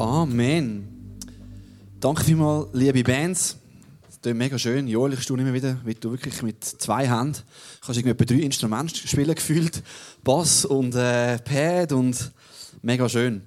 Amen. 0.00 1.18
Danke 2.00 2.24
vielmals, 2.24 2.68
liebe 2.72 3.04
Bands. 3.04 3.58
Das 4.22 4.32
ist 4.32 4.34
mega 4.34 4.58
schön. 4.58 4.88
Joel, 4.88 5.12
ich 5.12 5.20
staune 5.20 5.42
immer 5.42 5.52
wieder, 5.52 5.78
wie 5.84 5.94
du 5.94 6.10
wirklich 6.10 6.40
mit 6.40 6.64
zwei 6.64 7.06
Händen 7.06 7.36
kannst 7.82 8.00
irgendwie 8.00 8.22
etwa 8.22 8.24
drei 8.24 8.40
Instrumente 8.40 8.96
spielen 9.06 9.34
gefühlt. 9.34 9.82
Bass 10.24 10.64
und 10.64 10.94
äh, 10.94 11.38
Pad 11.40 11.92
und 11.92 12.32
mega 12.80 13.10
schön. 13.10 13.42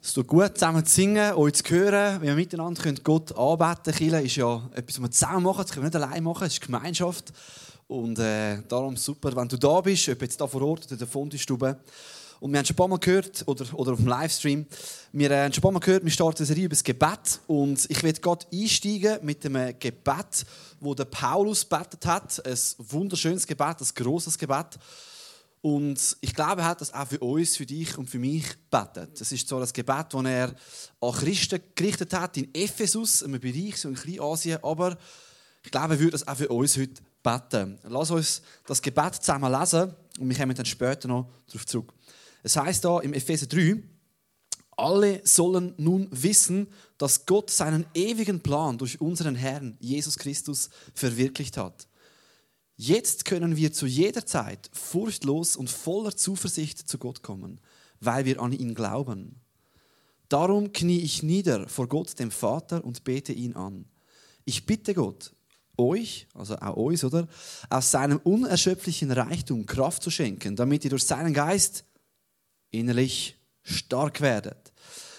Es 0.00 0.14
tut 0.14 0.26
gut, 0.26 0.54
zusammen 0.54 0.86
zu 0.86 0.94
singen, 0.94 1.34
euch 1.34 1.52
zu 1.52 1.68
hören, 1.68 2.22
wie 2.22 2.28
wir 2.28 2.34
miteinander 2.34 2.82
können 2.82 3.00
Gott 3.04 3.36
anbeten 3.36 3.92
können. 3.92 4.24
ist 4.24 4.36
ja 4.36 4.66
etwas, 4.72 4.96
was 4.96 5.02
wir 5.02 5.10
zusammen 5.10 5.42
machen, 5.42 5.64
das 5.66 5.70
können 5.70 5.92
wir 5.92 5.98
nicht 5.98 6.02
allein 6.02 6.24
machen, 6.24 6.46
es 6.46 6.54
ist 6.54 6.62
Gemeinschaft. 6.62 7.34
Und 7.88 8.18
äh, 8.18 8.62
darum 8.68 8.96
super, 8.96 9.36
wenn 9.36 9.48
du 9.48 9.58
da 9.58 9.82
bist, 9.82 10.08
ob 10.08 10.22
jetzt 10.22 10.40
da 10.40 10.46
vor 10.46 10.62
Ort 10.62 10.86
oder 10.86 10.92
in 10.92 10.98
der 10.98 11.06
Fundistube. 11.06 11.78
Und 12.40 12.52
wir 12.52 12.58
haben 12.58 12.66
schon 12.66 12.74
ein 12.74 12.76
paar 12.76 12.88
Mal 12.88 12.98
gehört, 12.98 13.44
oder, 13.46 13.66
oder 13.74 13.92
auf 13.92 13.98
dem 13.98 14.08
Livestream, 14.08 14.66
wir 15.12 15.30
haben 15.30 15.52
schon 15.52 15.60
ein 15.60 15.62
paar 15.62 15.72
Mal 15.72 15.80
gehört, 15.80 16.04
wir 16.04 16.10
starten 16.10 16.38
eine 16.38 16.46
Serie 16.46 16.64
über 16.64 16.74
das 16.74 16.84
Gebet. 16.84 17.40
Und 17.46 17.90
ich 17.90 18.02
werde 18.02 18.20
gerade 18.20 18.46
einsteigen 18.52 19.18
mit 19.22 19.44
einem 19.46 19.78
Gebet, 19.78 20.46
wo 20.80 20.94
der 20.94 21.06
Paulus 21.06 21.64
betet 21.64 22.04
hat. 22.06 22.46
Ein 22.46 22.58
wunderschönes 22.78 23.46
Gebet, 23.46 23.80
ein 23.80 23.88
grosses 23.94 24.38
Gebet. 24.38 24.78
Und 25.62 26.16
ich 26.20 26.32
glaube, 26.32 26.60
er 26.60 26.68
hat 26.68 26.80
das 26.80 26.94
auch 26.94 27.08
für 27.08 27.18
uns, 27.18 27.56
für 27.56 27.66
dich 27.66 27.98
und 27.98 28.08
für 28.08 28.20
mich 28.20 28.44
betet. 28.70 29.20
Das 29.20 29.32
ist 29.32 29.48
so 29.48 29.58
das 29.58 29.72
Gebet, 29.72 30.06
das 30.12 30.24
er 30.24 30.54
an 31.00 31.12
Christen 31.12 31.60
gerichtet 31.74 32.12
hat, 32.12 32.36
in 32.36 32.54
Ephesus, 32.54 33.22
einem 33.22 33.40
Bereich, 33.40 33.76
so 33.76 33.88
in 33.88 33.96
Kleinasien. 33.96 34.62
Aber 34.62 34.96
ich 35.64 35.70
glaube, 35.72 35.94
er 35.94 35.98
würde 35.98 36.12
das 36.12 36.28
auch 36.28 36.36
für 36.36 36.48
uns 36.48 36.76
heute 36.76 37.02
beten. 37.20 37.78
Lass 37.82 38.12
uns 38.12 38.42
das 38.66 38.80
Gebet 38.80 39.16
zusammen 39.16 39.50
lesen 39.50 39.92
und 40.20 40.28
wir 40.28 40.36
kommen 40.36 40.54
dann 40.54 40.66
später 40.66 41.08
noch 41.08 41.28
darauf 41.48 41.66
zurück. 41.66 41.92
Es 42.46 42.54
heißt 42.56 42.84
da 42.84 43.00
im 43.00 43.12
Epheser 43.12 43.48
3, 43.48 43.82
alle 44.76 45.20
sollen 45.26 45.74
nun 45.78 46.06
wissen, 46.12 46.68
dass 46.96 47.26
Gott 47.26 47.50
seinen 47.50 47.86
ewigen 47.92 48.38
Plan 48.38 48.78
durch 48.78 49.00
unseren 49.00 49.34
Herrn 49.34 49.76
Jesus 49.80 50.16
Christus 50.16 50.70
verwirklicht 50.94 51.56
hat. 51.56 51.88
Jetzt 52.76 53.24
können 53.24 53.56
wir 53.56 53.72
zu 53.72 53.86
jeder 53.86 54.26
Zeit 54.26 54.70
furchtlos 54.72 55.56
und 55.56 55.70
voller 55.70 56.14
Zuversicht 56.14 56.88
zu 56.88 56.98
Gott 56.98 57.24
kommen, 57.24 57.60
weil 57.98 58.26
wir 58.26 58.40
an 58.40 58.52
ihn 58.52 58.76
glauben. 58.76 59.40
Darum 60.28 60.72
knie 60.72 61.00
ich 61.00 61.24
nieder 61.24 61.68
vor 61.68 61.88
Gott, 61.88 62.16
dem 62.20 62.30
Vater, 62.30 62.84
und 62.84 63.02
bete 63.02 63.32
ihn 63.32 63.56
an. 63.56 63.86
Ich 64.44 64.66
bitte 64.66 64.94
Gott, 64.94 65.34
euch, 65.76 66.28
also 66.32 66.54
auch 66.58 66.76
uns, 66.76 67.02
oder, 67.02 67.26
aus 67.70 67.90
seinem 67.90 68.18
unerschöpflichen 68.18 69.10
Reichtum 69.10 69.66
Kraft 69.66 70.04
zu 70.04 70.12
schenken, 70.12 70.54
damit 70.54 70.84
ihr 70.84 70.90
durch 70.90 71.06
seinen 71.06 71.34
Geist 71.34 71.82
innerlich 72.78 73.36
stark 73.62 74.20
werdet. 74.20 74.72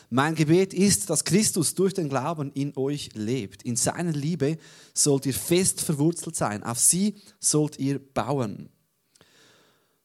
Mein 0.10 0.36
Gebet 0.36 0.74
ist, 0.74 1.10
dass 1.10 1.26
Christus 1.26 1.76
durch 1.76 1.94
den 1.94 2.08
Glauben 2.08 2.52
in 2.54 2.72
euch 2.78 3.10
lebt. 3.14 3.64
In 3.64 3.76
seiner 3.76 4.14
Liebe 4.14 4.58
sollt 4.94 5.26
ihr 5.26 5.34
fest 5.34 5.82
verwurzelt 5.82 6.36
sein. 6.36 6.64
Auf 6.64 6.80
sie 6.80 7.16
sollt 7.40 7.78
ihr 7.78 8.00
bauen. 8.00 8.70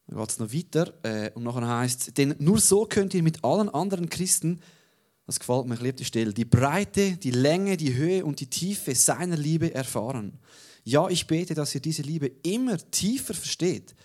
Dann 0.07 0.17
geht 0.17 0.29
es 0.29 0.39
noch 0.39 0.53
weiter 0.53 0.93
äh, 1.03 1.31
und 1.33 1.43
nachher 1.43 1.67
heißt 1.67 2.07
es, 2.09 2.13
denn 2.13 2.35
nur 2.39 2.59
so 2.59 2.85
könnt 2.85 3.13
ihr 3.13 3.23
mit 3.23 3.45
allen 3.45 3.69
anderen 3.69 4.09
Christen, 4.09 4.59
das 5.25 5.39
gefällt 5.39 5.67
mir, 5.67 5.75
ich 5.75 5.81
liebe 5.81 5.97
die 5.97 6.05
Stelle, 6.05 6.33
die 6.33 6.43
Breite, 6.43 7.15
die 7.15 7.31
Länge, 7.31 7.77
die 7.77 7.93
Höhe 7.93 8.25
und 8.25 8.41
die 8.41 8.49
Tiefe 8.49 8.93
seiner 8.95 9.37
Liebe 9.37 9.73
erfahren. 9.73 10.39
Ja, 10.83 11.07
ich 11.07 11.27
bete, 11.27 11.53
dass 11.53 11.73
ihr 11.73 11.81
diese 11.81 12.01
Liebe 12.01 12.29
immer 12.43 12.77
tiefer 12.91 13.33
versteht 13.33 13.95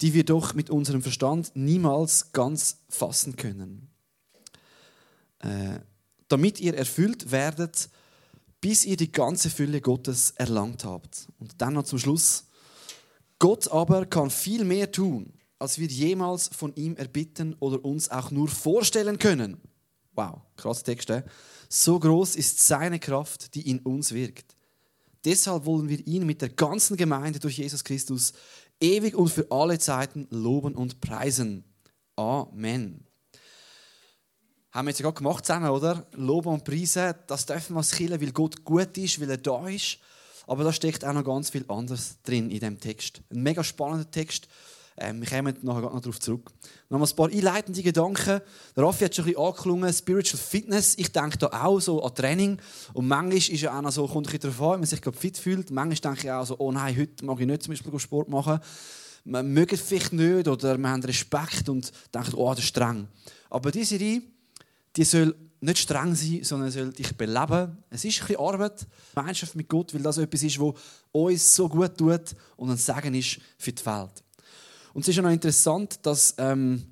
die 0.00 0.14
wir 0.14 0.24
doch 0.24 0.54
mit 0.54 0.70
unserem 0.70 1.02
Verstand 1.02 1.52
niemals 1.54 2.32
ganz 2.32 2.78
fassen 2.88 3.36
können. 3.36 3.88
Äh, 5.40 5.80
damit 6.28 6.60
ihr 6.60 6.74
erfüllt 6.74 7.30
werdet, 7.30 7.88
bis 8.60 8.84
ihr 8.84 8.96
die 8.96 9.10
ganze 9.10 9.50
Fülle 9.50 9.80
Gottes 9.80 10.32
erlangt 10.36 10.84
habt. 10.84 11.28
Und 11.38 11.60
dann 11.60 11.74
noch 11.74 11.84
zum 11.84 11.98
Schluss. 11.98 12.44
Gott 13.38 13.70
aber 13.70 14.06
kann 14.06 14.30
viel 14.30 14.64
mehr 14.64 14.92
tun, 14.92 15.32
als 15.58 15.78
wir 15.78 15.88
jemals 15.88 16.48
von 16.48 16.74
ihm 16.76 16.96
erbitten 16.96 17.54
oder 17.58 17.84
uns 17.84 18.10
auch 18.10 18.30
nur 18.30 18.48
vorstellen 18.48 19.18
können. 19.18 19.60
Wow, 20.14 20.42
krasser 20.56 20.84
Text. 20.84 21.10
Eh? 21.10 21.22
So 21.68 21.98
groß 21.98 22.36
ist 22.36 22.60
seine 22.60 22.98
Kraft, 22.98 23.54
die 23.54 23.68
in 23.68 23.78
uns 23.80 24.12
wirkt. 24.12 24.56
Deshalb 25.24 25.66
wollen 25.66 25.88
wir 25.88 26.06
ihn 26.06 26.26
mit 26.26 26.42
der 26.42 26.48
ganzen 26.48 26.96
Gemeinde 26.96 27.38
durch 27.38 27.58
Jesus 27.58 27.84
Christus 27.84 28.32
ewig 28.80 29.14
und 29.14 29.28
für 29.28 29.46
alle 29.50 29.78
Zeiten 29.78 30.26
loben 30.30 30.74
und 30.74 31.00
preisen. 31.00 31.64
Amen. 32.16 33.06
Haben 34.72 34.86
wir 34.86 34.90
jetzt 34.90 35.00
ja 35.00 35.04
gerade 35.04 35.18
gemacht 35.18 35.44
zusammen, 35.44 35.70
oder? 35.70 36.06
Loben 36.12 36.48
und 36.48 36.64
preisen, 36.64 37.14
das 37.26 37.46
dürfen 37.46 37.74
wir 37.74 37.82
Kirche, 37.82 38.20
weil 38.20 38.32
Gott 38.32 38.64
gut 38.64 38.96
ist, 38.98 39.20
weil 39.20 39.30
er 39.30 39.38
da 39.38 39.68
ist. 39.68 39.98
Aber 40.46 40.64
da 40.64 40.72
steckt 40.72 41.04
auch 41.04 41.12
noch 41.12 41.24
ganz 41.24 41.50
viel 41.50 41.64
anderes 41.68 42.18
drin 42.22 42.50
in 42.50 42.60
dem 42.60 42.80
Text. 42.80 43.20
Ein 43.30 43.42
mega 43.42 43.62
spannender 43.62 44.10
Text. 44.10 44.48
Ähm, 44.96 45.20
wir 45.20 45.28
kommen 45.28 45.56
nachher 45.62 45.80
noch 45.80 46.00
darauf 46.00 46.20
zurück. 46.20 46.50
Noch 46.88 47.00
ein 47.00 47.16
paar 47.16 47.30
einleitende 47.30 47.82
Gedanken. 47.82 48.40
Der 48.76 48.84
Raffi 48.84 49.04
hat 49.04 49.14
schon 49.14 49.24
ein 49.24 49.32
bisschen 49.32 49.44
angeklungen, 49.44 49.92
Spiritual 49.92 50.42
Fitness. 50.42 50.94
Ich 50.98 51.12
denke 51.12 51.38
da 51.38 51.46
auch 51.46 51.80
so 51.80 52.02
an 52.02 52.14
Training. 52.14 52.58
Und 52.92 53.08
manchmal 53.08 53.36
ist 53.36 53.50
ja 53.50 53.80
noch 53.80 53.92
so, 53.92 54.06
kommt 54.06 54.28
ein 54.28 54.50
an, 54.50 54.58
wenn 54.58 54.80
man 54.80 54.84
sich 54.84 55.00
fit 55.14 55.38
fühlt. 55.38 55.70
Manchmal 55.70 56.14
denke 56.14 56.26
ich 56.26 56.32
auch 56.32 56.44
so, 56.44 56.56
oh 56.58 56.72
nein, 56.72 56.96
heute 56.96 57.24
mag 57.24 57.40
ich 57.40 57.46
nicht 57.46 57.62
zum 57.62 57.72
Beispiel 57.72 57.98
Sport 57.98 58.28
machen. 58.28 58.60
Man 59.24 59.52
mögen 59.52 59.76
vielleicht 59.76 60.12
nicht 60.12 60.48
oder 60.48 60.78
man 60.78 60.92
hat 60.92 61.08
Respekt 61.08 61.68
und 61.68 61.92
denkt, 62.14 62.34
oh, 62.34 62.50
das 62.50 62.60
ist 62.60 62.66
streng. 62.66 63.08
Aber 63.48 63.70
diese 63.70 63.98
Reihe, 63.98 64.22
die 64.96 65.04
soll 65.04 65.34
nicht 65.60 65.78
streng 65.78 66.14
sein, 66.14 66.40
sondern 66.42 66.70
soll 66.70 66.92
dich 66.92 67.16
beleben. 67.16 67.76
Es 67.90 68.04
ist 68.04 68.20
ein 68.20 68.26
bisschen 68.26 68.40
Arbeit, 68.40 68.86
Gemeinschaft 69.14 69.54
mit 69.54 69.68
Gott, 69.68 69.92
weil 69.92 70.02
das 70.02 70.18
etwas 70.18 70.42
ist, 70.42 70.58
was 70.58 70.74
uns 71.12 71.54
so 71.54 71.68
gut 71.68 71.96
tut 71.96 72.34
und 72.56 72.70
ein 72.70 72.76
Segen 72.76 73.14
ist 73.14 73.40
für 73.58 73.72
die 73.72 73.84
Welt. 73.84 74.22
Und 74.92 75.02
es 75.02 75.08
ist 75.08 75.16
ja 75.16 75.22
noch 75.22 75.30
interessant, 75.30 76.00
dass, 76.02 76.34
ähm, 76.38 76.82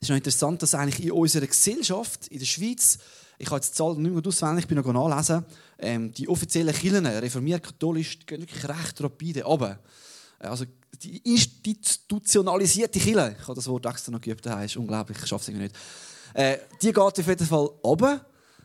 es 0.00 0.02
ist 0.02 0.08
noch 0.10 0.16
interessant, 0.16 0.62
dass 0.62 0.74
eigentlich 0.74 1.04
in 1.04 1.12
unserer 1.12 1.46
Gesellschaft, 1.46 2.28
in 2.28 2.38
der 2.38 2.46
Schweiz, 2.46 2.98
ich 3.38 3.46
habe 3.46 3.56
jetzt 3.56 3.70
die 3.70 3.76
Zahlen 3.76 4.02
nicht 4.02 4.12
mehr 4.12 4.26
auswendig, 4.26 4.64
ich 4.64 4.68
bin 4.68 4.78
noch 4.78 4.92
nachlesen, 4.92 5.44
ähm, 5.78 6.12
die 6.12 6.28
offiziellen 6.28 6.74
Kirchen, 6.74 7.06
reformiert, 7.06 7.62
katholisch, 7.62 8.18
gehen 8.26 8.40
wirklich 8.40 8.68
recht 8.68 9.02
rapide 9.02 9.44
runter. 9.44 9.78
Also 10.38 10.64
die 11.02 11.18
institutionalisierte 11.18 12.98
Kirche, 12.98 13.36
ich 13.38 13.46
habe 13.46 13.54
das 13.54 13.66
Wort 13.66 13.86
extra 13.86 14.12
noch 14.12 14.20
geübt, 14.20 14.44
das 14.44 14.64
ist 14.64 14.76
unglaublich, 14.76 15.18
ich 15.18 15.26
schaffe 15.26 15.52
es 15.52 15.58
nicht. 15.58 15.74
Äh, 16.34 16.58
die 16.80 16.88
geht 16.88 16.98
auf 16.98 17.16
jeden 17.16 17.46
Fall 17.46 17.70
runter, 17.82 18.24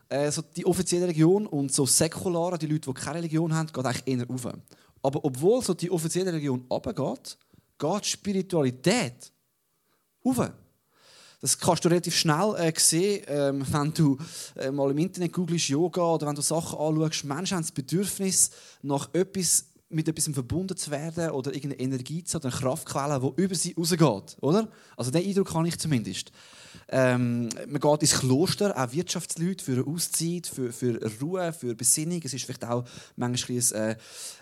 äh, 0.09 0.31
so 0.31 0.41
die 0.41 0.65
offizielle 0.65 1.05
Religion, 1.05 1.47
und 1.47 1.73
so 1.73 1.85
säkulare, 1.85 2.57
die 2.57 2.67
Leute, 2.67 2.91
die 2.91 2.93
keine 2.93 3.19
Religion 3.19 3.53
haben, 3.53 3.71
geht 3.71 3.85
eigentlich 3.85 4.07
eher 4.07 4.27
rauf. 4.27 4.47
Aber 5.01 5.23
obwohl 5.23 5.61
so 5.61 5.73
die 5.73 5.91
offizielle 5.91 6.31
Religion 6.31 6.65
runtergeht, 6.69 7.37
geht 7.77 8.05
Spiritualität 8.05 9.31
auf. 10.23 10.51
Das 11.41 11.59
kannst 11.59 11.85
du 11.85 11.89
relativ 11.89 12.15
schnell 12.15 12.55
äh, 12.57 12.73
sehen, 12.75 13.23
ähm, 13.27 13.65
wenn 13.71 13.93
du 13.93 14.17
äh, 14.55 14.71
mal 14.71 14.91
im 14.91 14.97
Internet 14.97 15.33
googelst 15.33 15.69
Yoga 15.69 16.01
oder 16.01 16.27
wenn 16.27 16.35
du 16.35 16.41
Sachen 16.41 16.79
anschaust. 16.79 17.25
Menschen 17.25 17.57
haben 17.57 17.63
das 17.63 17.71
Bedürfnis 17.71 18.51
nach 18.81 19.13
etwas 19.13 19.65
mit 19.89 20.07
etwas 20.07 20.27
verbunden 20.33 20.75
zu 20.75 20.89
werden 20.91 21.29
oder 21.29 21.53
irgendeine 21.53 21.81
Energie 21.81 22.23
zu 22.23 22.35
haben, 22.35 22.47
eine 22.47 22.55
Kraftquelle, 22.55 23.19
die 23.19 23.41
über 23.41 23.55
sie 23.55 23.73
rausgeht. 23.77 24.37
Oder? 24.41 24.67
Also 24.97 25.11
den 25.11 25.25
Eindruck 25.25 25.53
habe 25.53 25.67
ich 25.67 25.77
zumindest. 25.77 26.31
Ähm, 26.87 27.49
man 27.67 27.79
geht 27.81 28.01
ins 28.01 28.19
Kloster, 28.19 28.77
auch 28.77 28.91
Wirtschaftsleute, 28.91 29.63
für 29.63 29.73
eine 29.73 29.87
Auszeit, 29.87 30.47
für, 30.47 30.71
für 30.71 30.99
Ruhe, 31.21 31.53
für 31.53 31.75
Besinnung. 31.75 32.21
Es 32.23 32.33
ist 32.33 32.45
vielleicht 32.45 32.65
auch 32.65 32.83
manchmal 33.15 33.57
ein, 33.57 33.71
äh, 33.73 33.95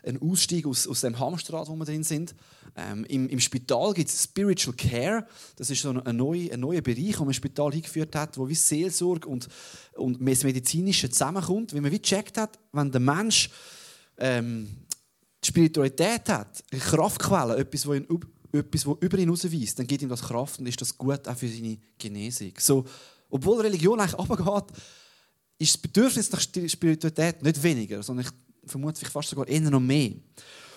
ein 0.03 0.22
Ausstieg 0.22 0.66
aus, 0.66 0.88
aus 0.88 1.02
dem 1.02 1.20
Hamsterrad, 1.20 1.68
wo 1.68 1.76
wir 1.76 1.86
drin 1.86 2.03
sind. 2.03 2.36
Ähm, 2.76 3.06
im, 3.06 3.30
Im 3.30 3.40
Spital 3.40 3.94
gibt 3.94 4.09
es 4.09 4.24
Spiritual 4.24 4.76
Care. 4.76 5.28
Das 5.56 5.70
ist 5.70 5.82
so 5.82 5.90
ein, 5.90 6.16
neuer, 6.16 6.53
ein 6.53 6.59
neuer 6.59 6.82
Bereich, 6.82 7.12
den 7.12 7.20
man 7.20 7.28
im 7.28 7.34
Spital 7.34 7.72
eingeführt 7.72 8.16
hat, 8.16 8.38
wo 8.38 8.47
wie 8.47 8.56
Seelsorge 8.56 9.28
und, 9.28 9.47
und 9.96 10.20
das 10.28 10.44
Medizinische 10.44 11.09
zusammenkommt. 11.09 11.73
Wie 11.73 11.82
man 11.82 11.91
wie 11.91 12.02
gecheckt 12.02 12.38
hat, 12.38 12.59
wenn 12.72 12.91
der 12.91 13.02
Mensch 13.02 13.50
ähm, 14.17 14.67
die 15.43 15.47
Spiritualität 15.47 16.29
hat, 16.29 16.63
eine 16.72 16.81
Kraftquelle, 16.81 17.57
etwas, 17.57 17.87
was 17.87 17.97
ihn, 17.97 18.07
etwas, 18.51 18.85
was 18.85 18.97
über 18.99 19.17
ihn 19.17 19.22
hinausweist, 19.22 19.79
dann 19.79 19.87
gibt 19.87 20.01
ihm 20.01 20.09
das 20.09 20.22
Kraft 20.22 20.59
und 20.59 20.67
ist 20.67 20.79
das 20.81 20.97
gut 20.97 21.28
auch 21.28 21.37
für 21.37 21.47
seine 21.47 21.78
Genesung. 21.97 22.53
So, 22.57 22.85
obwohl 23.29 23.61
Religion 23.61 23.99
eigentlich 23.99 24.17
runtergeht, 24.17 24.78
ist 25.57 25.73
das 25.73 25.81
Bedürfnis 25.81 26.31
nach 26.31 26.41
Spiritualität 26.41 27.41
nicht 27.41 27.61
weniger, 27.61 28.03
sondern 28.03 28.25
ich 28.25 28.69
vermute 28.69 29.05
fast 29.05 29.29
sogar 29.29 29.47
eher 29.47 29.61
noch 29.61 29.79
mehr. 29.79 30.11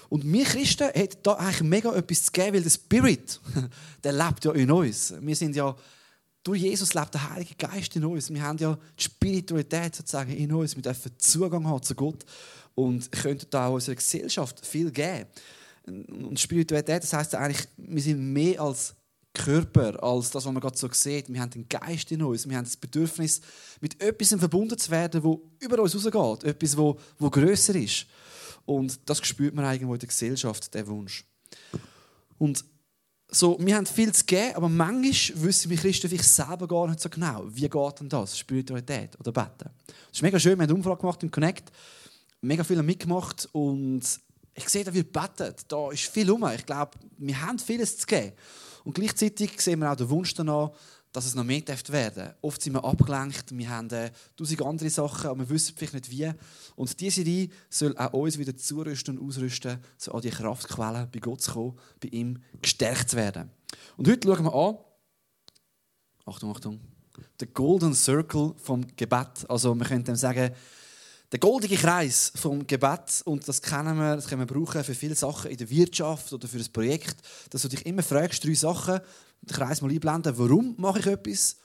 Und 0.08 0.24
wir 0.30 0.44
Christen 0.44 0.88
haben 0.88 1.08
da 1.22 1.32
eigentlich 1.34 1.62
mega 1.62 1.94
etwas 1.94 2.24
zu 2.24 2.32
geben, 2.32 2.54
weil 2.54 2.62
der 2.62 2.70
Spirit, 2.70 3.40
der 4.04 4.12
lebt 4.12 4.44
ja 4.44 4.52
in 4.52 4.70
uns. 4.70 5.14
Wir 5.20 5.36
sind 5.36 5.56
ja, 5.56 5.74
durch 6.44 6.62
Jesus 6.62 6.94
lebt 6.94 7.14
der 7.14 7.30
Heilige 7.30 7.54
Geist 7.56 7.96
in 7.96 8.04
uns. 8.04 8.32
Wir 8.32 8.42
haben 8.42 8.58
ja 8.58 8.78
die 8.98 9.02
Spiritualität 9.02 9.96
sozusagen 9.96 10.32
in 10.32 10.52
uns. 10.52 10.76
Wir 10.76 10.82
dürfen 10.82 11.12
Zugang 11.18 11.66
haben 11.66 11.82
zu 11.82 11.94
Gott 11.94 12.24
und 12.76 13.10
könnten 13.10 13.46
da 13.50 13.66
auch 13.66 13.74
unserer 13.74 13.96
Gesellschaft 13.96 14.64
viel 14.64 14.92
geben. 14.92 15.26
Und 15.86 16.38
Spiritualität, 16.38 17.02
das 17.02 17.12
heißt 17.12 17.34
eigentlich, 17.34 17.66
wir 17.76 18.02
sind 18.02 18.32
mehr 18.32 18.60
als 18.60 18.94
Körper, 19.32 20.02
als 20.02 20.30
das, 20.30 20.44
was 20.44 20.52
man 20.52 20.60
gerade 20.60 20.76
so 20.76 20.88
sieht. 20.92 21.32
Wir 21.32 21.40
haben 21.40 21.50
den 21.50 21.68
Geist 21.68 22.10
in 22.12 22.22
uns. 22.22 22.48
Wir 22.48 22.56
haben 22.56 22.64
das 22.64 22.76
Bedürfnis, 22.76 23.40
mit 23.80 24.00
etwas 24.02 24.28
verbunden 24.28 24.78
zu 24.78 24.90
werden, 24.90 25.22
wo 25.22 25.42
über 25.58 25.78
uns 25.80 25.94
rausgeht. 25.94 26.48
Etwas, 26.48 26.76
wo, 26.76 26.98
wo 27.18 27.30
grösser 27.30 27.74
ist. 27.74 28.06
Und 28.64 28.98
das 29.08 29.24
spürt 29.26 29.54
man 29.54 29.70
irgendwo 29.72 29.94
in 29.94 30.00
der 30.00 30.08
Gesellschaft, 30.08 30.74
der 30.74 30.86
Wunsch. 30.86 31.24
Und 32.38 32.64
so, 33.28 33.56
wir 33.60 33.76
haben 33.76 33.86
viel 33.86 34.12
zu 34.12 34.24
geben, 34.24 34.54
aber 34.54 34.68
manchmal 34.68 35.42
wissen 35.42 35.70
wir 35.70 35.76
Christen 35.76 36.08
vielleicht 36.08 36.28
selber 36.28 36.68
gar 36.68 36.88
nicht 36.88 37.00
so 37.00 37.08
genau, 37.08 37.44
wie 37.48 37.68
geht 37.68 38.00
denn 38.00 38.08
das, 38.08 38.38
Spiritualität 38.38 39.18
oder 39.18 39.32
Beten. 39.32 39.70
Das 39.86 40.12
ist 40.12 40.22
mega 40.22 40.38
schön, 40.38 40.56
wir 40.56 40.62
haben 40.62 40.70
eine 40.70 40.74
Umfrage 40.74 41.00
gemacht 41.00 41.22
im 41.22 41.30
Connect, 41.30 41.72
mega 42.40 42.64
viele 42.64 42.82
mitgemacht 42.82 43.48
und 43.52 44.02
ich 44.54 44.68
sehe, 44.68 44.84
da 44.84 44.94
wird 44.94 45.12
betet, 45.12 45.70
da 45.70 45.90
ist 45.90 46.04
viel 46.04 46.30
rum. 46.30 46.48
Ich 46.54 46.64
glaube, 46.64 46.92
wir 47.18 47.40
haben 47.42 47.58
vieles 47.58 47.98
zu 47.98 48.06
geben. 48.06 48.32
Und 48.84 48.94
gleichzeitig 48.94 49.60
sehen 49.60 49.80
wir 49.80 49.92
auch 49.92 49.96
den 49.96 50.08
Wunsch 50.08 50.32
danach, 50.32 50.70
dass 51.12 51.26
es 51.26 51.34
noch 51.34 51.44
mehr 51.44 51.62
werden 51.66 52.14
darf. 52.14 52.34
Oft 52.42 52.62
sind 52.62 52.74
wir 52.74 52.84
abgelenkt, 52.84 53.56
wir 53.56 53.68
haben 53.70 53.90
äh, 53.90 54.10
tausend 54.36 54.62
andere 54.62 54.90
Sachen, 54.90 55.30
aber 55.30 55.40
wir 55.40 55.50
wissen 55.50 55.74
vielleicht 55.76 55.94
nicht 55.94 56.10
wie. 56.10 56.30
Und 56.74 57.00
diese 57.00 57.22
Serie 57.22 57.48
soll 57.70 57.96
auch 57.96 58.12
uns 58.12 58.38
wieder 58.38 58.56
zurüsten 58.56 59.18
und 59.18 59.26
ausrüsten, 59.26 59.78
so 59.96 60.12
an 60.12 60.20
die 60.20 60.30
Kraftquellen 60.30 61.08
bei 61.10 61.18
Gott 61.18 61.40
zu 61.40 61.52
kommen, 61.52 61.78
bei 62.00 62.08
ihm 62.08 62.42
gestärkt 62.60 63.10
zu 63.10 63.16
werden. 63.16 63.50
Und 63.96 64.08
heute 64.08 64.28
schauen 64.28 64.44
wir 64.44 64.54
an, 64.54 64.76
Achtung, 66.26 66.50
Achtung, 66.50 66.80
den 67.40 67.52
Golden 67.54 67.94
Circle 67.94 68.54
vom 68.58 68.86
Gebet. 68.96 69.48
Also 69.48 69.74
wir 69.74 69.86
könnten 69.86 70.16
sagen, 70.16 70.54
der 71.32 71.38
goldige 71.38 71.76
Kreis 71.76 72.32
vom 72.36 72.66
Gebet, 72.66 73.22
und 73.24 73.46
das 73.48 73.60
kennen 73.60 73.96
wir, 73.98 74.16
das 74.16 74.28
können 74.28 74.48
wir 74.48 74.54
brauchen 74.54 74.84
für 74.84 74.94
viele 74.94 75.14
Sachen 75.14 75.50
in 75.50 75.56
der 75.56 75.68
Wirtschaft 75.68 76.32
oder 76.32 76.46
für 76.46 76.58
ein 76.58 76.72
Projekt, 76.72 77.16
dass 77.50 77.62
du 77.62 77.68
dich 77.68 77.84
immer 77.84 78.02
fragst, 78.02 78.44
drei 78.44 78.54
Sachen, 78.54 79.00
den 79.42 79.56
Kreis 79.56 79.82
mal 79.82 79.90
einblenden, 79.90 80.38
warum 80.38 80.74
mache 80.78 81.00
ich 81.00 81.06
etwas, 81.06 81.56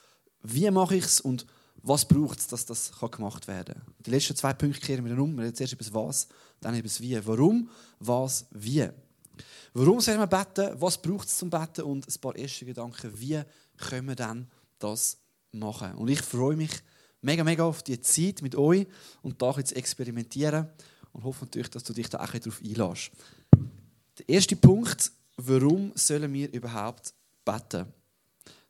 wie 0.44 0.70
mache 0.72 0.96
ich 0.96 1.06
es 1.06 1.22
und 1.22 1.46
was 1.84 2.08
braucht 2.08 2.40
es, 2.40 2.48
dass 2.48 2.66
das 2.66 2.92
gemacht 3.12 3.48
werden 3.48 3.76
kann. 3.76 3.94
Die 4.06 4.12
letzten 4.12 4.36
zwei 4.36 4.54
Punkte 4.54 4.80
kehren 4.82 5.06
wir 5.06 5.18
um. 5.18 5.36
Wir 5.36 5.46
reden 5.46 5.56
zuerst 5.56 5.74
über 5.74 5.84
das 5.84 5.94
Was, 5.94 6.28
dann 6.60 6.76
über 6.76 6.84
das 6.84 7.02
Wie. 7.02 7.20
Warum, 7.26 7.70
was, 8.00 8.46
wie. 8.52 8.88
Warum 9.74 10.00
sollen 10.00 10.20
wir 10.20 10.28
beten, 10.28 10.76
was 10.80 11.02
braucht 11.02 11.28
es 11.28 11.38
zum 11.38 11.50
Beten 11.50 11.82
und 11.82 12.08
ein 12.08 12.22
paar 12.22 12.36
erste 12.36 12.66
Gedanken, 12.66 13.12
wie 13.20 13.42
können 13.78 14.10
wir 14.10 14.16
dann 14.16 14.50
das 14.78 15.18
machen. 15.52 15.94
Und 15.96 16.10
ich 16.10 16.22
freue 16.22 16.56
mich 16.56 16.72
mega, 17.22 17.44
mega 17.44 17.64
auf 17.64 17.84
die 17.84 18.00
Zeit 18.02 18.42
mit 18.42 18.56
euch 18.56 18.88
und 19.22 19.42
da 19.42 19.54
zu 19.64 19.76
experimentieren 19.76 20.68
und 21.14 21.24
hoffe 21.24 21.46
natürlich, 21.46 21.70
dass 21.70 21.84
du 21.84 21.94
dich 21.94 22.10
da 22.10 22.20
auch 22.20 22.32
darauf 22.32 22.62
einlässt. 22.62 23.12
Der 24.20 24.30
erste 24.30 24.56
Punkt, 24.56 25.12
warum 25.38 25.92
sollen 25.96 26.32
wir 26.34 26.52
überhaupt 26.54 27.14
beten? 27.46 27.86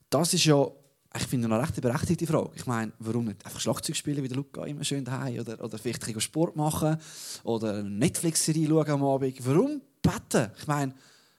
Das 0.09 0.33
ist 0.33 0.45
ja, 0.45 0.67
ich 1.15 1.23
finde, 1.23 1.47
eine 1.47 1.61
recht 1.61 1.79
berechtigte 1.81 2.27
Frage. 2.27 2.51
Ich 2.55 2.65
meine, 2.65 2.91
warum 2.99 3.25
nicht 3.25 3.45
einfach 3.45 3.59
Schlagzeug 3.59 3.95
spielen 3.95 4.23
wie 4.23 4.27
der 4.27 4.37
Luca 4.37 4.65
immer 4.65 4.83
schön 4.83 5.03
daheim 5.03 5.39
oder, 5.39 5.63
oder 5.63 5.77
vielleicht 5.77 6.21
Sport 6.21 6.55
machen 6.55 6.97
oder 7.43 7.75
eine 7.75 7.89
Netflix-Serie 7.89 8.67
schauen 8.67 8.89
am 8.89 9.03
Abend. 9.03 9.45
Warum 9.45 9.81
beten? 10.01 10.51
Ich 10.57 10.67
meine, 10.67 10.93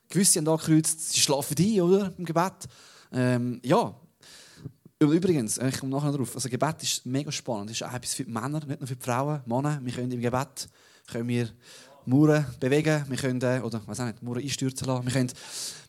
gewisse 0.09 0.39
haben 0.39 0.47
da 0.47 0.57
gekreuzt, 0.57 1.13
sie 1.13 1.21
schlafen 1.21 1.57
ein, 1.59 1.81
oder? 1.81 2.13
Im 2.17 2.25
Gebet. 2.25 2.69
Ähm, 3.13 3.61
ja, 3.63 3.95
Übrigens, 5.11 5.59
ich 5.59 5.79
komme 5.79 5.93
nachher 5.93 6.13
darauf, 6.13 6.35
also 6.35 6.49
Gebet 6.49 6.83
ist 6.83 7.07
mega 7.07 7.33
spannend. 7.33 7.71
Es 7.71 7.81
ist 7.81 7.87
auch 7.87 7.93
etwas 7.93 8.15
für 8.15 8.25
die 8.25 8.31
Männer, 8.31 8.65
nicht 8.65 8.81
nur 8.81 8.87
für 8.87 8.97
die 8.97 9.03
Frauen. 9.03 9.41
Männer, 9.47 9.81
wir 9.83 9.93
können 9.93 10.11
im 10.11 10.21
Gebet 10.21 10.69
können 11.07 11.29
wir 11.29 11.49
Mauern 12.05 12.45
bewegen, 12.59 13.05
wir 13.09 13.17
können, 13.17 13.41
äh, 13.43 13.61
oder 13.63 13.81
was 13.87 14.01
auch 14.01 14.07
nicht, 14.07 14.23
Mauern 14.23 14.43
einstürzen 14.43 14.87
lassen. 14.87 15.07
Wir 15.07 15.13
können 15.13 15.33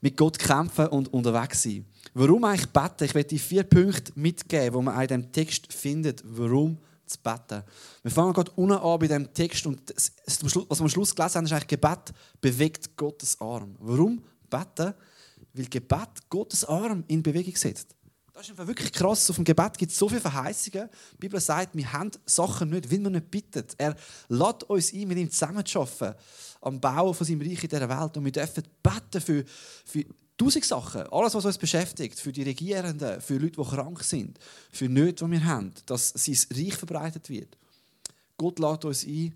mit 0.02 0.16
Gott 0.16 0.38
kämpfen 0.38 0.88
und 0.88 1.12
unterwegs 1.12 1.64
sein. 1.64 1.86
Warum 2.14 2.44
eigentlich 2.44 2.70
beten? 2.70 3.06
Ich 3.06 3.16
werde 3.16 3.30
die 3.30 3.40
vier 3.40 3.64
Punkte 3.64 4.12
mitgeben, 4.16 4.80
die 4.80 4.86
man 4.86 5.02
in 5.02 5.08
diesem 5.08 5.32
Text 5.32 5.74
findet, 5.74 6.24
warum 6.26 6.78
zu 7.06 7.18
beten. 7.20 7.64
Wir 8.04 8.12
fangen 8.12 8.34
gerade 8.34 8.52
unten 8.56 8.74
an 8.74 9.00
bei 9.00 9.08
diesem 9.08 9.34
Text 9.34 9.66
und 9.66 9.90
das, 9.90 10.12
was 10.26 10.56
wir 10.80 10.82
am 10.82 10.90
Schluss 10.90 11.16
gelesen 11.16 11.36
haben, 11.36 11.46
ist 11.46 11.54
eigentlich 11.54 11.68
Gebet 11.68 12.14
bewegt 12.40 12.96
Gottes 12.96 13.40
Arm. 13.42 13.76
Warum 13.80 14.22
beten? 14.50 14.94
Weil 15.54 15.66
Gebet 15.66 16.30
Gottes 16.30 16.66
Arm 16.66 17.04
in 17.08 17.24
Bewegung 17.24 17.56
setzt. 17.56 17.96
Das 18.34 18.50
ist 18.50 18.58
wirklich 18.58 18.92
krass. 18.92 19.30
Auf 19.30 19.36
dem 19.36 19.46
Gebet 19.46 19.78
gibt 19.78 19.92
es 19.92 19.98
so 19.98 20.10
viele 20.10 20.20
Verheißungen. 20.20 20.90
Die 21.14 21.18
Bibel 21.18 21.40
sagt, 21.40 21.76
wir 21.76 21.94
haben 21.94 22.10
Sachen 22.26 22.72
nicht, 22.72 22.92
weil 22.92 23.00
wir 23.04 23.12
nicht 23.12 23.30
bitten. 23.30 23.64
Er 23.78 23.96
lädt 24.28 24.64
uns 24.64 24.92
ein, 24.92 25.08
mit 25.08 25.20
ihm 25.20 25.30
zusammenzuarbeiten 25.30 26.16
am 26.62 26.80
Bau 26.80 27.14
von 27.14 27.28
seinem 27.28 27.42
Reich 27.42 27.64
in 27.64 27.70
dieser 27.70 27.88
Welt. 27.88 28.18
Und 28.18 28.26
wir 28.26 28.32
dürfen 28.32 28.64
beten 28.82 29.22
für, 29.22 29.46
für 29.86 30.06
tausend 30.36 30.66
Sachen. 30.66 31.04
Alles, 31.12 31.36
was 31.36 31.46
uns 31.46 31.60
beschäftigt. 31.60 32.20
Für 32.20 32.32
die 32.32 32.42
Regierenden, 32.42 33.22
für 33.22 33.38
Leute, 33.38 33.62
die 33.62 33.70
krank 33.70 34.04
sind, 34.04 34.40
für 34.72 34.90
Nöte, 34.90 35.26
die 35.26 35.32
wir 35.32 35.46
haben, 35.46 35.72
dass 35.86 36.10
sein 36.10 36.38
Reich 36.52 36.74
verbreitet 36.74 37.30
wird. 37.30 37.56
Gott 38.36 38.58
lädt 38.58 38.84
uns 38.84 39.06
ein, 39.06 39.36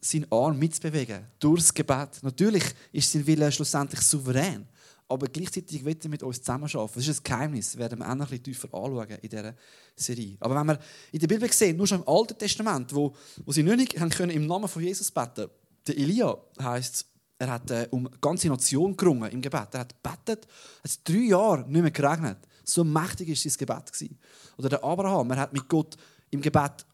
seinen 0.00 0.30
Arm 0.30 0.56
mitzubewegen. 0.56 1.26
Durchs 1.40 1.74
Gebet. 1.74 2.22
Natürlich 2.22 2.64
ist 2.92 3.10
sein 3.10 3.26
Wille 3.26 3.50
schlussendlich 3.50 4.02
souverän 4.02 4.68
aber 5.08 5.26
gleichzeitig 5.26 5.84
wollen 5.84 6.02
wir 6.02 6.10
mit 6.10 6.22
uns 6.22 6.40
zusammenarbeiten. 6.40 6.92
Das 6.94 7.08
ist 7.08 7.20
ein 7.20 7.24
Geheimnis, 7.24 7.76
werden 7.76 7.98
wir 7.98 8.10
auch 8.10 8.14
noch 8.14 8.26
ein 8.26 8.30
bisschen 8.30 8.44
tiefer 8.44 8.68
anschauen 8.72 9.18
in 9.20 9.28
dieser 9.28 9.54
Serie. 9.96 10.36
Aber 10.40 10.54
wenn 10.54 10.66
wir 10.66 10.78
in 11.12 11.18
der 11.18 11.26
Bibel 11.26 11.52
sehen, 11.52 11.76
nur 11.76 11.86
schon 11.86 12.00
im 12.00 12.08
Alten 12.08 12.38
Testament, 12.38 12.94
wo, 12.94 13.14
wo 13.44 13.52
sie 13.52 13.62
nicht 13.62 14.00
haben 14.00 14.10
können, 14.10 14.30
im 14.30 14.46
Namen 14.46 14.68
von 14.68 14.82
Jesus 14.82 15.10
beten 15.10 15.48
der 15.86 15.98
Elia 15.98 16.34
heisst 16.62 17.06
er 17.38 17.50
hat 17.50 17.70
äh, 17.70 17.88
um 17.90 18.08
ganze 18.20 18.48
Nation 18.48 18.96
gerungen 18.96 19.30
im 19.30 19.42
Gebet. 19.42 19.68
Er 19.72 19.80
hat 19.80 19.94
gebetet, 20.02 20.46
es 20.82 21.02
drei 21.02 21.26
Jahre 21.26 21.68
nicht 21.68 21.82
mehr 21.82 21.90
geregnet. 21.90 22.38
So 22.62 22.84
mächtig 22.84 23.28
war 23.28 23.36
sein 23.36 23.52
Gebet. 23.58 24.10
Oder 24.56 24.68
der 24.68 24.84
Abraham, 24.84 25.30
er 25.32 25.38
hat 25.38 25.52
mit 25.52 25.68
Gott 25.68 25.96
im 26.30 26.40
Gebet 26.40 26.86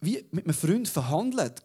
wie 0.00 0.24
mit 0.30 0.44
einem 0.44 0.54
Freund 0.54 0.88
verhandelt. 0.88 1.62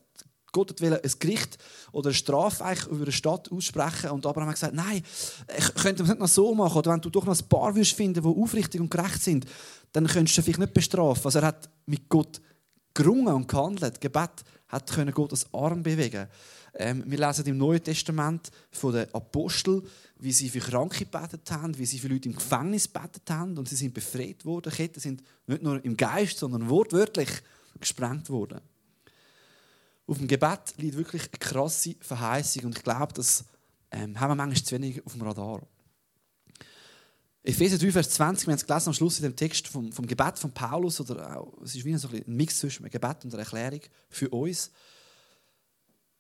Gott 0.51 0.81
wollte 0.81 1.03
ein 1.03 1.11
Gericht 1.19 1.57
oder 1.91 2.09
eine 2.09 2.13
Strafe 2.13 2.63
über 2.89 3.03
eine 3.03 3.11
Stadt 3.11 3.51
aussprechen 3.51 4.11
und 4.11 4.25
Abraham 4.25 4.49
hat 4.49 4.55
gesagt, 4.55 4.73
nein, 4.73 5.01
ich 5.57 5.73
könnte 5.75 6.03
es 6.03 6.09
nicht 6.09 6.19
noch 6.19 6.27
so 6.27 6.53
machen. 6.53 6.77
Oder 6.77 6.91
wenn 6.91 7.01
du 7.01 7.09
doch 7.09 7.25
noch 7.25 7.37
ein 7.37 7.47
paar 7.47 7.73
würdest 7.73 7.93
finden, 7.93 8.21
die 8.21 8.27
aufrichtig 8.27 8.81
und 8.81 8.91
gerecht 8.91 9.21
sind, 9.21 9.45
dann 9.93 10.07
könntest 10.07 10.37
du 10.37 10.41
vielleicht 10.41 10.59
nicht 10.59 10.73
bestrafen. 10.73 11.25
Also 11.25 11.39
er 11.39 11.47
hat 11.47 11.69
mit 11.85 12.09
Gott 12.09 12.41
gerungen 12.93 13.33
und 13.33 13.47
gehandelt. 13.47 14.01
Gebet 14.01 14.29
hat 14.67 14.91
können 14.91 15.13
Gottes 15.13 15.45
Arm 15.53 15.83
bewegen. 15.83 16.27
Ähm, 16.73 17.03
wir 17.05 17.17
lesen 17.17 17.45
im 17.45 17.57
Neuen 17.57 17.83
Testament 17.83 18.49
von 18.71 18.93
den 18.93 19.13
Aposteln, 19.13 19.83
wie 20.19 20.31
sie 20.31 20.49
für 20.49 20.59
Kranke 20.59 21.05
gebetet 21.05 21.49
haben, 21.51 21.77
wie 21.77 21.85
sie 21.85 21.99
für 21.99 22.07
Leute 22.07 22.29
im 22.29 22.35
Gefängnis 22.35 22.91
gebetet 22.91 23.29
haben 23.29 23.57
und 23.57 23.67
sie 23.67 23.75
sind 23.75 23.93
befreit 23.93 24.45
worden. 24.45 24.71
Ketten 24.71 24.99
sind 24.99 25.23
nicht 25.47 25.63
nur 25.63 25.83
im 25.83 25.97
Geist, 25.97 26.37
sondern 26.37 26.69
wortwörtlich 26.69 27.29
gesprengt 27.79 28.29
worden 28.29 28.61
auf 30.11 30.17
dem 30.17 30.27
Gebet 30.27 30.73
liegt 30.75 30.97
wirklich 30.97 31.21
eine 31.21 31.39
krasse 31.39 31.95
Verheißung 32.01 32.65
und 32.65 32.77
ich 32.77 32.83
glaube, 32.83 33.13
das 33.13 33.45
ähm, 33.91 34.19
haben 34.19 34.31
wir 34.31 34.35
manchmal 34.35 34.61
zu 34.61 34.75
wenig 34.75 35.05
auf 35.05 35.13
dem 35.13 35.21
Radar. 35.21 35.61
Epheser 37.43 37.77
3, 37.77 37.93
Vers 37.93 38.09
20, 38.09 38.45
wir 38.45 38.51
haben 38.51 38.57
es 38.57 38.67
gelesen 38.67 38.89
am 38.89 38.93
Schluss 38.93 39.19
in 39.19 39.23
dem 39.23 39.37
Text 39.37 39.69
vom, 39.69 39.89
vom 39.93 40.05
Gebet 40.05 40.37
von 40.37 40.53
Paulus, 40.53 40.99
oder 40.99 41.37
auch, 41.37 41.53
es 41.63 41.75
ist 41.75 41.85
wie 41.85 41.95
so 41.95 42.09
ein, 42.09 42.23
Mix 42.25 42.59
zwischen 42.59 42.83
einem 42.83 42.91
Gebet 42.91 43.23
und 43.23 43.33
einer 43.33 43.43
Erklärung 43.43 43.79
für 44.09 44.27
uns. 44.29 44.71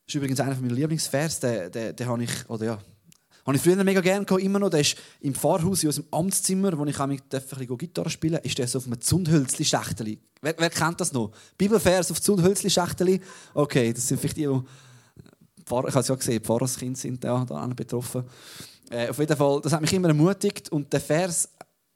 Das 0.05 0.07
ist 0.07 0.15
übrigens 0.15 0.39
einer 0.39 0.55
meiner 0.55 0.73
Lieblingsvers, 0.73 1.41
den, 1.41 1.69
den, 1.73 1.93
den 1.93 2.07
habe 2.07 2.23
ich, 2.23 2.49
oder 2.49 2.65
ja, 2.65 2.79
habe 3.45 3.57
ich 3.57 3.63
früher 3.63 3.83
mega 3.83 4.01
gerne 4.01 4.25
gehabt, 4.25 4.43
immer 4.43 4.59
noch. 4.59 4.69
Der 4.69 4.81
ist 4.81 4.97
im 5.21 5.33
Pfarrhaus 5.33 5.83
in 5.83 5.89
unserem 5.89 6.07
Amtszimmer, 6.11 6.77
wo 6.77 6.85
ich 6.85 6.99
ein 6.99 7.19
bisschen 7.29 7.77
Gitarre 7.77 8.09
spielen 8.09 8.39
ist 8.43 8.57
der 8.57 8.67
so 8.67 8.77
auf 8.77 8.85
einem 8.85 9.01
Zundhölzli-Schächteli. 9.01 10.19
Wer, 10.41 10.55
wer, 10.57 10.69
kennt 10.69 11.01
das 11.01 11.11
noch? 11.11 11.31
Bibelvers 11.57 12.11
auf 12.11 12.21
Zundhölzli-Schächteli? 12.21 13.21
Okay, 13.53 13.93
das 13.93 14.07
sind 14.07 14.19
vielleicht 14.19 14.37
die, 14.37 14.47
die 14.47 15.63
Pfarrer, 15.65 15.87
ich 15.87 15.93
habe 15.93 16.01
es 16.01 16.07
ja 16.07 16.15
gesehen, 16.15 16.43
Pfarrerskind 16.43 16.97
sind 16.97 17.23
da, 17.23 17.45
da 17.45 17.65
betroffen. 17.67 18.23
Äh, 18.89 19.09
auf 19.09 19.19
jeden 19.19 19.37
Fall, 19.37 19.61
das 19.61 19.73
hat 19.73 19.81
mich 19.81 19.93
immer 19.93 20.09
ermutigt 20.09 20.69
und 20.69 20.91
der 20.91 21.01
Vers 21.01 21.49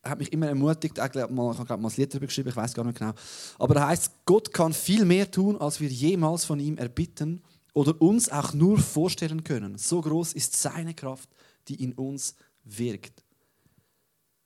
hat 0.03 0.19
mich 0.19 0.31
immer 0.31 0.47
ermutigt. 0.47 0.97
Ich 0.97 1.03
habe 1.03 1.33
mal, 1.33 1.51
ich 1.51 1.69
mal 1.69 1.77
ein 1.77 1.93
Lied 1.97 2.13
darüber 2.13 2.27
geschrieben, 2.27 2.49
ich 2.49 2.55
weiß 2.55 2.73
gar 2.73 2.85
nicht 2.85 2.97
genau. 2.97 3.13
Aber 3.57 3.73
da 3.73 3.87
heißt, 3.87 4.11
Gott 4.25 4.53
kann 4.53 4.71
viel 4.71 5.03
mehr 5.03 5.29
tun, 5.29 5.59
als 5.59 5.79
wir 5.79 5.89
jemals 5.89 6.45
von 6.45 6.59
ihm 6.59 6.77
erbitten 6.77 7.41
oder 7.75 8.01
uns 8.01 8.29
auch 8.29 8.53
nur 8.53 8.79
vorstellen 8.79 9.43
können. 9.43 9.77
So 9.77 10.01
groß 10.01 10.33
ist 10.33 10.55
seine 10.55 10.95
Kraft, 10.95 11.29
die 11.67 11.83
in 11.83 11.93
uns 11.93 12.33
wirkt. 12.63 13.21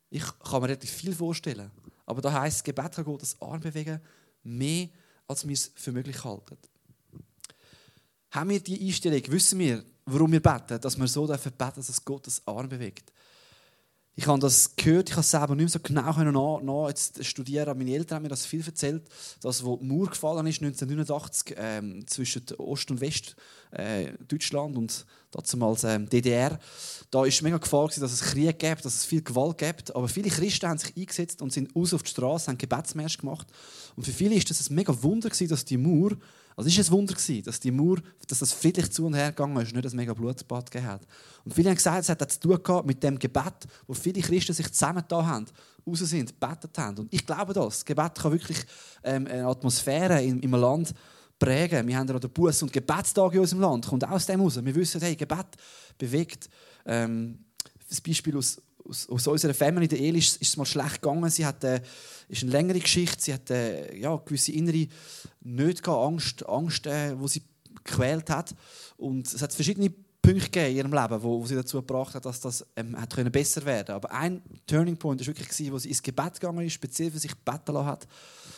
Ich 0.10 0.24
kann 0.40 0.62
mir 0.62 0.70
relativ 0.70 0.90
viel 0.90 1.14
vorstellen, 1.14 1.72
aber 2.08 2.22
da 2.22 2.34
heißt 2.34 2.66
Gebet 2.66 2.94
kann 2.94 3.06
Gottes 3.06 3.40
Arm 3.40 3.62
bewegen, 3.62 4.02
mehr 4.44 4.90
als 5.28 5.48
wir 5.48 5.54
es 5.54 5.72
für 5.76 5.92
möglich 5.92 6.24
halten. 6.24 6.58
Haben 8.32 8.50
wir 8.50 8.60
die 8.62 8.88
Einstellung, 8.88 9.22
wissen 9.28 9.60
wir, 9.60 9.86
warum 10.06 10.32
wir 10.32 10.42
beten, 10.42 10.82
dass 10.82 10.98
wir 10.98 11.08
so 11.08 11.28
beten 11.28 11.56
dürfen, 11.56 11.84
dass 11.86 12.04
Gottes 12.04 12.42
Arm 12.48 12.68
bewegt. 12.68 13.14
Ich 14.16 14.28
habe 14.28 14.40
das 14.40 14.76
gehört, 14.76 15.10
ich 15.10 15.16
habe 15.16 15.22
es 15.22 15.32
selber 15.32 15.56
nicht 15.56 15.66
mehr 15.66 15.70
so 15.70 15.80
genau 15.80 16.12
nach, 16.12 16.62
nach 16.62 16.90
jetzt 16.90 17.24
studieren. 17.24 17.78
Meine 17.78 17.94
Eltern 17.94 18.18
haben 18.18 18.24
mir 18.24 18.30
das 18.30 18.46
viel 18.46 18.66
erzählt, 18.66 19.04
dass 19.42 19.64
wo 19.64 19.78
die 19.78 19.86
Mauer 19.86 20.10
gefallen 20.10 20.46
ist 20.48 20.62
1989 20.62 21.56
ähm, 21.58 22.06
zwischen 22.06 22.44
Ost 22.58 22.92
und 22.92 23.00
West 23.00 23.38
äh, 23.72 24.12
und 24.54 25.06
damals 25.32 25.84
ähm, 25.86 26.10
DDR. 26.10 26.60
Da 27.12 27.20
war 27.20 27.30
mega 27.42 27.58
Gefahr, 27.58 27.88
dass 27.88 28.12
es 28.12 28.22
Krieg 28.22 28.60
gibt, 28.60 28.84
dass 28.84 28.96
es 28.96 29.06
viel 29.06 29.22
Gewalt 29.22 29.58
gibt. 29.58 29.96
Aber 29.96 30.08
viele 30.08 30.30
Christen 30.30 30.68
haben 30.68 30.78
sich 30.78 30.96
eingesetzt 30.98 31.42
und 31.42 31.54
sind 31.54 31.74
raus 31.76 31.94
auf 31.94 32.04
die 32.04 32.10
Straße, 32.10 32.48
haben 32.48 32.58
Gebetsmärsche 32.58 33.20
gemacht. 33.20 33.48
Und 33.96 34.06
für 34.06 34.12
viele 34.12 34.36
ist 34.36 34.50
das 34.50 34.70
ein 34.70 34.76
mega 34.76 35.02
Wunder, 35.02 35.30
dass 35.30 35.66
die 35.66 35.78
Mauer 35.78 36.18
also 36.56 36.70
es 36.70 36.78
war 36.78 36.86
ein 36.86 36.92
Wunder, 36.92 37.16
dass 37.46 37.60
die 37.60 37.72
Mauer, 37.72 37.98
dass 38.28 38.40
das 38.40 38.54
friedlich 38.54 38.92
zu 38.92 39.06
und 39.06 39.14
her 39.14 39.30
gegangen 39.30 39.58
ist, 39.62 39.74
nicht 39.74 39.86
ein 39.86 39.96
mega 39.96 40.14
Blutbad 40.14 40.70
gegeben 40.70 40.92
hat. 40.92 41.02
Und 41.46 41.54
viele 41.54 41.70
haben 41.70 41.78
gesagt, 41.78 42.02
es 42.02 42.10
hat 42.10 42.32
zu 42.32 42.40
tun 42.40 42.86
mit 42.86 43.02
dem 43.02 43.18
Gebet, 43.18 43.66
wo 43.88 43.94
viele 43.94 44.22
Christen 44.22 44.54
sich 44.54 44.72
zusammengetan 44.72 45.26
haben, 45.26 45.46
raus 45.88 46.00
sind, 46.00 46.40
gebetet 46.40 46.78
haben. 46.78 46.98
Und 46.98 47.14
ich 47.14 47.26
glaube 47.26 47.54
das. 47.54 47.80
Das 47.80 47.86
Gebet 47.86 48.16
kann 48.16 48.32
wirklich 48.32 48.58
ähm, 49.04 49.26
eine 49.28 49.46
Atmosphäre 49.46 50.22
in, 50.22 50.40
in 50.40 50.54
einem 50.54 50.62
Land 50.62 50.94
prägen. 51.40 51.88
Wir 51.88 51.98
haben 51.98 52.08
ja 52.08 52.20
den 52.20 52.30
Buß- 52.30 52.64
und 52.64 52.74
Gebetstag 52.74 53.34
in 53.34 53.40
unserem 53.40 53.62
Land. 53.62 53.88
Kommt 53.88 54.08
aus 54.08 54.26
dem 54.26 54.42
raus. 54.42 54.60
Wir 54.64 54.76
wissen, 54.76 55.02
hey, 55.02 55.16
Gebet 55.16 55.48
bewegt. 55.98 56.50
Ähm, 56.86 57.46
das 57.88 58.02
Beispiel 58.02 58.38
aus, 58.38 58.62
aus, 58.90 59.08
aus 59.10 59.28
unserer 59.28 59.54
Family, 59.54 59.88
der 59.88 60.00
Eli, 60.00 60.20
ist, 60.20 60.42
ist 60.42 60.50
es 60.50 60.58
mal 60.58 60.66
schlecht 60.66 61.02
gegangen. 61.02 61.30
Sie 61.30 61.46
hat, 61.46 61.64
äh, 61.64 61.82
ist 62.28 62.44
eine 62.44 62.52
längere 62.52 62.80
Geschichte. 62.80 63.22
Sie 63.22 63.34
hat 63.34 63.50
äh, 63.50 63.96
ja, 63.98 64.16
gewisse 64.18 64.52
innere 64.52 64.88
Nöte 65.42 65.82
gehabt, 65.82 66.06
Angst, 66.06 66.48
Angst 66.48 66.88
äh, 66.88 67.18
wo 67.20 67.28
sie 67.28 67.44
gequält 67.84 68.30
hat. 68.30 68.56
Und 68.98 69.28
es 69.28 69.42
hat 69.42 69.54
verschiedene 69.54 69.94
Punkte 70.22 70.60
in 70.60 70.76
ihrem 70.76 70.94
Leben, 70.94 71.24
wo, 71.24 71.42
wo 71.42 71.46
sie 71.46 71.56
dazu 71.56 71.78
gebracht 71.78 72.14
hat, 72.16 72.26
dass 72.26 72.42
das 72.42 72.66
ähm, 72.76 73.00
hat 73.00 73.14
können 73.16 73.32
besser 73.32 73.64
werden 73.66 73.96
Aber 73.96 74.12
ein 74.12 74.42
Turning 74.68 74.98
Point 74.98 75.22
war 75.22 75.28
wirklich, 75.28 75.72
wo 75.72 75.78
sie 75.78 75.90
ins 75.90 76.04
Gebet 76.04 76.40
gegangen 76.40 76.66
ist, 76.66 76.74
speziell 76.74 77.12
für 77.12 77.20
sich 77.20 77.36
beten 77.36 77.86
hat. 77.86 78.08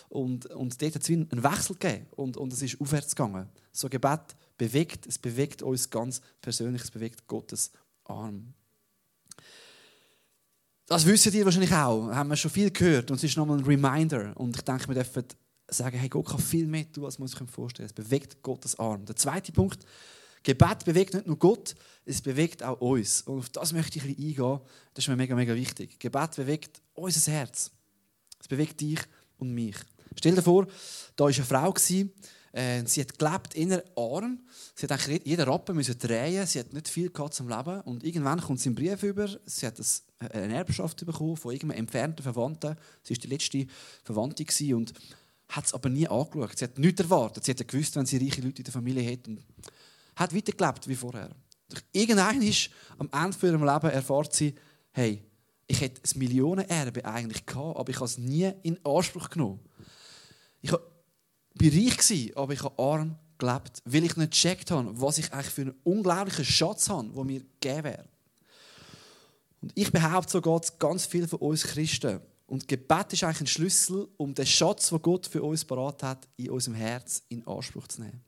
Und, 0.10 0.48
und 0.48 0.82
dort 0.82 0.96
hat 0.96 1.04
es 1.04 1.10
einen 1.10 1.44
Wechsel 1.44 1.76
gegeben 1.78 2.08
und, 2.12 2.36
und 2.36 2.52
es 2.52 2.62
ist 2.62 2.82
aufwärts 2.82 3.16
gegangen. 3.16 3.48
So 3.72 3.88
Gebet 3.88 4.36
bewegt, 4.58 5.08
es 5.08 5.18
bewegt 5.18 5.62
uns 5.62 5.90
ganz 5.90 6.22
persönlich, 6.42 6.82
es 6.82 6.92
bewegt 6.92 7.28
Gottes 7.28 7.72
Arm. 8.04 8.54
Das 10.86 11.06
wissen 11.06 11.34
ihr 11.34 11.46
wahrscheinlich 11.46 11.74
auch, 11.74 12.10
haben 12.12 12.30
wir 12.30 12.36
schon 12.36 12.52
viel 12.52 12.72
gehört 12.72 13.12
und 13.12 13.18
es 13.18 13.24
ist 13.24 13.38
nochmal 13.38 13.60
ein 13.60 13.64
Reminder. 13.64 14.34
Und 14.36 14.56
ich 14.56 14.62
denke, 14.62 14.88
wir 14.88 14.96
dürfen 14.96 15.24
sagen, 15.70 15.98
hey, 15.98 16.10
Gott 16.10 16.28
kann 16.28 16.40
viel 16.40 16.68
mehr 16.68 16.92
tun, 16.92 17.06
als 17.06 17.18
man 17.18 17.28
sich 17.28 17.40
vorstellen 17.50 17.88
kann. 17.88 18.04
Es 18.04 18.06
bewegt 18.06 18.42
Gottes 18.42 18.78
Arm. 18.78 19.06
Der 19.06 19.16
zweite 19.16 19.52
Punkt, 19.52 19.86
Gebet 20.44 20.86
bewegt 20.86 21.14
nicht 21.14 21.28
nur 21.28 21.38
Gott, 21.38 21.76
es 22.04 22.22
bewegt 22.22 22.64
auch 22.64 22.82
uns. 22.82 23.22
Und 23.22 23.40
auf 23.40 23.50
das 23.50 23.74
möchte 23.74 24.00
ich 24.00 24.06
ein 24.06 24.16
bisschen 24.16 24.30
eingehen. 24.30 24.60
Das 24.94 25.04
ist 25.04 25.08
mir 25.08 25.16
mega, 25.16 25.36
mega 25.36 25.56
wichtig. 25.56 26.00
Gebet 26.00 26.36
bewegt 26.36 26.82
unser 26.94 27.32
Herz. 27.32 27.72
Es 28.40 28.48
bewegt 28.48 28.82
dich 28.82 29.00
und 29.38 29.54
mich. 29.54 29.76
Stell 30.18 30.36
dir 30.36 30.42
vor, 30.42 30.68
da 31.16 31.26
war 31.26 31.32
eine 31.32 31.44
Frau, 31.46 31.74
äh, 32.54 32.84
sie 32.86 33.02
hat 33.02 33.18
gelebt 33.18 33.54
in 33.54 33.72
einer 33.72 33.84
Arm. 33.96 34.40
Sie 34.76 34.86
hat 34.86 34.92
eigentlich 34.92 35.26
jeden 35.26 35.48
Rappen 35.48 35.76
müssen 35.76 35.98
drehen. 35.98 36.46
Sie 36.46 36.60
hat 36.60 36.74
nicht 36.74 36.90
viel 36.90 37.10
gehabt 37.10 37.34
zum 37.34 37.48
Leben. 37.48 37.82
Und 37.82 38.04
irgendwann 38.04 38.42
kommt 38.42 38.60
sie 38.60 38.70
einen 38.70 38.76
Brief 38.76 39.04
über. 39.04 39.30
Sie 39.46 39.66
hat 39.66 39.80
eine 40.20 40.56
Erbschaft 40.56 41.06
bekommen 41.06 41.38
von 41.38 41.54
irgendeinem 41.54 41.80
entfernten 41.80 42.24
Verwandten. 42.24 42.76
Sie 43.04 43.16
war 43.16 43.22
die 43.22 43.28
letzte 43.28 43.68
Verwandte 44.04 44.46
und 44.76 44.94
hat 45.50 45.66
es 45.66 45.74
aber 45.74 45.90
nie 45.90 46.08
angeschaut. 46.08 46.58
Sie 46.58 46.66
hat 46.66 46.78
nichts 46.78 47.02
erwartet. 47.02 47.46
Sie 47.46 47.52
hat 47.52 47.68
gewusst, 47.68 47.96
wenn 47.96 48.06
sie 48.06 48.18
reiche 48.18 48.42
Leute 48.42 48.60
in 48.60 48.64
der 48.64 48.74
Familie 48.74 49.04
hätte. 49.04 49.32
Und 49.32 49.46
hat 50.16 50.36
weitergelebt 50.36 50.88
wie 50.88 50.96
vorher. 50.96 51.30
Irgendein 51.94 52.42
ist 52.42 52.70
am 52.98 53.10
Ende 53.12 53.38
von 53.38 53.50
ihrem 53.50 53.64
Leben 53.64 53.90
erfahrt 53.90 54.34
sie, 54.34 54.56
hey, 54.92 55.24
ich 55.68 55.80
hätte 55.80 56.02
ein 56.04 56.20
Millionenerbe 56.20 57.06
eigentlich 57.06 57.46
gehabt, 57.46 57.78
aber 57.78 57.90
ich 57.90 57.96
habe 57.96 58.06
es 58.06 58.18
nie 58.18 58.52
in 58.64 58.78
Anspruch 58.86 59.30
genommen. 59.30 59.60
Ich 60.62 60.74
war 61.56 61.72
reich, 61.72 62.38
aber 62.38 62.54
ich 62.54 62.64
habe 62.64 62.82
arm 62.82 63.16
gelebt, 63.38 63.82
weil 63.86 64.06
ich 64.06 64.16
nicht 64.16 64.32
gecheckt 64.32 64.72
habe, 64.72 65.02
was 65.02 65.18
ich 65.18 65.32
eigentlich 65.34 65.54
für 65.54 65.62
einen 65.62 65.76
unglaublichen 65.84 66.46
Schatz 66.46 66.90
habe, 66.90 67.10
der 67.10 67.24
mir 67.24 67.42
gegeben 67.60 67.84
wäre. 67.84 68.06
Und 69.62 69.72
ich 69.76 69.92
behaupte, 69.92 70.32
so 70.32 70.42
geht 70.42 70.64
es 70.64 70.80
ganz 70.80 71.06
viel 71.06 71.28
von 71.28 71.40
uns 71.40 71.64
Christen. 71.64 72.22
Und 72.48 72.68
Gebet 72.68 73.14
ist 73.14 73.24
eigentlich 73.24 73.42
ein 73.42 73.48
Schlüssel, 73.48 74.08
um 74.18 74.34
den 74.34 74.46
Schatz, 74.46 74.90
den 74.90 75.02
Gott 75.02 75.28
für 75.28 75.42
uns 75.44 75.64
parat 75.64 76.04
hat, 76.04 76.28
in 76.36 76.50
unserem 76.50 76.76
Herz 76.76 77.24
in 77.30 77.46
Anspruch 77.48 77.88
zu 77.88 78.02
nehmen. 78.02 78.22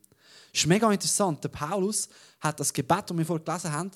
Das 0.51 0.61
ist 0.61 0.67
mega 0.67 0.91
interessant. 0.91 1.43
Der 1.43 1.49
Paulus 1.49 2.07
hat 2.39 2.59
das 2.59 2.71
Gebet, 2.71 3.09
das 3.09 3.17
wir 3.17 3.25
vorhin 3.25 3.43
gelesen 3.43 3.71
haben, 3.71 3.91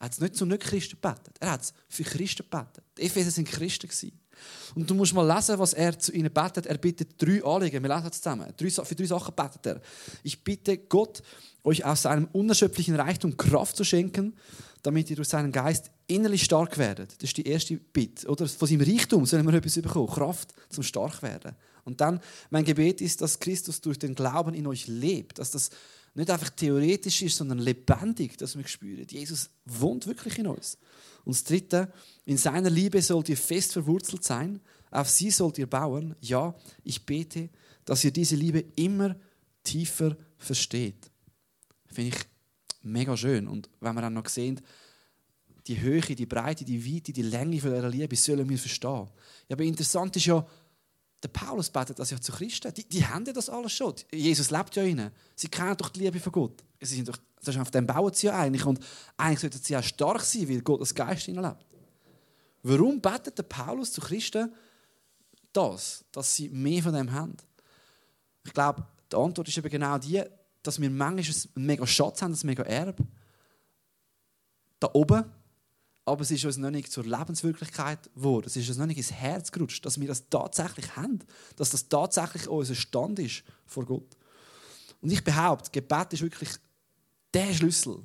hat 0.00 0.12
es 0.12 0.20
nicht 0.20 0.36
zu 0.36 0.44
Nicht-Christen 0.44 0.98
gebetet. 1.00 1.36
Er 1.38 1.52
hat 1.52 1.62
es 1.62 1.72
für 1.88 2.02
Christen 2.02 2.44
gebetet. 2.50 2.82
Die 2.98 3.02
Epheser 3.02 3.36
waren 3.36 3.44
Christen. 3.44 4.19
Und 4.74 4.88
du 4.88 4.94
musst 4.94 5.14
mal 5.14 5.26
lesen, 5.26 5.58
was 5.58 5.72
er 5.72 5.98
zu 5.98 6.12
ihnen 6.12 6.32
betet. 6.32 6.66
Er 6.66 6.78
bittet 6.78 7.20
drei 7.20 7.42
Anliegen. 7.44 7.82
Wir 7.82 7.94
lesen 7.94 8.08
es 8.10 8.20
zusammen. 8.20 8.52
Für 8.56 8.94
drei 8.94 9.06
Sachen 9.06 9.34
betet 9.34 9.66
er. 9.66 9.80
Ich 10.22 10.42
bitte 10.42 10.78
Gott, 10.78 11.22
euch 11.64 11.84
aus 11.84 12.02
seinem 12.02 12.28
unerschöpflichen 12.32 12.96
Reichtum 12.96 13.36
Kraft 13.36 13.76
zu 13.76 13.84
schenken, 13.84 14.34
damit 14.82 15.10
ihr 15.10 15.16
durch 15.16 15.28
seinen 15.28 15.52
Geist 15.52 15.90
innerlich 16.06 16.44
stark 16.44 16.78
werdet. 16.78 17.12
Das 17.18 17.30
ist 17.30 17.36
die 17.36 17.46
erste 17.46 17.76
Bitte. 17.76 18.28
Oder 18.28 18.48
von 18.48 18.66
seinem 18.66 18.80
Reichtum 18.80 19.26
sollen 19.26 19.46
wir 19.46 19.54
etwas 19.54 19.74
bekommen. 19.74 20.08
Kraft 20.08 20.54
zum 20.70 20.82
stark 20.82 21.22
werden. 21.22 21.54
Und 21.84 22.00
dann, 22.00 22.20
mein 22.50 22.64
Gebet 22.64 23.00
ist, 23.00 23.20
dass 23.20 23.40
Christus 23.40 23.80
durch 23.80 23.98
den 23.98 24.14
Glauben 24.14 24.54
in 24.54 24.66
euch 24.66 24.86
lebt. 24.86 25.38
Dass 25.38 25.50
das 25.50 25.70
nicht 26.14 26.30
einfach 26.30 26.50
theoretisch 26.50 27.22
ist, 27.22 27.36
sondern 27.36 27.58
lebendig, 27.58 28.36
dass 28.36 28.56
wir 28.56 28.66
spüren. 28.66 29.06
Jesus 29.08 29.50
wohnt 29.64 30.06
wirklich 30.06 30.38
in 30.38 30.46
uns. 30.46 30.76
Und 31.24 31.36
das 31.36 31.44
Dritte, 31.44 31.92
in 32.24 32.36
seiner 32.36 32.70
Liebe 32.70 33.00
sollt 33.02 33.28
ihr 33.28 33.36
fest 33.36 33.72
verwurzelt 33.72 34.24
sein. 34.24 34.60
Auf 34.90 35.08
sie 35.08 35.30
sollt 35.30 35.58
ihr 35.58 35.68
bauen. 35.68 36.16
Ja, 36.20 36.54
ich 36.82 37.06
bete, 37.06 37.48
dass 37.84 38.04
ihr 38.04 38.10
diese 38.10 38.36
Liebe 38.36 38.64
immer 38.76 39.16
tiefer 39.62 40.16
versteht. 40.36 41.10
Finde 41.86 42.16
ich 42.16 42.22
mega 42.82 43.16
schön. 43.16 43.46
Und 43.46 43.68
wenn 43.80 43.94
wir 43.94 44.00
dann 44.00 44.14
noch 44.14 44.28
sehen, 44.28 44.60
die 45.66 45.80
Höhe, 45.80 46.00
die 46.00 46.26
Breite, 46.26 46.64
die 46.64 46.84
Weite, 46.84 47.12
die 47.12 47.22
Länge 47.22 47.60
von 47.60 47.72
dieser 47.72 47.88
Liebe 47.88 48.16
sollen 48.16 48.48
wir 48.48 48.58
verstehen. 48.58 49.08
Aber 49.50 49.62
interessant 49.62 50.16
ist 50.16 50.26
ja, 50.26 50.44
der 51.22 51.28
Paulus 51.28 51.68
betet 51.68 51.98
das 51.98 52.10
ja 52.10 52.20
zu 52.20 52.32
Christen. 52.32 52.72
Die, 52.74 52.88
die 52.88 53.04
haben 53.04 53.24
ja 53.26 53.32
das 53.32 53.50
alles 53.50 53.72
schon. 53.72 53.94
Jesus 54.10 54.50
lebt 54.50 54.74
ja 54.76 54.82
ihnen. 54.82 55.10
Sie 55.34 55.48
kennen 55.48 55.76
doch 55.76 55.90
die 55.90 56.00
Liebe 56.00 56.18
von 56.18 56.32
Gott. 56.32 56.62
Sie 56.80 56.96
sind 56.96 57.08
doch, 57.08 57.18
das 57.42 57.54
ist 57.54 57.60
auf 57.60 57.70
dem 57.70 57.86
bauen 57.86 58.12
sie 58.14 58.28
ja 58.28 58.38
eigentlich. 58.38 58.64
Und 58.64 58.80
eigentlich 59.16 59.40
sollten 59.40 59.58
sie 59.62 59.76
auch 59.76 59.82
stark 59.82 60.22
sein, 60.22 60.48
weil 60.48 60.62
Gott 60.62 60.80
das 60.80 60.94
Geist 60.94 61.28
ihnen 61.28 61.42
lebt. 61.42 61.66
Warum 62.62 63.00
betet 63.00 63.36
der 63.36 63.42
Paulus 63.42 63.92
zu 63.92 64.00
Christen 64.00 64.52
das, 65.52 66.04
dass 66.12 66.34
sie 66.34 66.48
mehr 66.48 66.82
von 66.82 66.94
dem 66.94 67.12
haben? 67.12 67.36
Ich 68.44 68.54
glaube, 68.54 68.86
die 69.12 69.16
Antwort 69.16 69.48
ist 69.48 69.58
eben 69.58 69.68
genau 69.68 69.98
die, 69.98 70.22
dass 70.62 70.80
wir 70.80 70.90
manchmal 70.90 71.34
einen 71.56 71.66
mega 71.66 71.86
Schatz 71.86 72.22
haben, 72.22 72.32
ein 72.32 72.46
mega 72.46 72.62
Erbe. 72.62 73.06
Da 74.78 74.88
oben 74.94 75.24
aber 76.10 76.22
es 76.22 76.30
ist 76.30 76.44
uns 76.44 76.56
noch 76.56 76.70
nicht 76.70 76.90
zur 76.90 77.04
Lebenswirklichkeit 77.04 78.12
geworden. 78.14 78.46
Es 78.46 78.56
ist 78.56 78.68
uns 78.68 78.78
noch 78.78 78.86
nicht 78.86 78.98
ins 78.98 79.12
Herz 79.12 79.50
gerutscht, 79.52 79.84
dass 79.84 80.00
wir 80.00 80.08
das 80.08 80.28
tatsächlich 80.28 80.96
haben, 80.96 81.20
dass 81.56 81.70
das 81.70 81.88
tatsächlich 81.88 82.48
unser 82.48 82.74
Stand 82.74 83.18
ist 83.18 83.42
vor 83.66 83.84
Gott. 83.84 84.16
Und 85.00 85.10
ich 85.10 85.24
behaupte, 85.24 85.70
Gebet 85.70 86.12
ist 86.12 86.22
wirklich 86.22 86.50
der 87.32 87.54
Schlüssel 87.54 88.02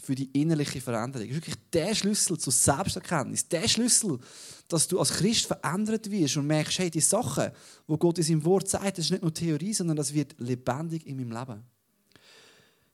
für 0.00 0.14
die 0.14 0.30
innerliche 0.40 0.80
Veränderung. 0.80 1.28
Es 1.28 1.36
ist 1.36 1.46
wirklich 1.46 1.70
der 1.72 1.94
Schlüssel 1.94 2.38
zur 2.38 2.52
Selbsterkenntnis, 2.52 3.48
der 3.48 3.68
Schlüssel, 3.68 4.18
dass 4.66 4.88
du 4.88 4.98
als 4.98 5.10
Christ 5.10 5.46
verändert 5.46 6.10
wirst 6.10 6.36
und 6.36 6.46
merkst, 6.46 6.78
hey, 6.78 6.90
die 6.90 7.00
Sachen, 7.00 7.50
wo 7.86 7.96
Gott 7.96 8.18
in 8.18 8.24
seinem 8.24 8.44
Wort 8.44 8.68
sagt, 8.68 8.98
das 8.98 9.06
ist 9.06 9.10
nicht 9.10 9.22
nur 9.22 9.34
Theorie, 9.34 9.74
sondern 9.74 9.96
das 9.96 10.14
wird 10.14 10.34
lebendig 10.38 11.06
in 11.06 11.16
meinem 11.16 11.32
Leben. 11.32 11.64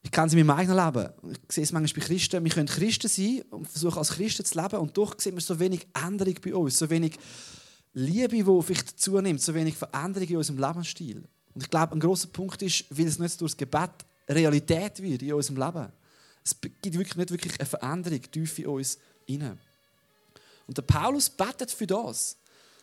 Ich 0.06 0.12
kenne 0.12 0.30
sie 0.30 0.38
in 0.38 0.46
meinem 0.46 0.60
eigenen 0.60 0.86
Leben. 0.86 1.10
Ich 1.32 1.52
sehe 1.52 1.64
es 1.64 1.72
manchmal 1.72 2.00
bei 2.00 2.06
Christen. 2.06 2.44
Wir 2.44 2.52
können 2.52 2.68
Christen 2.68 3.08
sein 3.08 3.42
und 3.50 3.66
versuchen 3.66 3.98
als 3.98 4.10
Christen 4.10 4.44
zu 4.44 4.56
leben 4.56 4.76
und 4.76 4.96
doch 4.96 5.18
sehen 5.18 5.34
wir 5.34 5.40
so 5.40 5.58
wenig 5.58 5.84
Änderung 6.00 6.36
bei 6.44 6.54
uns, 6.54 6.78
so 6.78 6.88
wenig 6.88 7.18
Liebe, 7.92 8.28
die 8.36 8.62
vielleicht 8.62 9.00
zunimmt, 9.00 9.42
so 9.42 9.52
wenig 9.52 9.74
Veränderung 9.74 10.28
in 10.28 10.36
unserem 10.36 10.60
Lebensstil. 10.60 11.24
Und 11.52 11.60
ich 11.60 11.68
glaube, 11.68 11.96
ein 11.96 11.98
großer 11.98 12.28
Punkt 12.28 12.62
ist, 12.62 12.84
weil 12.88 13.08
es 13.08 13.18
nicht 13.18 13.40
durch 13.40 13.50
das 13.50 13.56
Gebet 13.56 13.90
Realität 14.28 15.02
wird 15.02 15.22
in 15.22 15.32
unserem 15.32 15.56
Leben. 15.56 15.88
Es 16.44 16.56
gibt 16.60 16.84
wirklich 16.84 17.16
nicht 17.16 17.30
wirklich 17.32 17.58
eine 17.58 17.66
Veränderung 17.66 18.22
tief 18.30 18.60
in 18.60 18.66
uns 18.66 18.98
hinein. 19.26 19.58
Und 20.68 20.78
der 20.78 20.82
Paulus 20.82 21.28
betet 21.28 21.72
für 21.72 21.88
das. 21.88 22.36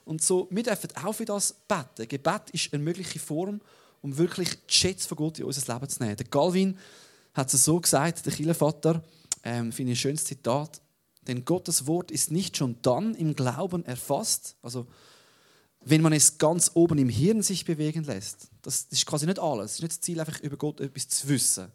Und 0.03 0.21
so, 0.21 0.49
wir 0.51 0.63
dürfen 0.63 0.89
auch 1.01 1.13
für 1.13 1.23
das 1.23 1.55
beten. 1.69 2.05
Gebet 2.05 2.49
ist 2.51 2.73
eine 2.73 2.83
mögliche 2.83 3.19
Form, 3.19 3.61
um 4.01 4.17
wirklich 4.17 4.49
die 4.67 4.73
Schätze 4.73 5.07
von 5.07 5.15
Gott 5.15 5.39
in 5.39 5.45
unser 5.45 5.73
Leben 5.73 5.87
zu 5.87 6.03
nehmen. 6.03 6.17
Der 6.17 6.27
Galvin 6.27 6.77
hat 7.33 7.53
es 7.53 7.65
so 7.65 7.79
gesagt, 7.79 8.25
der 8.25 8.33
Kirchenvater, 8.33 9.03
ähm, 9.43 9.71
finde 9.71 9.91
ich 9.91 9.99
ein 9.99 10.01
schönes 10.01 10.25
Zitat, 10.25 10.81
denn 11.27 11.45
Gottes 11.45 11.87
Wort 11.87 12.11
ist 12.11 12.31
nicht 12.31 12.57
schon 12.57 12.77
dann 12.81 13.15
im 13.15 13.35
Glauben 13.35 13.85
erfasst, 13.85 14.55
also 14.61 14.87
wenn 15.85 16.01
man 16.01 16.13
es 16.13 16.37
ganz 16.37 16.71
oben 16.75 16.97
im 16.97 17.09
Hirn 17.09 17.41
sich 17.41 17.65
bewegen 17.65 18.03
lässt. 18.05 18.49
Das, 18.61 18.87
das 18.87 18.99
ist 18.99 19.05
quasi 19.05 19.25
nicht 19.25 19.39
alles. 19.39 19.71
Es 19.71 19.75
ist 19.75 19.81
nicht 19.81 19.91
das 19.91 20.01
Ziel, 20.01 20.19
einfach 20.19 20.39
über 20.39 20.55
Gott 20.55 20.79
etwas 20.79 21.07
zu 21.09 21.27
wissen. 21.27 21.71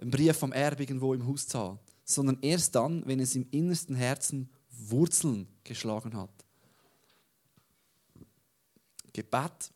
Ein 0.00 0.10
Brief 0.10 0.36
vom 0.36 0.52
Erbe 0.52 0.82
irgendwo 0.82 1.12
im 1.12 1.26
Haus 1.26 1.46
zu 1.46 1.58
haben. 1.58 1.78
Sondern 2.04 2.38
erst 2.40 2.74
dann, 2.74 3.04
wenn 3.06 3.20
es 3.20 3.34
im 3.34 3.46
innersten 3.50 3.94
Herzen 3.94 4.48
Wurzeln 4.70 5.46
geschlagen 5.64 6.16
hat. 6.16 6.30
Gebet 9.12 9.70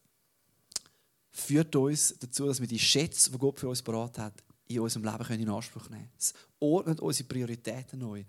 führt 1.30 1.76
uns 1.76 2.14
dazu, 2.18 2.46
dass 2.46 2.60
wir 2.60 2.66
die 2.66 2.78
Schätze, 2.78 3.30
die 3.30 3.38
Gott 3.38 3.60
für 3.60 3.68
uns 3.68 3.82
beraten 3.82 4.22
hat, 4.22 4.42
in 4.68 4.80
unserem 4.80 5.04
Leben 5.04 5.40
in 5.40 5.48
Anspruch 5.48 5.88
nehmen 5.88 6.02
können. 6.02 6.12
Es 6.18 6.34
ordnet 6.60 7.00
unsere 7.00 7.28
Prioritäten 7.28 7.98
neu. 7.98 8.24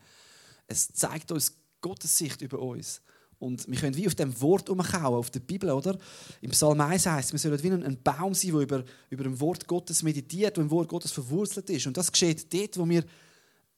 Es 0.68 0.92
zeigt 0.94 1.32
uns 1.32 1.56
Gottes 1.82 2.18
Sicht 2.18 2.42
über 2.42 2.60
uns. 2.60 3.02
Und 3.40 3.70
wir 3.70 3.80
können 3.80 3.96
wie 3.96 4.08
auf 4.08 4.16
dem 4.16 4.40
Wort 4.42 4.70
umkauen, 4.70 5.16
auf 5.16 5.30
der 5.30 5.40
Bibel, 5.40 5.70
oder? 5.72 5.98
Im 6.42 6.52
Psalm 6.52 6.80
1 6.82 7.06
heißt 7.06 7.32
wir 7.32 7.40
sollen 7.40 7.64
wie 7.64 7.72
ein 7.72 8.04
Baum 8.04 8.34
sein, 8.34 8.52
der 8.52 8.62
über, 8.62 8.84
über 9.10 9.24
dem 9.24 9.40
Wort 9.40 9.66
Gottes 9.66 10.04
meditiert, 10.04 10.58
der 10.58 10.64
im 10.64 10.72
Wort 10.72 10.90
Gottes 10.90 11.12
verwurzelt 11.12 11.70
ist. 11.70 11.88
Und 11.88 11.96
das 11.96 12.12
geschieht 12.12 12.54
dort, 12.54 12.78
wo 12.78 12.88
wir 12.88 13.04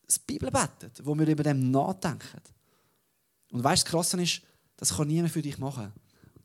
das 0.05 0.17
Bibel 0.17 0.49
beten, 0.49 0.91
wo 1.03 1.17
wir 1.17 1.27
über 1.27 1.43
dem 1.43 1.69
nachdenken. 1.69 2.41
Und 3.51 3.63
weißt 3.63 3.83
du, 3.83 3.85
das 3.85 3.91
Krasse 3.91 4.21
ist, 4.21 4.41
das 4.77 4.95
kann 4.95 5.07
niemand 5.07 5.31
für 5.31 5.43
dich 5.43 5.59
machen. 5.59 5.93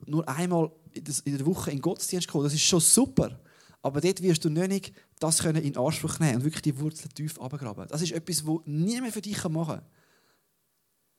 Nur 0.04 0.28
einmal 0.28 0.70
in 0.92 1.36
der 1.38 1.46
Woche 1.46 1.70
in 1.70 1.78
den 1.78 1.82
Gottesdienst 1.82 2.28
kommen, 2.28 2.44
das 2.44 2.54
ist 2.54 2.62
schon 2.62 2.80
super. 2.80 3.40
Aber 3.80 4.00
dort 4.00 4.20
wirst 4.20 4.44
du 4.44 4.50
nicht 4.50 4.92
das 5.18 5.38
können 5.38 5.62
in 5.62 5.76
Anspruch 5.76 6.18
nehmen 6.18 6.36
und 6.36 6.44
wirklich 6.44 6.62
die 6.62 6.78
Wurzeln 6.78 7.12
tief 7.14 7.40
abgraben. 7.40 7.88
Das 7.88 8.02
ist 8.02 8.12
etwas, 8.12 8.46
was 8.46 8.60
niemand 8.66 9.12
für 9.12 9.22
dich 9.22 9.42
machen 9.48 9.76
kann. 9.76 9.86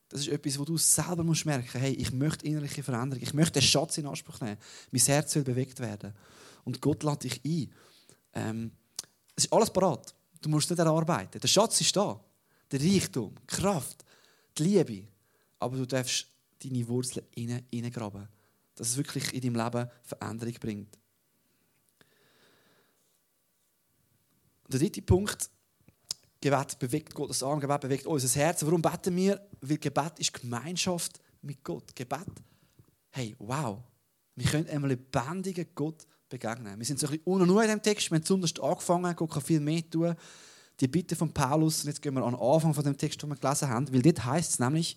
Das 0.10 0.22
ist 0.22 0.30
etwas, 0.30 0.58
wo 0.58 0.64
du 0.64 0.78
selber 0.78 1.24
musst 1.24 1.46
merken 1.46 1.80
hey, 1.80 1.94
ich 1.94 2.12
möchte 2.14 2.46
innerliche 2.46 2.84
Veränderung, 2.84 3.22
ich 3.22 3.34
möchte 3.34 3.60
den 3.60 3.64
Schatz 3.64 3.98
in 3.98 4.08
Anspruch 4.08 4.40
nehmen. 4.40 4.58
Mein 4.92 5.02
Herz 5.02 5.34
soll 5.34 5.44
bewegt 5.44 5.80
werden. 5.80 6.14
Und 6.64 6.82
Gott 6.82 7.04
lädt 7.04 7.24
dich 7.24 7.42
ein. 7.44 7.74
Ähm, 8.34 8.72
es 9.36 9.46
ist 9.46 9.54
alles 9.54 9.72
parat. 9.72 10.14
Du 10.42 10.50
musst 10.50 10.70
nicht 10.70 10.80
erarbeiten. 10.80 11.40
Der 11.40 11.48
Schatz 11.48 11.82
ist 11.82 11.96
da. 11.96 12.20
Der 12.72 12.80
Reichtum, 12.80 13.34
die 13.42 13.56
Kraft, 13.56 14.06
die 14.58 14.64
Liebe. 14.64 15.08
Aber 15.60 15.78
du 15.78 15.86
darfst 15.86 16.28
deine 16.64 16.88
Wurzeln 16.88 17.26
hineingraben. 17.34 18.28
Dass 18.76 18.90
es 18.90 18.98
wirklich 18.98 19.34
in 19.34 19.42
deinem 19.42 19.64
Leben 19.66 19.90
Veränderung 20.04 20.54
bringt. 20.60 20.98
Der 24.68 24.80
dritte 24.80 25.02
Punkt 25.02 25.50
Gebet 26.40 26.78
bewegt 26.78 27.16
Gottes 27.16 27.42
Arm, 27.42 27.60
Gebet 27.60 27.82
bewegt 27.82 28.06
unser 28.06 28.40
Herz. 28.40 28.64
Warum 28.64 28.82
beten 28.82 29.16
wir? 29.16 29.42
Weil 29.62 29.78
Gebet 29.78 30.20
ist 30.20 30.34
Gemeinschaft 30.34 31.20
mit 31.42 31.64
Gott. 31.64 31.96
Gebet, 31.96 32.28
hey, 33.10 33.36
wow, 33.40 33.80
wir 34.36 34.46
können 34.46 34.68
einem 34.70 34.86
lebendigen 34.86 35.66
Gott 35.74 36.06
begegnen. 36.30 36.78
Wir 36.78 36.86
sind 36.86 37.00
so 37.00 37.08
ein 37.08 37.12
bisschen 37.12 37.26
unten 37.26 37.50
in 37.50 37.62
diesem 37.62 37.82
Text, 37.82 38.12
wir 38.12 38.18
haben 38.18 38.26
zuerst 38.26 38.60
angefangen, 38.60 39.16
Gott 39.16 39.32
kann 39.32 39.42
viel 39.42 39.60
mehr 39.60 39.90
tun. 39.90 40.16
Die 40.80 40.88
Bitte 40.88 41.16
von 41.16 41.34
Paulus, 41.34 41.82
und 41.82 41.88
jetzt 41.88 42.02
gehen 42.04 42.14
wir 42.14 42.24
an 42.24 42.34
den 42.34 42.42
Anfang 42.42 42.74
von 42.74 42.84
dem 42.84 42.98
Text, 42.98 43.22
den 43.22 43.30
wir 43.30 43.36
gelesen 43.36 43.70
haben, 43.70 43.92
weil 43.92 44.04
dort 44.04 44.24
heißt 44.24 44.52
es 44.52 44.60
nämlich, 44.60 44.96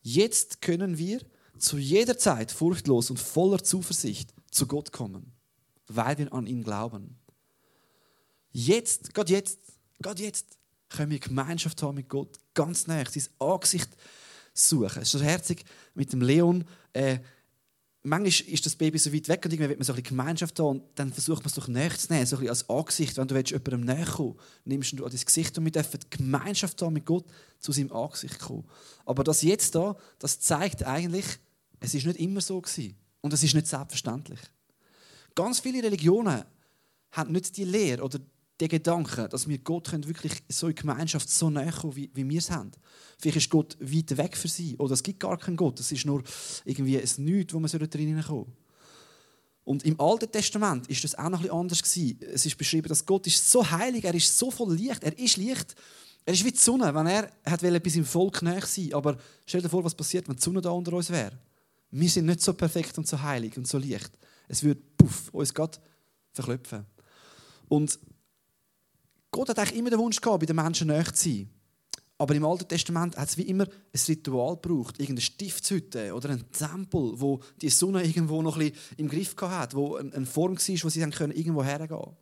jetzt 0.00 0.60
können 0.60 0.98
wir 0.98 1.20
zu 1.58 1.78
jeder 1.78 2.18
Zeit 2.18 2.50
furchtlos 2.50 3.10
und 3.10 3.20
voller 3.20 3.62
Zuversicht 3.62 4.34
zu 4.50 4.66
Gott 4.66 4.90
kommen, 4.90 5.32
weil 5.86 6.18
wir 6.18 6.32
an 6.32 6.48
ihn 6.48 6.64
glauben. 6.64 7.21
Jetzt, 8.52 9.14
Gott 9.14 9.30
jetzt, 9.30 9.58
Gott 10.00 10.18
jetzt 10.18 10.58
können 10.88 11.10
wir 11.10 11.18
Gemeinschaft 11.18 11.82
haben 11.82 11.96
mit 11.96 12.08
Gott, 12.08 12.38
ganz 12.54 12.86
nah, 12.86 13.02
sein 13.04 13.26
Angesicht 13.38 13.88
suchen. 14.52 15.02
Es 15.02 15.14
ist 15.14 15.20
so 15.20 15.22
herzig 15.22 15.64
mit 15.94 16.12
dem 16.12 16.20
Leon. 16.20 16.64
Äh, 16.92 17.18
manchmal 18.02 18.52
ist 18.52 18.66
das 18.66 18.76
Baby 18.76 18.98
so 18.98 19.12
weit 19.12 19.28
weg 19.28 19.44
und 19.44 19.52
irgendwie 19.52 19.70
will 19.70 19.76
man 19.76 19.84
so 19.84 19.92
ein 19.92 19.96
bisschen 20.02 20.16
Gemeinschaft 20.16 20.58
haben 20.58 20.80
und 20.80 20.82
dann 20.96 21.12
versucht 21.12 21.40
man 21.42 21.46
es 21.46 21.54
doch 21.54 21.68
näher 21.68 21.96
zu 21.96 22.12
nehmen, 22.12 22.26
so 22.26 22.36
ein 22.36 22.40
bisschen 22.40 22.50
als 22.50 22.68
Angesicht. 22.68 23.16
Wenn 23.16 23.28
du 23.28 23.34
willst, 23.34 23.52
jemandem 23.52 23.80
näher 23.80 24.06
kommen 24.06 24.38
nimmst 24.64 24.92
du 24.92 25.04
an 25.04 25.10
dein 25.10 25.20
Gesicht 25.20 25.56
und 25.56 25.64
wir 25.64 25.72
dürfen 25.72 26.00
Gemeinschaft 26.10 26.82
haben 26.82 26.92
mit 26.92 27.06
Gott 27.06 27.24
zu 27.58 27.72
seinem 27.72 27.92
Angesicht 27.92 28.38
kommen. 28.38 28.64
Aber 29.06 29.24
das 29.24 29.42
jetzt 29.42 29.74
da, 29.74 29.96
das 30.18 30.40
zeigt 30.40 30.84
eigentlich, 30.84 31.26
es 31.80 31.94
ist 31.94 32.06
nicht 32.06 32.20
immer 32.20 32.40
so 32.40 32.60
gewesen. 32.60 32.96
Und 33.20 33.32
es 33.32 33.42
ist 33.42 33.54
nicht 33.54 33.68
selbstverständlich. 33.68 34.40
Ganz 35.34 35.60
viele 35.60 35.82
Religionen 35.82 36.44
haben 37.12 37.32
nicht 37.32 37.56
die 37.56 37.64
Lehre 37.64 38.02
oder 38.02 38.18
der 38.60 38.68
Gedanke, 38.68 39.28
dass 39.28 39.48
wir 39.48 39.58
Gott 39.58 39.90
können 39.90 40.06
wirklich 40.06 40.42
so 40.48 40.68
in 40.68 40.74
Gemeinschaft 40.74 41.28
so 41.28 41.50
näher 41.50 41.72
kommen, 41.72 41.96
wie, 41.96 42.10
wie 42.14 42.28
wir 42.28 42.38
es 42.38 42.50
haben. 42.50 42.70
Vielleicht 43.18 43.38
ist 43.38 43.50
Gott 43.50 43.76
weit 43.80 44.16
weg 44.16 44.36
für 44.36 44.48
sie 44.48 44.76
oder 44.76 44.92
es 44.92 45.02
gibt 45.02 45.20
gar 45.20 45.38
keinen 45.38 45.56
Gott. 45.56 45.80
Es 45.80 45.90
ist 45.90 46.04
nur 46.04 46.22
irgendwie 46.64 46.98
ein 46.98 47.24
Nichts, 47.24 47.54
wo 47.54 47.60
man 47.60 47.70
drinnen 47.70 48.22
kommen 48.22 48.52
Und 49.64 49.84
im 49.84 49.98
Alten 50.00 50.30
Testament 50.30 50.86
ist 50.88 51.02
das 51.02 51.14
auch 51.16 51.28
noch 51.28 51.42
ein 51.42 51.50
anders 51.50 51.82
gewesen. 51.82 52.20
Es 52.32 52.46
ist 52.46 52.58
beschrieben, 52.58 52.88
dass 52.88 53.04
Gott 53.04 53.26
ist 53.26 53.50
so 53.50 53.68
heilig, 53.68 54.04
er 54.04 54.14
ist 54.14 54.38
so 54.38 54.50
voll 54.50 54.74
Licht, 54.74 55.02
er 55.02 55.18
ist 55.18 55.36
Licht. 55.36 55.74
Er 56.24 56.34
ist 56.34 56.44
wie 56.44 56.52
die 56.52 56.58
Sonne, 56.58 56.94
wenn 56.94 57.06
er 57.06 57.32
hat 57.44 57.82
bis 57.82 57.96
im 57.96 58.04
Volk 58.04 58.42
näher 58.42 58.64
sein. 58.64 58.94
Aber 58.94 59.16
stell 59.44 59.60
dir 59.60 59.68
vor, 59.68 59.82
was 59.82 59.94
passiert, 59.94 60.28
wenn 60.28 60.36
die 60.36 60.42
Sonne 60.42 60.60
da 60.60 60.70
unter 60.70 60.92
uns 60.92 61.10
wäre. 61.10 61.36
Wir 61.90 62.08
sind 62.08 62.26
nicht 62.26 62.40
so 62.40 62.54
perfekt 62.54 62.96
und 62.96 63.08
so 63.08 63.20
heilig 63.20 63.56
und 63.56 63.66
so 63.66 63.76
licht. 63.76 64.10
Es 64.46 64.62
würde 64.62 64.80
puff, 64.96 65.30
uns 65.32 65.52
Gott 65.52 65.80
verklopfen. 66.32 66.86
Und 67.68 67.98
Gott 69.32 69.48
hat 69.48 69.58
eigentlich 69.58 69.78
immer 69.78 69.90
den 69.90 69.98
Wunsch 69.98 70.20
gehabt, 70.20 70.40
bei 70.40 70.46
den 70.46 70.56
Menschen 70.56 70.86
näher 70.86 71.12
zu 71.12 71.28
sein. 71.28 71.50
Aber 72.18 72.36
im 72.36 72.44
Alten 72.44 72.68
Testament 72.68 73.16
hat 73.16 73.30
es 73.30 73.36
wie 73.36 73.42
immer 73.42 73.64
ein 73.64 74.00
Ritual 74.06 74.54
gebraucht, 74.54 75.00
irgendeine 75.00 75.22
Stiftshütte 75.22 76.14
oder 76.14 76.28
ein 76.28 76.52
Tempel, 76.52 77.14
wo 77.16 77.40
die 77.60 77.68
Sonne 77.68 78.04
irgendwo 78.04 78.42
noch 78.42 78.56
ein 78.56 78.70
bisschen 78.70 78.96
im 78.98 79.08
Griff 79.08 79.34
hatte, 79.40 79.76
wo 79.76 79.96
eine 79.96 80.26
Form 80.26 80.56
war, 80.56 80.84
wo 80.84 80.88
sie 80.88 81.00
dann 81.00 81.10
irgendwo 81.32 81.64
hergehen 81.64 81.88
können. 81.88 82.16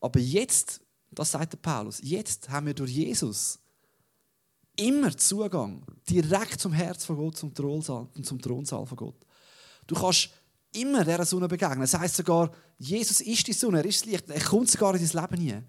Aber 0.00 0.18
jetzt, 0.18 0.80
das 1.10 1.32
sagt 1.32 1.52
der 1.52 1.58
Paulus, 1.58 2.00
jetzt 2.02 2.48
haben 2.48 2.68
wir 2.68 2.74
durch 2.74 2.92
Jesus 2.92 3.58
immer 4.76 5.14
Zugang 5.16 5.84
direkt 6.08 6.60
zum 6.60 6.72
Herz 6.72 7.04
von 7.04 7.16
Gott, 7.16 7.36
zum 7.36 7.52
Thronsaal, 7.52 8.08
zum 8.22 8.40
Thronsaal 8.40 8.86
von 8.86 8.96
Gott. 8.96 9.26
Du 9.86 9.94
kannst 9.94 10.30
immer 10.72 11.04
dieser 11.04 11.26
Sonne 11.26 11.48
begegnen. 11.48 11.80
Das 11.80 11.94
heißt 11.94 12.16
sogar, 12.16 12.50
Jesus 12.78 13.20
ist 13.20 13.46
die 13.46 13.52
Sonne, 13.52 13.78
er 13.78 13.84
ist 13.84 14.02
das 14.02 14.10
Licht, 14.10 14.30
er 14.30 14.40
kommt 14.40 14.70
sogar 14.70 14.94
in 14.94 15.06
dein 15.06 15.22
Leben 15.22 15.42
hinein. 15.42 15.68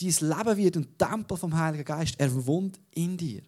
Dein 0.00 0.28
Leben 0.28 0.56
wird 0.56 0.76
ein 0.76 0.98
Tempel 0.98 1.36
vom 1.36 1.56
Heiligen 1.56 1.84
Geist. 1.84 2.14
Er 2.18 2.46
wohnt 2.46 2.78
in 2.94 3.16
dir. 3.16 3.42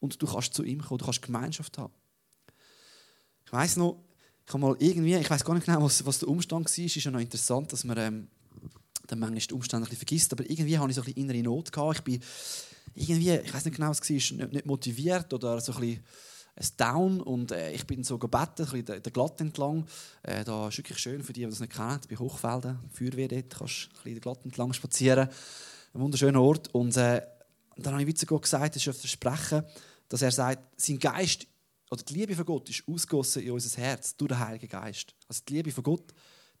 Und 0.00 0.20
du 0.20 0.26
kannst 0.26 0.54
zu 0.54 0.62
ihm 0.62 0.82
kommen, 0.82 0.98
du 0.98 1.04
kannst 1.04 1.22
Gemeinschaft 1.22 1.78
haben. 1.78 1.92
Ich 3.44 3.52
weiß 3.52 3.76
noch, 3.76 4.02
ich 4.46 4.52
habe 4.52 4.62
mal 4.62 4.76
irgendwie, 4.78 5.14
ich 5.14 5.30
weiß 5.30 5.44
gar 5.44 5.54
nicht 5.54 5.66
genau, 5.66 5.82
was, 5.82 6.04
was 6.04 6.18
der 6.18 6.28
Umstand 6.28 6.66
war. 6.66 6.86
Es 6.86 6.96
ist 6.96 7.04
ja 7.04 7.10
noch 7.10 7.20
interessant, 7.20 7.72
dass 7.72 7.84
man 7.84 7.96
ähm, 7.98 8.28
dann 9.06 9.18
manchmal 9.18 9.40
die 9.40 9.54
Umstände 9.54 9.86
ein 9.86 9.90
bisschen 9.90 9.98
vergisst. 9.98 10.32
Aber 10.32 10.48
irgendwie 10.48 10.78
hatte 10.78 10.90
ich 10.90 10.96
so 10.96 11.02
ein 11.02 11.06
bisschen 11.06 11.22
innere 11.22 11.42
Not. 11.42 11.72
Gehabt. 11.72 11.98
Ich 11.98 12.04
bin 12.04 12.20
irgendwie, 12.94 13.30
ich 13.30 13.54
weiß 13.54 13.64
nicht 13.64 13.76
genau, 13.76 13.90
was 13.90 14.00
es 14.00 14.30
war, 14.30 14.38
nicht, 14.38 14.52
nicht 14.52 14.66
motiviert 14.66 15.32
oder 15.32 15.60
so 15.60 15.72
ein 15.72 15.80
bisschen 15.80 16.04
Down 16.76 17.20
und 17.20 17.52
äh, 17.52 17.72
ich 17.72 17.86
bin 17.86 18.04
so 18.04 18.18
gebeten, 18.18 18.66
ein 18.70 18.84
den, 18.84 19.02
den 19.02 19.12
Glatt 19.12 19.40
entlang. 19.40 19.86
Äh, 20.22 20.44
da 20.44 20.68
ist 20.68 20.78
wirklich 20.78 20.98
schön 20.98 21.22
für 21.22 21.32
die, 21.32 21.40
die 21.40 21.46
das 21.46 21.60
nicht 21.60 21.72
kennen, 21.72 22.00
bei 22.08 22.16
Hochfelden, 22.16 22.78
Feuerwehr 22.92 23.28
dort, 23.28 23.58
kannst 23.58 23.88
du 23.92 24.08
ein 24.08 24.14
den 24.14 24.20
Glatt 24.20 24.44
entlang 24.44 24.72
spazieren. 24.72 25.28
Ein 25.94 26.00
wunderschöner 26.00 26.40
Ort. 26.40 26.68
Und 26.74 26.96
äh, 26.96 27.22
dann 27.76 27.94
habe 27.94 28.02
ich 28.04 28.16
zu 28.16 28.26
gesagt, 28.26 28.76
das 28.76 28.82
ist 28.82 28.88
ein 28.88 28.94
Versprechen, 28.94 29.64
dass 30.08 30.22
er 30.22 30.30
sagt, 30.30 30.80
sein 30.80 30.98
Geist 30.98 31.46
oder 31.90 32.02
die 32.02 32.14
Liebe 32.14 32.36
von 32.36 32.44
Gott 32.44 32.68
ist 32.68 32.84
ausgossen 32.86 33.42
in 33.42 33.50
unser 33.52 33.80
Herz 33.80 34.16
durch 34.16 34.28
den 34.28 34.38
Heiligen 34.38 34.68
Geist. 34.68 35.14
Also 35.28 35.42
die 35.48 35.54
Liebe 35.54 35.72
von 35.72 35.82
Gott, 35.82 36.12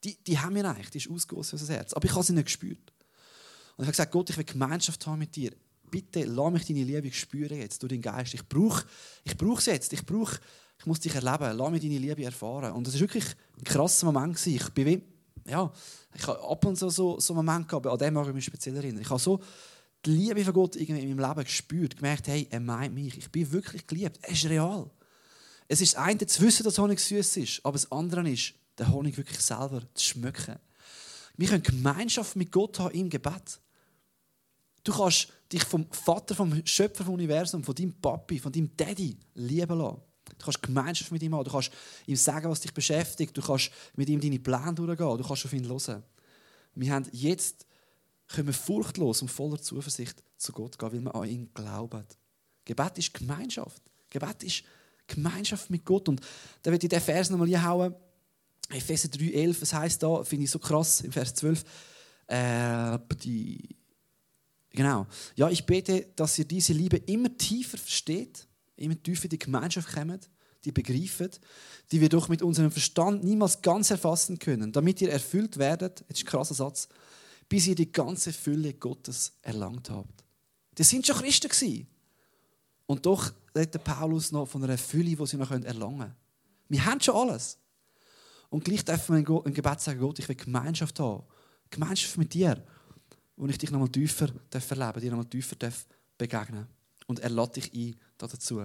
die, 0.02 0.16
die 0.24 0.38
haben 0.38 0.54
wir 0.54 0.68
eigentlich, 0.68 0.90
die 0.90 0.98
ist 0.98 1.10
ausgossen 1.10 1.56
in 1.56 1.60
unser 1.60 1.74
Herz. 1.74 1.92
Aber 1.92 2.04
ich 2.04 2.14
habe 2.14 2.24
sie 2.24 2.32
nicht 2.32 2.46
gespürt. 2.46 2.92
Und 3.76 3.84
ich 3.84 3.86
habe 3.86 3.92
gesagt, 3.92 4.12
Gott, 4.12 4.30
ich 4.30 4.36
will 4.36 4.44
Gemeinschaft 4.44 5.06
haben 5.06 5.18
mit 5.18 5.36
dir 5.36 5.52
bitte 5.90 6.24
lass 6.24 6.52
mich 6.52 6.66
deine 6.66 6.84
Liebe 6.84 7.12
spüren 7.12 7.58
jetzt 7.58 7.82
durch 7.82 7.90
den 7.90 8.02
Geist. 8.02 8.34
Ich 8.34 8.46
brauche 8.46 8.84
ich 9.24 9.34
es 9.34 9.66
jetzt. 9.66 9.92
Ich 9.92 10.04
brauche, 10.04 10.38
ich 10.78 10.86
muss 10.86 11.00
dich 11.00 11.14
erleben. 11.14 11.56
Lass 11.56 11.70
mich 11.70 11.82
deine 11.82 11.98
Liebe 11.98 12.24
erfahren. 12.24 12.72
Und 12.72 12.86
das 12.86 12.94
war 12.94 13.00
wirklich 13.00 13.24
ein 13.58 13.64
krasser 13.64 14.10
Moment. 14.10 14.46
Ich 14.46 14.68
bin 14.70 15.02
ja, 15.46 15.72
ich 16.14 16.26
habe 16.26 16.42
ab 16.42 16.64
und 16.64 16.76
zu 16.76 16.90
so, 16.90 17.18
so 17.18 17.32
einen 17.32 17.44
Moment 17.44 17.68
gehabt, 17.68 17.86
an 17.86 17.98
dem 17.98 18.14
mag 18.14 18.26
ich 18.28 18.34
mich 18.34 18.44
speziell 18.44 18.76
erinnern. 18.76 19.02
Ich 19.02 19.10
habe 19.10 19.20
so 19.20 19.40
die 20.04 20.10
Liebe 20.10 20.44
von 20.44 20.54
Gott 20.54 20.76
irgendwie 20.76 21.02
in 21.02 21.16
meinem 21.16 21.28
Leben 21.28 21.44
gespürt, 21.44 21.96
gemerkt, 21.96 22.28
hey, 22.28 22.46
er 22.50 22.60
meint 22.60 22.94
mich. 22.94 23.18
Ich 23.18 23.30
bin 23.30 23.50
wirklich 23.52 23.86
geliebt. 23.86 24.18
Er 24.22 24.30
ist 24.30 24.44
real. 24.46 24.90
Es 25.68 25.80
ist 25.80 25.94
das 25.94 26.02
eine 26.02 26.26
zu 26.26 26.42
wissen, 26.42 26.64
dass 26.64 26.78
Honig 26.78 27.00
süß 27.00 27.36
ist, 27.36 27.60
aber 27.64 27.74
das 27.74 27.90
andere 27.92 28.28
ist, 28.28 28.54
den 28.78 28.90
Honig 28.90 29.16
wirklich 29.16 29.40
selber 29.40 29.82
zu 29.94 30.04
schmecken. 30.04 30.56
Wir 31.36 31.48
können 31.48 31.62
Gemeinschaft 31.62 32.36
mit 32.36 32.50
Gott 32.50 32.78
haben 32.78 32.94
im 32.94 33.08
Gebet. 33.08 33.60
Du 34.82 34.92
kannst 34.92 35.28
dich 35.52 35.64
vom 35.64 35.86
Vater, 35.90 36.34
vom 36.34 36.64
Schöpfer 36.64 37.04
vom 37.04 37.14
Universum, 37.14 37.62
von 37.62 37.74
deinem 37.74 37.92
Papi, 37.94 38.38
von 38.38 38.52
deinem 38.52 38.74
Daddy 38.76 39.16
lieben 39.34 39.78
lassen. 39.78 40.00
Du 40.38 40.44
kannst 40.44 40.62
Gemeinschaft 40.62 41.12
mit 41.12 41.22
ihm 41.22 41.34
haben. 41.34 41.44
Du 41.44 41.50
kannst 41.50 41.70
ihm 42.06 42.16
sagen, 42.16 42.48
was 42.48 42.60
dich 42.60 42.72
beschäftigt. 42.72 43.36
Du 43.36 43.42
kannst 43.42 43.70
mit 43.96 44.08
ihm 44.08 44.20
deine 44.20 44.38
Pläne 44.38 44.74
durchgehen. 44.74 45.18
Du 45.18 45.24
kannst 45.24 45.44
auf 45.44 45.52
ihn 45.52 45.66
hören. 45.66 46.02
Wir 46.74 46.92
haben 46.92 47.06
jetzt 47.12 47.66
können 48.28 48.46
wir 48.46 48.54
furchtlos 48.54 49.22
und 49.22 49.28
voller 49.28 49.60
Zuversicht 49.60 50.22
zu 50.36 50.52
Gott 50.52 50.78
gehen, 50.78 50.92
weil 50.92 51.00
wir 51.00 51.14
an 51.14 51.28
ihn 51.28 51.50
glauben. 51.52 52.04
Gebet 52.64 52.98
ist 52.98 53.12
Gemeinschaft. 53.12 53.82
Gebet 54.08 54.44
ist 54.44 54.62
Gemeinschaft 55.06 55.68
mit 55.68 55.84
Gott. 55.84 56.08
Und 56.08 56.20
da 56.62 56.70
wird 56.70 56.84
ich 56.84 56.88
den 56.88 57.00
Vers 57.00 57.30
nochmal 57.30 57.48
einhauen. 57.48 57.94
Epheser 58.70 59.08
3,11, 59.08 59.62
es 59.62 59.72
heißt 59.72 60.02
da, 60.02 60.22
finde 60.22 60.44
ich 60.44 60.50
so 60.50 60.60
krass, 60.60 61.00
im 61.00 61.10
Vers 61.10 61.34
12, 61.34 61.64
äh, 62.28 62.98
die 63.24 63.79
Genau. 64.72 65.06
Ja, 65.34 65.50
ich 65.50 65.66
bete, 65.66 66.08
dass 66.16 66.38
ihr 66.38 66.44
diese 66.44 66.72
Liebe 66.72 66.96
immer 66.96 67.36
tiefer 67.36 67.78
versteht, 67.78 68.46
immer 68.76 69.00
tiefer 69.00 69.24
in 69.24 69.30
die 69.30 69.38
Gemeinschaft 69.38 69.92
kommt, 69.92 70.28
die 70.64 70.72
begreift, 70.72 71.40
die 71.90 72.00
wir 72.00 72.08
doch 72.08 72.28
mit 72.28 72.42
unserem 72.42 72.70
Verstand 72.70 73.24
niemals 73.24 73.62
ganz 73.62 73.90
erfassen 73.90 74.38
können, 74.38 74.72
damit 74.72 75.00
ihr 75.00 75.10
erfüllt 75.10 75.56
werdet, 75.56 76.00
jetzt 76.08 76.20
ist 76.20 76.24
ein 76.24 76.30
krasser 76.30 76.54
Satz, 76.54 76.88
bis 77.48 77.66
ihr 77.66 77.74
die 77.74 77.90
ganze 77.90 78.32
Fülle 78.32 78.74
Gottes 78.74 79.32
erlangt 79.42 79.90
habt. 79.90 80.24
Die 80.78 80.84
sind 80.84 81.06
schon 81.06 81.16
Christen 81.16 81.48
gewesen. 81.48 81.88
Und 82.86 83.06
doch 83.06 83.32
redet 83.54 83.82
Paulus 83.82 84.32
noch 84.32 84.46
von 84.46 84.62
einer 84.62 84.78
Fülle, 84.78 85.16
die 85.16 85.26
sie 85.26 85.36
noch 85.36 85.50
erlangen 85.50 85.98
können. 85.98 86.16
Wir 86.68 86.84
haben 86.84 87.00
schon 87.00 87.16
alles. 87.16 87.58
Und 88.48 88.64
gleich 88.64 88.84
dürfen 88.84 89.26
wir 89.26 89.46
im 89.46 89.54
Gebet 89.54 89.80
sagen, 89.80 90.00
Gott, 90.00 90.18
ich 90.18 90.28
will 90.28 90.36
Gemeinschaft 90.36 90.98
haben. 91.00 91.24
Gemeinschaft 91.70 92.18
mit 92.18 92.34
dir. 92.34 92.62
Wo 93.40 93.46
ich 93.46 93.56
dich 93.56 93.70
noch 93.70 93.80
mal 93.80 93.88
tiefer 93.88 94.28
erleben 94.50 95.00
dir 95.00 95.10
noch 95.12 95.16
mal 95.16 95.24
tiefer 95.24 95.56
begegnen 96.18 96.66
Und 97.06 97.20
er 97.20 97.30
lädt 97.30 97.56
dich 97.56 97.72
ein 97.72 97.96
dazu. 98.18 98.58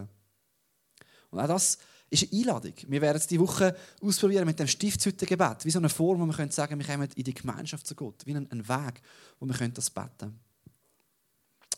Und 1.30 1.40
auch 1.40 1.48
das 1.48 1.78
ist 2.10 2.30
eine 2.30 2.42
Einladung. 2.42 2.74
Wir 2.86 3.00
werden 3.00 3.16
es 3.16 3.26
diese 3.26 3.40
Woche 3.40 3.74
ausprobieren 4.02 4.46
mit 4.46 4.60
dem 4.60 4.68
Stiftshüttengebet. 4.68 5.64
Wie 5.64 5.72
so 5.72 5.80
eine 5.80 5.88
Form, 5.88 6.20
wo 6.20 6.26
wir 6.26 6.34
können 6.34 6.52
sagen 6.52 6.78
wir 6.78 6.86
kommen 6.86 7.10
in 7.16 7.24
die 7.24 7.34
Gemeinschaft 7.34 7.88
zu 7.88 7.96
Gott. 7.96 8.26
Wie 8.26 8.36
ein, 8.36 8.68
Weg, 8.68 9.02
wo 9.40 9.48
wir 9.48 9.70
das 9.70 9.90
beten 9.90 10.10
können. 10.18 10.40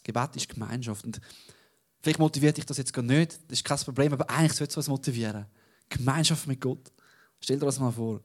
Gebet 0.01 0.35
ist 0.35 0.49
Gemeinschaft. 0.49 1.05
Und 1.05 1.21
vielleicht 2.01 2.17
motiviert 2.17 2.57
dich 2.57 2.65
das 2.65 2.77
jetzt 2.77 2.93
gar 2.93 3.03
nicht. 3.03 3.33
Das 3.47 3.59
ist 3.59 3.63
kein 3.63 3.77
Problem, 3.77 4.13
aber 4.13 4.27
eigentlich 4.27 4.53
sollte 4.53 4.71
es 4.71 4.77
was 4.77 4.87
motivieren. 4.87 5.45
Gemeinschaft 5.87 6.47
mit 6.47 6.59
Gott. 6.59 6.91
Stell 7.41 7.59
dir 7.59 7.67
das 7.67 7.79
mal 7.79 7.91
vor. 7.91 8.21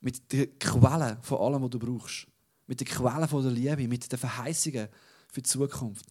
Mit 0.00 0.32
den 0.32 0.58
Quellen 0.58 1.22
von 1.22 1.38
allem, 1.38 1.62
was 1.62 1.70
du 1.70 1.78
brauchst. 1.78 2.26
Mit 2.66 2.80
den 2.80 2.86
Quellen 2.86 3.28
der 3.28 3.50
Liebe, 3.50 3.88
mit 3.88 4.10
den 4.10 4.18
Verheißungen 4.18 4.88
für 5.28 5.42
die 5.42 5.48
Zukunft. 5.48 6.06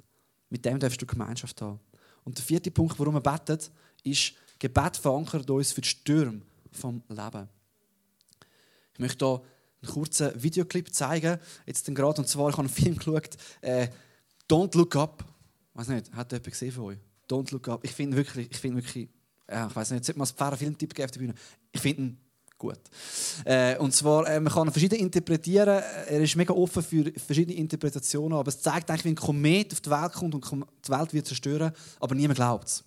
Mit 0.50 0.65
dem 0.65 0.80
darfst 0.80 1.02
du 1.02 1.06
Gemeinschaft 1.06 1.62
haben. 1.62 1.80
Und 2.24 2.38
der 2.38 2.46
vierte 2.46 2.72
Punkt, 2.72 2.98
warum 3.00 3.15
wir 3.15 3.22
beten, 3.22 3.60
ist, 4.04 4.34
Gebet 4.60 4.98
verankert 4.98 5.50
uns 5.50 5.74
für 5.74 5.82
die 5.82 5.89
Stürme 5.89 6.41
vom 6.72 7.04
Leben. 7.10 7.50
Ich 8.94 9.00
möchte 9.00 9.26
hier 9.26 9.41
einen 9.82 9.94
kurzen 9.94 10.41
Videoclip 10.41 10.94
zeigen. 10.94 11.39
Jetzt 11.65 11.86
gerade, 11.94 12.22
und 12.22 12.28
zwar, 12.28 12.50
ich 12.50 12.58
habe 12.58 12.68
einen 12.68 12.74
Film 12.74 12.98
geschaut, 12.98 13.36
äh, 13.62 13.89
Don't 14.50 14.76
Look 14.78 14.96
Up. 14.96 15.26
Ich 15.74 15.80
weiß 15.80 15.88
nicht, 15.89 16.13
hat 16.13 16.32
jemand 16.32 16.52
gesehen 16.52 16.72
von 16.72 16.84
euch? 16.86 17.00
Don't 17.30 17.52
Look 17.52 17.68
Up. 17.68 17.84
Ich 17.84 17.91
finde 17.91 18.15
wirklich, 18.15 18.50
ich 18.50 18.58
finde 18.58 18.84
wirklich, 18.84 19.10
ja, 19.50 19.68
ich 19.68 19.76
weiß 19.76 19.91
nicht, 19.91 20.06
sollte 20.06 20.20
man 20.20 20.24
als 20.24 20.32
Pfarrer 20.32 20.58
Filmtipp 20.58 20.94
geben 20.94 21.06
auf 21.06 21.12
der 21.12 21.20
Bühne. 21.20 21.34
Ich 21.72 21.82
finde 21.82 22.02
ihn 22.02 22.25
gut. 22.58 22.80
Äh, 23.44 23.78
und 23.78 23.94
zwar, 23.94 24.28
äh, 24.28 24.39
man 24.39 24.52
kann 24.52 24.68
ihn 24.68 24.72
verschieden 24.72 25.00
interpretieren. 25.00 25.84
Er 26.08 26.22
ist 26.22 26.36
mega 26.36 26.54
offen 26.54 26.84
für 26.84 27.12
verschiedene 27.26 27.58
Interpretationen, 27.58 28.38
aber 28.38 28.50
es 28.50 28.62
zeigt 28.62 28.89
eigentlich, 28.89 29.06
wie 29.06 29.10
ein 29.10 29.15
Komet 29.15 29.74
auf 29.74 29.82
die 29.82 29.89
Welt 29.89 30.13
kommt 30.13 30.36
und 30.36 30.65
die 30.86 30.91
Welt 30.91 31.13
wird 31.13 31.28
zerstören, 31.28 31.72
aber 32.00 32.15
niemand 32.15 32.38
glaubt 32.38 32.68
es. 32.68 32.84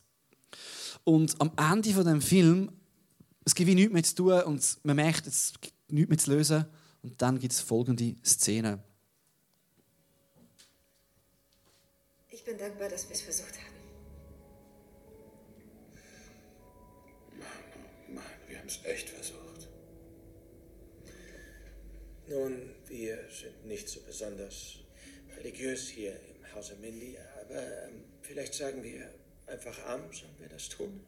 Und 1.04 1.40
am 1.40 1.52
Ende 1.56 1.92
von 1.92 2.04
dem 2.04 2.20
Film, 2.20 2.70
es 3.44 3.54
gibt 3.54 3.68
wie 3.68 3.74
nichts 3.74 3.92
mehr 3.92 4.02
zu 4.02 4.14
tun 4.14 4.42
und 4.42 4.78
man 4.82 4.96
merkt, 4.96 5.26
es 5.26 5.52
gibt 5.60 5.74
nichts 5.90 6.08
mehr 6.08 6.18
zu 6.18 6.30
lösen. 6.32 6.64
Und 7.02 7.20
dann 7.22 7.38
gibt 7.38 7.52
es 7.52 7.60
folgende 7.60 8.16
Szene. 8.24 8.82
Ich 12.30 12.44
bin 12.44 12.58
dankbar, 12.58 12.88
dass 12.88 13.08
wir 13.08 13.14
es 13.14 13.22
versucht 13.22 13.54
haben. 13.54 13.68
Mann, 17.38 18.14
Mann, 18.14 18.24
wir 18.48 18.58
haben 18.58 18.66
es 18.66 18.84
echt 18.84 19.08
versucht. 19.10 19.37
Nun, 22.28 22.74
wir 22.86 23.18
sind 23.30 23.64
nicht 23.64 23.88
so 23.88 24.00
besonders 24.02 24.80
religiös 25.38 25.88
hier 25.88 26.12
im 26.12 26.54
Hause 26.54 26.76
Mindy, 26.76 27.16
aber 27.40 27.84
ähm, 27.84 28.04
vielleicht 28.20 28.52
sagen 28.52 28.82
wir 28.82 29.10
einfach 29.46 29.82
Amen, 29.86 30.12
sollen 30.12 30.34
wir 30.38 30.48
das 30.48 30.68
tun? 30.68 31.02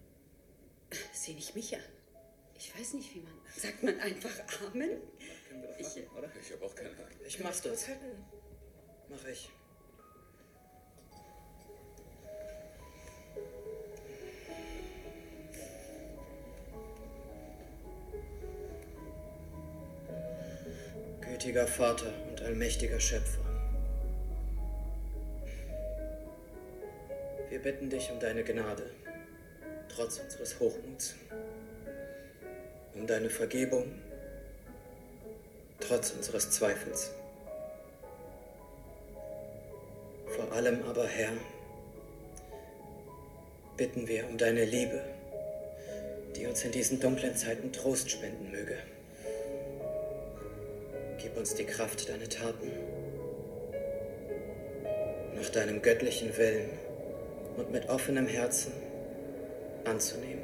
Sieh 1.13 1.35
nicht 1.35 1.55
mich 1.55 1.75
an. 1.77 1.83
Ich 2.57 2.75
weiß 2.75 2.95
nicht, 2.95 3.15
wie 3.15 3.21
man. 3.21 3.35
Sagt 3.55 3.83
man 3.83 4.01
einfach 4.01 4.31
Amen? 4.67 4.93
Ich, 5.79 5.87
oder? 6.17 6.31
ich 6.41 6.53
habe 6.53 6.65
auch 6.65 6.75
keine 6.75 6.91
Ahnung. 6.91 7.07
Ich 7.27 7.39
mach 7.41 7.61
das. 7.61 7.87
Mach 9.11 9.27
ich. 9.27 9.51
Gütiger 21.51 21.67
Vater 21.67 22.13
und 22.29 22.41
allmächtiger 22.43 23.01
Schöpfer. 23.01 23.41
Wir 27.49 27.59
bitten 27.59 27.91
dich 27.91 28.09
um 28.13 28.21
deine 28.21 28.45
Gnade, 28.45 28.89
trotz 29.89 30.21
unseres 30.21 30.61
Hochmuts, 30.61 31.17
um 32.95 33.05
deine 33.05 33.29
Vergebung, 33.29 33.91
trotz 35.81 36.13
unseres 36.13 36.53
Zweifels. 36.53 37.11
Vor 40.29 40.53
allem 40.53 40.85
aber, 40.85 41.09
Herr, 41.09 41.33
bitten 43.77 44.07
wir 44.07 44.29
um 44.29 44.39
deine 44.39 44.65
Liebe, 44.65 45.03
die 46.37 46.47
uns 46.47 46.63
in 46.63 46.71
diesen 46.71 47.01
dunklen 47.01 47.35
Zeiten 47.35 47.73
Trost 47.73 48.09
spenden 48.09 48.53
möge. 48.53 48.77
Gib 51.31 51.39
uns 51.39 51.55
die 51.55 51.65
Kraft, 51.65 52.09
deine 52.09 52.29
Taten 52.29 52.73
nach 55.37 55.49
deinem 55.51 55.81
göttlichen 55.81 56.37
Willen 56.37 56.71
und 57.57 57.71
mit 57.71 57.89
offenem 57.89 58.27
Herzen 58.27 58.73
anzunehmen. 59.85 60.43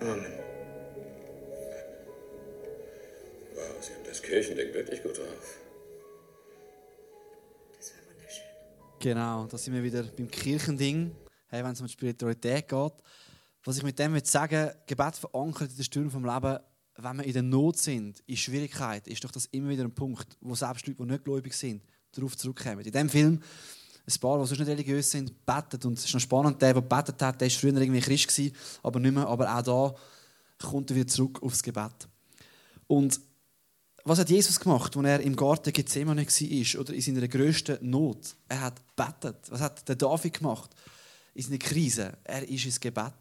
Amen. 0.00 0.32
Wow, 3.54 3.62
Sie 3.80 3.92
haben 3.92 4.04
das 4.04 4.20
Kirchending 4.20 4.74
wirklich 4.74 5.00
gut 5.00 5.16
drauf. 5.16 5.60
Das 7.76 7.92
war 7.92 8.16
wunderschön. 8.16 8.44
Genau, 8.98 9.46
da 9.46 9.56
sind 9.56 9.74
wir 9.74 9.82
wieder 9.84 10.02
beim 10.02 10.28
Kirchending, 10.28 11.14
hey, 11.46 11.62
wenn 11.62 11.70
es 11.70 11.80
um 11.80 11.86
die 11.86 11.92
Spiritualität 11.92 12.66
geht. 12.68 12.92
Was 13.64 13.78
ich 13.78 13.82
mit 13.82 13.98
dem 13.98 14.12
will 14.12 14.24
sagen 14.24 14.70
Gebet 14.86 15.16
verankert 15.16 15.70
in 15.70 15.76
den 15.76 15.84
Stürmen 15.84 16.10
vom 16.10 16.24
Leben, 16.24 16.58
wenn 16.96 17.16
wir 17.16 17.24
in 17.24 17.32
der 17.32 17.42
Not 17.42 17.78
sind, 17.78 18.22
in 18.26 18.36
Schwierigkeit, 18.36 19.08
ist 19.08 19.24
doch 19.24 19.30
das 19.30 19.46
immer 19.46 19.70
wieder 19.70 19.84
ein 19.84 19.94
Punkt, 19.94 20.36
wo 20.40 20.54
selbst 20.54 20.86
Leute, 20.86 21.02
die 21.02 21.10
nicht 21.10 21.24
gläubig 21.24 21.54
sind, 21.54 21.82
darauf 22.12 22.36
zurückkommen. 22.36 22.80
In 22.80 22.92
diesem 22.92 23.08
Film, 23.08 23.40
ein 24.06 24.20
paar, 24.20 24.38
die 24.38 24.46
sonst 24.46 24.58
nicht 24.60 24.68
religiös 24.68 25.10
sind, 25.10 25.46
betet. 25.46 25.84
Und 25.86 25.98
es 25.98 26.04
ist 26.04 26.12
noch 26.12 26.20
spannend, 26.20 26.60
der, 26.60 26.74
der 26.74 26.80
betet 26.82 27.20
hat, 27.22 27.40
der 27.40 27.48
war 27.48 27.58
früher 27.58 27.76
irgendwie 27.76 28.00
Christ, 28.00 28.28
gewesen, 28.28 28.54
aber 28.82 29.00
nicht 29.00 29.14
mehr. 29.14 29.26
Aber 29.26 29.56
auch 29.56 29.62
da 30.60 30.66
kommt 30.66 30.90
er 30.90 30.96
wieder 30.96 31.08
zurück 31.08 31.42
aufs 31.42 31.62
Gebet. 31.62 32.06
Und 32.86 33.18
was 34.04 34.18
hat 34.18 34.28
Jesus 34.28 34.60
gemacht, 34.60 34.94
als 34.94 35.06
er 35.06 35.20
im 35.20 35.34
Garten 35.34 35.72
Gethsemane 35.72 36.26
war 36.26 36.80
oder 36.80 36.92
in 36.92 37.00
seiner 37.00 37.26
grössten 37.26 37.78
Not? 37.80 38.36
Er 38.46 38.60
hat 38.60 38.82
betet. 38.94 39.50
Was 39.50 39.60
hat 39.62 39.88
der 39.88 39.96
David 39.96 40.34
gemacht? 40.34 40.70
In 41.32 41.42
seiner 41.42 41.58
Krise. 41.58 42.18
Er 42.22 42.46
ist 42.46 42.66
ins 42.66 42.78
Gebet. 42.78 43.14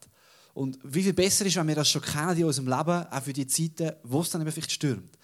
Und 0.54 0.78
wie 0.84 1.04
viel 1.04 1.14
besser 1.14 1.46
ist, 1.46 1.56
wenn 1.56 1.68
wir 1.68 1.76
das 1.76 1.90
schon 1.90 2.02
kennen 2.02 2.38
in 2.38 2.46
unserem 2.46 2.68
Leben, 2.68 3.08
auch 3.08 3.24
für 3.24 3.34
die 3.34 3.48
Zeiten, 3.48 3.92
wo 4.04 4.22
es 4.22 4.30
dann 4.30 4.42
eben 4.42 4.52
vielleicht 4.52 4.72
stürmt. 4.72 5.18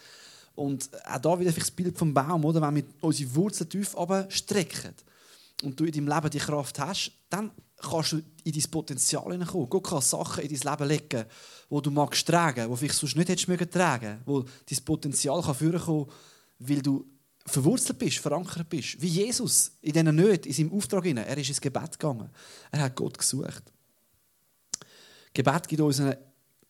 Und 0.56 0.89
auch 1.06 1.20
da 1.20 1.39
wieder 1.39 1.52
das 1.52 1.72
Bild 1.72 1.98
vom 1.98 2.13
Baum, 2.13 2.44
oder? 2.44 2.62
wenn 2.62 2.76
wir 2.76 2.84
unsere 3.02 3.34
Wurzeln 3.36 3.70
tief 3.70 3.96
strecken 4.30 4.94
und 5.63 5.80
du 5.80 5.86
in 5.86 5.92
deinem 5.92 6.08
Leben 6.08 6.30
die 6.32 6.39
Kraft 6.39 6.80
hast, 6.80 7.12
dann 7.30 7.52
kannst 7.78 8.12
du 8.12 8.22
in 8.44 8.52
dein 8.52 8.72
Potenzial 8.72 9.32
hineinkommen. 9.32 9.70
Gott 9.70 9.88
kann 9.88 10.02
Sachen 10.02 10.44
in 10.44 10.54
dein 10.54 10.72
Leben 10.72 10.89
legen, 10.89 11.26
die 11.70 11.82
du 11.82 11.92
magst 11.92 12.28
tragen, 12.28 12.70
die 12.70 12.78
vielleicht 12.78 12.96
sonst 12.96 13.15
nicht 13.15 13.30
hättest 13.30 13.48
mögen 13.48 13.70
tragen, 13.70 14.20
wo 14.26 14.42
dein 14.42 14.84
Potenzial 14.84 15.42
kann 15.42 15.56
vorkommen, 15.56 16.08
weil 16.60 16.82
du 16.82 17.06
verwurzelt 17.46 17.98
bist, 17.98 18.18
verankert 18.18 18.70
bist. 18.70 19.02
Wie 19.02 19.08
Jesus 19.08 19.72
in 19.82 19.94
diesen 19.94 20.15
Nöten, 20.15 20.48
in 20.48 20.54
seinem 20.54 20.74
Auftrag. 20.74 21.04
Hinein. 21.06 21.26
Er 21.26 21.38
ist 21.38 21.50
ins 21.50 21.62
Gebet 21.62 21.98
gegangen. 21.98 22.30
Er 22.72 22.82
hat 22.82 22.96
Gott 22.96 23.18
gesucht. 23.18 23.63
Gebet 25.43 25.69
gibt 25.69 25.82
uns 25.82 26.02
eine 26.02 26.17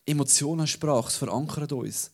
Emotionensprache, 0.06 1.08
es 1.08 1.16
verankert 1.16 1.72
uns. 1.72 2.12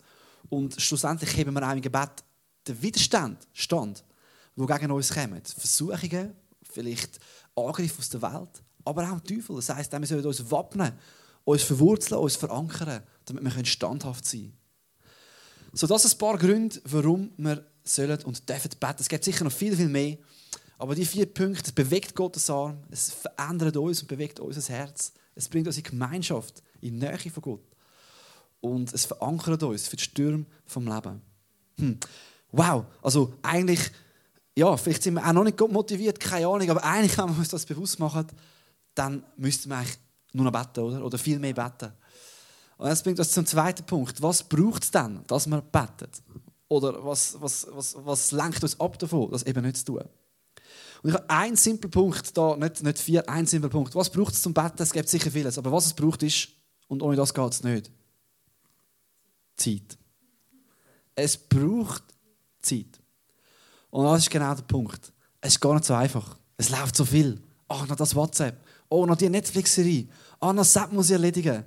Und 0.47 0.79
schlussendlich 0.81 1.35
heben 1.35 1.53
wir 1.53 1.67
auch 1.67 1.73
im 1.73 1.81
Gebet 1.81 2.23
den 2.65 2.81
Widerstand, 2.81 3.45
Stand, 3.51 4.05
der 4.55 4.65
gegen 4.65 4.91
uns 4.91 5.13
kommt. 5.13 5.49
Versuchungen, 5.49 6.33
vielleicht 6.71 7.19
Angriffe 7.57 7.99
aus 7.99 8.09
der 8.09 8.21
Welt, 8.21 8.63
aber 8.85 9.11
auch 9.11 9.19
Teufel. 9.19 9.57
Das 9.57 9.67
heisst, 9.67 9.91
wir 9.91 10.05
sollen 10.05 10.25
uns 10.25 10.49
wappnen, 10.49 10.93
uns 11.43 11.63
verwurzeln, 11.63 12.21
uns 12.21 12.37
verankern, 12.37 13.03
damit 13.25 13.43
wir 13.43 13.65
standhaft 13.65 14.25
sein 14.25 14.41
können. 14.41 14.57
So, 15.73 15.87
das 15.87 16.03
sind 16.03 16.13
ein 16.13 16.17
paar 16.19 16.37
Gründe, 16.37 16.79
warum 16.85 17.31
wir 17.35 17.65
sollen 17.83 18.23
und 18.23 18.47
dürfen 18.47 18.71
beten. 18.79 19.01
Es 19.01 19.09
gibt 19.09 19.25
sicher 19.25 19.43
noch 19.43 19.51
viel, 19.51 19.75
viel 19.75 19.89
mehr. 19.89 20.17
Aber 20.77 20.95
die 20.95 21.05
vier 21.05 21.25
Punkte, 21.25 21.63
es 21.65 21.71
bewegt 21.73 22.15
Gottes 22.15 22.49
Arm, 22.49 22.81
es 22.89 23.11
verändert 23.11 23.75
uns 23.75 24.01
und 24.01 24.07
bewegt 24.07 24.39
unser 24.39 24.73
Herz. 24.73 25.11
Es 25.35 25.49
bringt 25.49 25.67
uns 25.67 25.77
in 25.77 25.83
Gemeinschaft, 25.83 26.63
in 26.81 26.97
Nähe 26.97 27.17
von 27.17 27.43
Gott 27.43 27.75
und 28.61 28.93
es 28.93 29.05
verankert 29.05 29.61
uns 29.63 29.87
für 29.87 29.95
die 29.95 30.03
Stürme 30.03 30.45
vom 30.65 30.87
Leben. 30.87 31.21
Hm. 31.77 31.99
Wow, 32.51 32.85
also 33.01 33.33
eigentlich, 33.41 33.91
ja, 34.55 34.75
vielleicht 34.77 35.03
sind 35.03 35.15
wir 35.15 35.27
auch 35.27 35.33
noch 35.33 35.43
nicht 35.43 35.57
gut 35.57 35.71
motiviert, 35.71 36.19
keine 36.19 36.47
Ahnung, 36.47 36.69
aber 36.69 36.83
eigentlich, 36.83 37.17
wenn 37.17 37.27
wir 37.27 37.37
uns 37.37 37.49
das 37.49 37.65
bewusst 37.65 37.99
machen, 37.99 38.27
dann 38.95 39.23
müssten 39.37 39.69
wir 39.69 39.77
eigentlich 39.77 39.97
nur 40.31 40.45
noch 40.45 40.51
beten, 40.51 40.79
oder? 40.79 41.05
Oder 41.05 41.17
viel 41.17 41.39
mehr 41.39 41.53
beten. 41.53 41.91
Und 42.77 42.87
das 42.87 43.03
bringt 43.03 43.19
uns 43.19 43.31
zum 43.31 43.45
zweiten 43.45 43.85
Punkt. 43.85 44.21
Was 44.21 44.43
braucht 44.43 44.83
es 44.83 44.91
denn, 44.91 45.21
dass 45.27 45.47
man 45.47 45.61
betet? 45.71 46.21
Oder 46.67 47.05
was, 47.05 47.39
was, 47.39 47.67
was, 47.71 47.95
was 47.99 48.31
lenkt 48.31 48.63
uns 48.63 48.79
ab 48.79 48.97
davon, 48.99 49.31
das 49.31 49.43
eben 49.43 49.63
nicht 49.63 49.77
zu 49.77 49.85
tun? 49.85 50.03
Und 51.05 51.11
ich 51.11 51.17
habe 51.17 51.29
einen 51.29 51.55
simplen 51.55 51.91
Punkt 51.91 52.35
da, 52.35 52.57
nicht, 52.57 52.81
nicht 52.81 52.97
vier, 52.97 53.29
einen 53.29 53.45
simplen 53.45 53.69
Punkt. 53.69 53.93
Was 53.93 54.09
braucht 54.09 54.33
es 54.33 54.41
zum 54.41 54.55
Betten? 54.55 54.81
Es 54.81 54.91
gibt 54.91 55.07
sicher 55.07 55.29
vieles, 55.29 55.55
aber 55.55 55.71
was 55.71 55.85
es 55.85 55.93
braucht 55.93 56.23
ist, 56.23 56.47
und 56.87 57.03
ohne 57.03 57.15
das 57.15 57.31
geht 57.31 57.51
es 57.51 57.63
nicht, 57.63 57.91
Zeit. 59.55 59.99
Es 61.13 61.37
braucht 61.37 62.01
Zeit. 62.59 62.99
Und 63.91 64.05
das 64.05 64.21
ist 64.21 64.31
genau 64.31 64.55
der 64.55 64.63
Punkt. 64.63 65.13
Es 65.41 65.53
ist 65.53 65.59
gar 65.59 65.75
nicht 65.75 65.85
so 65.85 65.93
einfach. 65.93 66.39
Es 66.57 66.71
läuft 66.71 66.95
so 66.95 67.05
viel. 67.05 67.39
Ach, 67.67 67.87
noch 67.87 67.97
das 67.97 68.15
WhatsApp. 68.15 68.65
Oh, 68.89 69.05
noch 69.05 69.15
die 69.15 69.29
Netflix-Serie. 69.29 70.07
Ah, 70.39 70.53
noch 70.53 70.65
das 70.65 70.91
muss 70.91 71.05
ich 71.05 71.13
erledigen. 71.13 71.65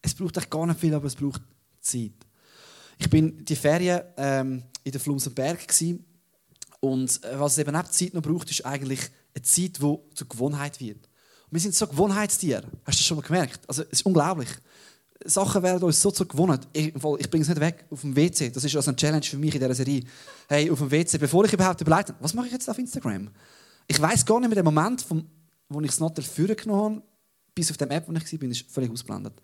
Es 0.00 0.14
braucht 0.14 0.36
echt 0.36 0.48
gar 0.48 0.64
nicht 0.64 0.78
viel, 0.78 0.94
aber 0.94 1.06
es 1.06 1.16
braucht 1.16 1.42
Zeit. 1.80 2.12
Ich 2.98 3.10
bin 3.10 3.44
die 3.44 3.56
Ferien 3.56 4.00
ähm, 4.16 4.62
in 4.84 4.92
der 4.92 5.00
Flumsenberg 5.00 5.66
und 6.80 7.24
äh, 7.24 7.38
was 7.38 7.52
es 7.52 7.58
eben 7.58 7.74
auch 7.74 7.88
Zeit 7.88 8.14
noch 8.14 8.22
braucht, 8.22 8.50
ist 8.50 8.64
eigentlich 8.64 9.00
eine 9.34 9.42
Zeit, 9.42 9.78
die 9.78 9.98
zur 10.14 10.28
Gewohnheit 10.28 10.80
wird. 10.80 11.08
Und 11.46 11.52
wir 11.52 11.60
sind 11.60 11.74
so 11.74 11.86
Gewohnheitstiere. 11.86 12.64
Hast 12.84 12.98
du 12.98 13.00
das 13.00 13.04
schon 13.04 13.16
mal 13.16 13.22
gemerkt? 13.22 13.60
Also, 13.66 13.82
es 13.82 14.00
ist 14.00 14.06
unglaublich. 14.06 14.48
Sachen 15.24 15.62
werden 15.62 15.82
uns 15.82 16.00
so 16.00 16.10
zur 16.10 16.28
Gewohnheit. 16.28 16.68
Ich, 16.72 16.94
ich 16.94 17.30
bringe 17.30 17.42
es 17.42 17.48
nicht 17.48 17.60
weg 17.60 17.84
auf 17.90 18.02
dem 18.02 18.14
WC. 18.14 18.50
Das 18.50 18.62
ist 18.62 18.76
also 18.76 18.90
eine 18.90 18.96
Challenge 18.96 19.24
für 19.24 19.36
mich 19.36 19.54
in 19.54 19.60
dieser 19.60 19.74
Serie. 19.74 20.04
Hey, 20.48 20.70
auf 20.70 20.78
dem 20.78 20.90
WC, 20.90 21.18
bevor 21.18 21.44
ich 21.44 21.52
überhaupt 21.52 21.80
überlege, 21.80 22.14
was 22.20 22.34
mache 22.34 22.46
ich 22.46 22.52
jetzt 22.52 22.70
auf 22.70 22.78
Instagram? 22.78 23.28
Ich 23.88 24.00
weiß 24.00 24.24
gar 24.24 24.38
nicht 24.38 24.48
mehr 24.48 24.62
den 24.62 24.64
Moment, 24.64 25.02
vom, 25.02 25.26
wo 25.68 25.80
ich 25.80 25.88
das 25.88 25.98
Not 25.98 26.16
dafür 26.18 26.54
genommen 26.54 26.96
habe, 26.96 27.02
bis 27.54 27.70
auf 27.70 27.76
der 27.76 27.90
App, 27.90 28.06
wo 28.06 28.12
ich 28.12 28.40
war, 28.40 28.48
ich 28.48 28.64
völlig 28.68 28.90
ausgeblendet. 28.92 29.34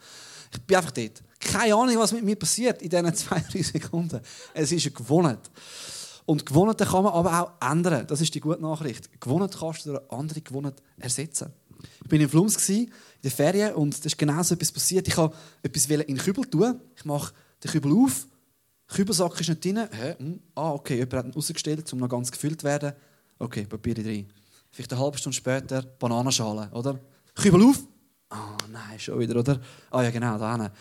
Ich 0.53 0.61
bin 0.61 0.77
einfach 0.77 0.93
dort. 0.93 1.23
Keine 1.41 1.75
Ahnung, 1.75 1.99
was 1.99 2.13
mit 2.13 2.23
mir 2.23 2.37
passiert 2.37 2.81
in 2.81 2.91
diesen 2.91 3.15
zwei, 3.15 3.41
drei 3.41 3.63
Sekunden. 3.63 4.21
Es 4.53 4.71
ist 4.71 4.87
eine 4.87 4.95
Gewohnheit. 4.95 5.51
Und 6.27 6.47
Gewohnheiten 6.47 6.87
kann 6.87 7.05
man 7.05 7.13
aber 7.13 7.41
auch 7.41 7.71
ändern. 7.71 8.07
Das 8.07 8.21
ist 8.21 8.35
die 8.35 8.41
gute 8.41 8.63
Nachricht. 8.63 9.21
Gewohnheiten 9.21 9.59
kannst 9.59 9.85
du 9.85 9.91
durch 9.91 10.11
andere 10.11 10.41
Gewohnheit 10.41 10.83
ersetzen. 10.99 11.53
Ich 12.05 12.11
war 12.11 12.19
in 12.19 12.29
Flums 12.29 12.69
in 12.69 12.91
der 13.23 13.31
Ferien 13.31 13.75
und 13.75 13.99
da 13.99 14.07
ist 14.07 14.17
genau 14.17 14.43
so 14.43 14.55
etwas 14.55 14.73
passiert. 14.73 15.07
Ich 15.07 15.17
wollte 15.17 15.37
etwas 15.63 15.87
in 15.87 15.99
den 16.07 16.17
Kübel 16.17 16.45
tun. 16.47 16.81
Ich 16.97 17.05
mache 17.05 17.35
den 17.63 17.71
Kübel 17.71 17.93
auf. 17.93 18.27
Der 18.89 18.97
Kübelsack 18.97 19.41
ist 19.41 19.49
nicht 19.49 19.65
drin. 19.65 19.89
Hä? 19.91 20.15
Hm. 20.19 20.41
Ah, 20.55 20.73
okay, 20.73 20.97
jemand 20.97 21.15
hat 21.15 21.27
ihn 21.27 21.33
rausgestellt, 21.33 21.93
um 21.93 21.99
noch 21.99 22.09
ganz 22.09 22.31
gefüllt 22.31 22.61
zu 22.61 22.67
werden. 22.67 22.93
Okay, 23.39 23.65
Papier 23.65 23.95
drin. 23.95 24.29
Vielleicht 24.71 24.93
eine 24.93 25.03
halbe 25.03 25.19
Stunde 25.19 25.37
später 25.37 25.83
Bananenschale, 25.83 26.71
oder? 26.73 26.99
Kübel 27.35 27.63
auf. 27.63 27.81
Ah, 28.31 28.53
oh, 28.53 28.67
nein, 28.71 28.99
schon 28.99 29.19
wieder, 29.19 29.39
oder? 29.39 29.61
Ah 29.91 30.03
ja, 30.03 30.11
genau, 30.11 30.39
da 30.39 30.53
hinten. 30.53 30.73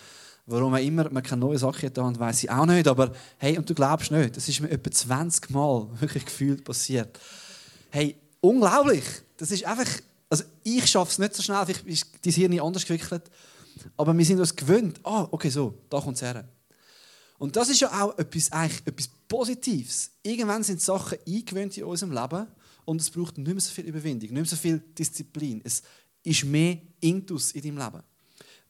Warum 0.46 0.76
immer 0.76 1.10
man 1.10 1.24
keine 1.24 1.40
neue 1.40 1.58
Sache 1.58 1.86
hat, 1.86 1.98
und 1.98 2.20
weiß 2.20 2.44
ich 2.44 2.50
auch 2.50 2.66
nicht. 2.66 2.88
Aber 2.88 3.14
hey, 3.38 3.58
und 3.58 3.70
du 3.70 3.74
glaubst 3.74 4.12
nicht, 4.12 4.36
das 4.36 4.50
ist 4.50 4.60
mir 4.60 4.70
etwa 4.70 4.92
20 4.92 5.50
Mal 5.52 5.88
wirklich 6.00 6.26
gefühlt 6.26 6.64
passiert. 6.66 7.18
Hey, 7.90 8.16
unglaublich. 8.42 9.06
Das 9.38 9.52
ist 9.52 9.66
einfach, 9.66 9.90
also 10.30 10.44
ich 10.64 10.86
schaffe 10.88 11.12
es 11.12 11.20
nicht 11.20 11.36
so 11.36 11.42
schnell, 11.42 11.66
vielleicht 11.66 11.88
ist 11.88 12.08
dein 12.26 12.34
Hirn 12.34 12.60
anders 12.60 12.86
gewickelt. 12.86 13.24
Aber 13.98 14.16
wir 14.18 14.26
sind 14.26 14.40
uns 14.40 14.56
gewöhnt. 14.56 15.00
Ah, 15.04 15.28
okay, 15.32 15.50
so, 15.50 15.74
da 15.90 16.00
kommt 16.00 16.18
es 16.18 16.22
her. 16.22 16.48
Und 17.38 17.56
das 17.56 17.70
ist 17.70 17.82
ja 17.82 18.02
auch 18.02 18.18
etwas, 18.18 18.52
eigentlich 18.52 18.86
etwas 18.86 19.10
Positives. 19.28 20.12
Irgendwann 20.22 20.64
sind 20.64 20.82
Sachen 20.82 21.18
eingewöhnt 21.28 21.78
in 21.78 21.84
unserem 21.86 22.14
Leben 22.14 22.48
und 22.86 23.02
es 23.02 23.10
braucht 23.10 23.38
nicht 23.38 23.48
mehr 23.48 23.60
so 23.60 23.72
viel 23.72 23.86
Überwindung, 23.86 24.30
nicht 24.30 24.32
mehr 24.32 24.46
so 24.46 24.56
viel 24.56 24.80
Disziplin. 24.80 25.62
Es 25.64 25.84
ist 26.24 26.46
mehr 26.46 26.78
Intus 27.00 27.52
in 27.52 27.62
deinem 27.62 27.78
Leben. 27.78 28.04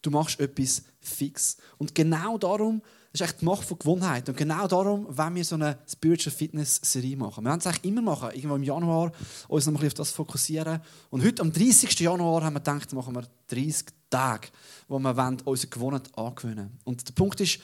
Du 0.04 0.12
machst 0.12 0.40
etwas 0.40 0.84
fix. 1.02 1.58
Und 1.80 1.96
genau 1.96 2.38
darum, 2.38 2.84
das 3.12 3.22
ist 3.22 3.28
echt 3.30 3.42
die 3.42 3.46
Macht 3.46 3.64
von 3.64 3.80
Gewohnheit. 3.80 4.28
Und 4.30 4.38
genau 4.38 4.68
darum 4.68 5.08
wenn 5.10 5.36
wir 5.36 5.46
so 5.46 5.56
eine 5.56 5.80
Spiritual 5.88 6.36
Fitness 6.36 6.80
Serie 6.84 7.18
machen. 7.18 7.44
Wir 7.44 7.50
werden 7.50 7.60
es 7.60 7.68
eigentlich 7.68 7.86
immer 7.86 8.02
machen, 8.02 8.32
irgendwo 8.32 8.56
im 8.56 8.64
Januar, 8.64 9.12
uns 9.48 9.66
noch 9.66 9.72
ein 9.72 9.76
bisschen 9.76 9.88
auf 9.88 9.94
das 9.94 10.12
fokussieren. 10.12 10.82
Und 11.10 11.24
heute, 11.24 11.42
am 11.42 11.52
30. 11.52 12.00
Januar, 12.00 12.44
haben 12.44 12.54
wir 12.54 12.60
gedacht, 12.60 12.94
machen 12.94 13.16
wir 13.16 13.24
30 13.48 13.88
Tage, 14.10 14.50
wo 14.88 15.00
wir 15.00 15.38
unsere 15.46 15.70
Gewohnheit 15.70 16.16
angewöhnen 16.18 16.78
Und 16.84 17.08
der 17.08 17.14
Punkt 17.14 17.40
ist, 17.42 17.60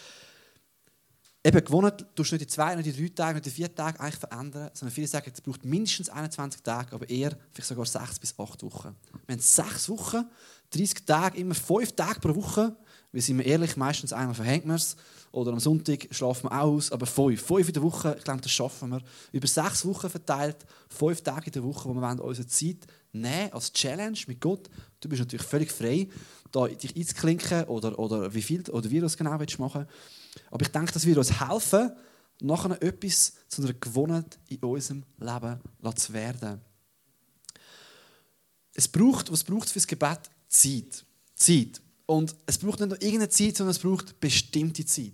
Eben 1.41 1.63
gewonnen, 1.63 1.93
du 2.15 2.21
nicht 2.21 2.41
die 2.41 2.47
zwei, 2.47 2.75
nicht 2.75 2.97
die 2.97 3.01
drei 3.01 3.15
Tage, 3.15 3.35
nicht 3.35 3.45
die 3.45 3.51
vier 3.51 3.73
Tage 3.73 3.97
eigentlich 4.01 4.17
verändern, 4.17 4.71
sondern 4.73 4.93
viele 4.93 5.07
sagen, 5.07 5.31
es 5.33 5.39
braucht 5.39 5.63
mindestens 5.63 6.09
21 6.09 6.61
Tage, 6.61 6.93
aber 6.93 7.09
eher 7.09 7.31
vielleicht 7.53 7.69
sogar 7.69 7.85
sechs 7.85 8.19
bis 8.19 8.37
acht 8.37 8.61
Wochen. 8.61 8.93
Wir 9.25 9.35
haben 9.35 9.41
sechs 9.41 9.87
Wochen, 9.87 10.25
30 10.71 11.05
Tage, 11.05 11.39
immer 11.39 11.55
fünf 11.55 11.91
Tage 11.93 12.19
pro 12.19 12.35
Woche. 12.35 12.75
Wir 13.11 13.21
sind 13.21 13.39
ehrlich, 13.39 13.75
meistens 13.75 14.13
einmal 14.13 14.35
verhängt 14.35 14.65
wir 14.65 14.75
es. 14.75 14.95
Oder 15.31 15.51
am 15.51 15.59
Sonntag 15.59 16.07
schlafen 16.11 16.49
wir 16.49 16.51
auch 16.51 16.75
aus, 16.75 16.91
aber 16.91 17.05
fünf. 17.05 17.41
Fünf 17.41 17.67
in 17.67 17.73
der 17.73 17.83
Woche, 17.83 18.15
ich 18.17 18.23
glaube, 18.23 18.41
das 18.41 18.51
schaffen 18.51 18.89
wir. 18.89 19.01
Über 19.31 19.47
sechs 19.47 19.85
Wochen 19.85 20.09
verteilt, 20.09 20.57
fünf 20.89 21.21
Tage 21.21 21.47
in 21.47 21.51
der 21.53 21.63
Woche, 21.63 21.89
wo 21.89 21.93
wir 21.93 22.23
unsere 22.23 22.47
Zeit 22.47 22.87
nehmen 23.11 23.51
als 23.51 23.73
Challenge 23.73 24.17
mit 24.27 24.41
Gott. 24.41 24.69
Du 24.99 25.09
bist 25.09 25.19
natürlich 25.19 25.45
völlig 25.45 25.71
frei, 25.71 26.07
da 26.51 26.67
dich 26.67 26.95
einzuklinken 26.95 27.65
oder, 27.65 27.97
oder 27.97 28.33
wie 28.33 28.41
viel 28.41 28.67
oder 28.69 28.89
wie 28.89 28.99
du 28.99 29.05
es 29.05 29.17
genau 29.17 29.31
machen 29.31 29.39
willst. 29.39 29.59
Aber 30.51 30.61
ich 30.61 30.71
denke, 30.71 30.91
das 30.91 31.05
wird 31.05 31.17
uns 31.17 31.39
helfen, 31.39 31.91
nachher 32.41 32.81
etwas 32.81 33.33
zu 33.47 33.61
einer 33.61 33.73
Gewohnheit 33.73 34.39
in 34.47 34.59
unserem 34.59 35.03
Leben 35.19 35.59
zu 35.95 36.13
werden. 36.13 36.61
Es 38.73 38.87
braucht, 38.87 39.31
was 39.31 39.43
braucht 39.43 39.65
es 39.65 39.71
für 39.71 39.79
das 39.79 39.87
Gebet? 39.87 40.19
Zeit. 40.49 41.05
Zeit. 41.35 41.81
Und 42.05 42.35
es 42.45 42.57
braucht 42.57 42.79
nicht 42.79 42.89
nur 42.89 43.01
irgendeine 43.01 43.29
Zeit, 43.29 43.55
sondern 43.55 43.71
es 43.71 43.79
braucht 43.79 44.19
bestimmte 44.19 44.85
Zeit. 44.85 45.13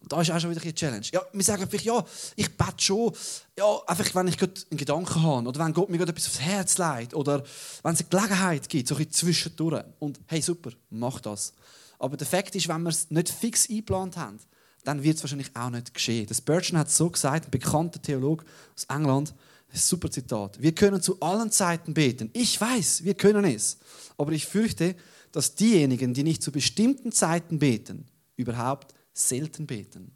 Und 0.00 0.12
da 0.12 0.20
ist 0.20 0.30
auch 0.30 0.38
schon 0.38 0.50
wieder 0.50 0.62
eine 0.62 0.74
Challenge. 0.74 1.06
Ja, 1.12 1.22
wir 1.32 1.44
sagen 1.44 1.66
vielleicht, 1.68 1.86
ja, 1.86 2.04
ich 2.36 2.56
bete 2.56 2.74
schon, 2.78 3.12
ja, 3.58 3.80
einfach 3.86 4.14
wenn 4.14 4.28
ich 4.28 4.40
einen 4.40 4.76
Gedanken 4.78 5.22
habe 5.22 5.48
oder 5.48 5.64
wenn 5.64 5.72
Gott 5.72 5.90
mir 5.90 6.00
etwas 6.00 6.26
aufs 6.26 6.40
Herz 6.40 6.78
legt 6.78 7.14
oder 7.14 7.42
wenn 7.82 7.94
es 7.94 8.00
eine 8.00 8.08
Gelegenheit 8.08 8.68
gibt, 8.68 8.88
so 8.88 8.94
ein 8.94 8.98
bisschen 8.98 9.12
zwischendurch. 9.12 9.84
Und 9.98 10.20
hey, 10.26 10.40
super, 10.40 10.70
mach 10.90 11.20
das. 11.20 11.52
Aber 11.98 12.16
der 12.16 12.26
Fakt 12.26 12.54
ist, 12.54 12.68
wenn 12.68 12.82
wir 12.82 12.90
es 12.90 13.10
nicht 13.10 13.28
fix 13.28 13.68
eingeplant 13.68 14.16
haben, 14.16 14.38
dann 14.84 15.02
wird 15.02 15.16
es 15.16 15.22
wahrscheinlich 15.22 15.54
auch 15.54 15.70
nicht 15.70 15.92
geschehen. 15.92 16.26
Das 16.26 16.38
Spurgeon 16.38 16.78
hat 16.78 16.90
so 16.90 17.10
gesagt, 17.10 17.46
ein 17.46 17.50
bekannter 17.50 18.00
Theologe 18.00 18.44
aus 18.74 18.84
England, 18.84 19.34
super 19.72 20.10
Zitat. 20.10 20.60
Wir 20.60 20.74
können 20.74 21.00
zu 21.00 21.20
allen 21.20 21.50
Zeiten 21.50 21.94
beten. 21.94 22.30
Ich 22.32 22.60
weiß, 22.60 23.04
wir 23.04 23.14
können 23.14 23.44
es. 23.44 23.78
Aber 24.16 24.32
ich 24.32 24.46
fürchte, 24.46 24.96
dass 25.32 25.54
diejenigen, 25.54 26.14
die 26.14 26.24
nicht 26.24 26.42
zu 26.42 26.50
bestimmten 26.50 27.12
Zeiten 27.12 27.58
beten, 27.58 28.06
überhaupt 28.36 28.94
selten 29.12 29.66
beten. 29.66 30.12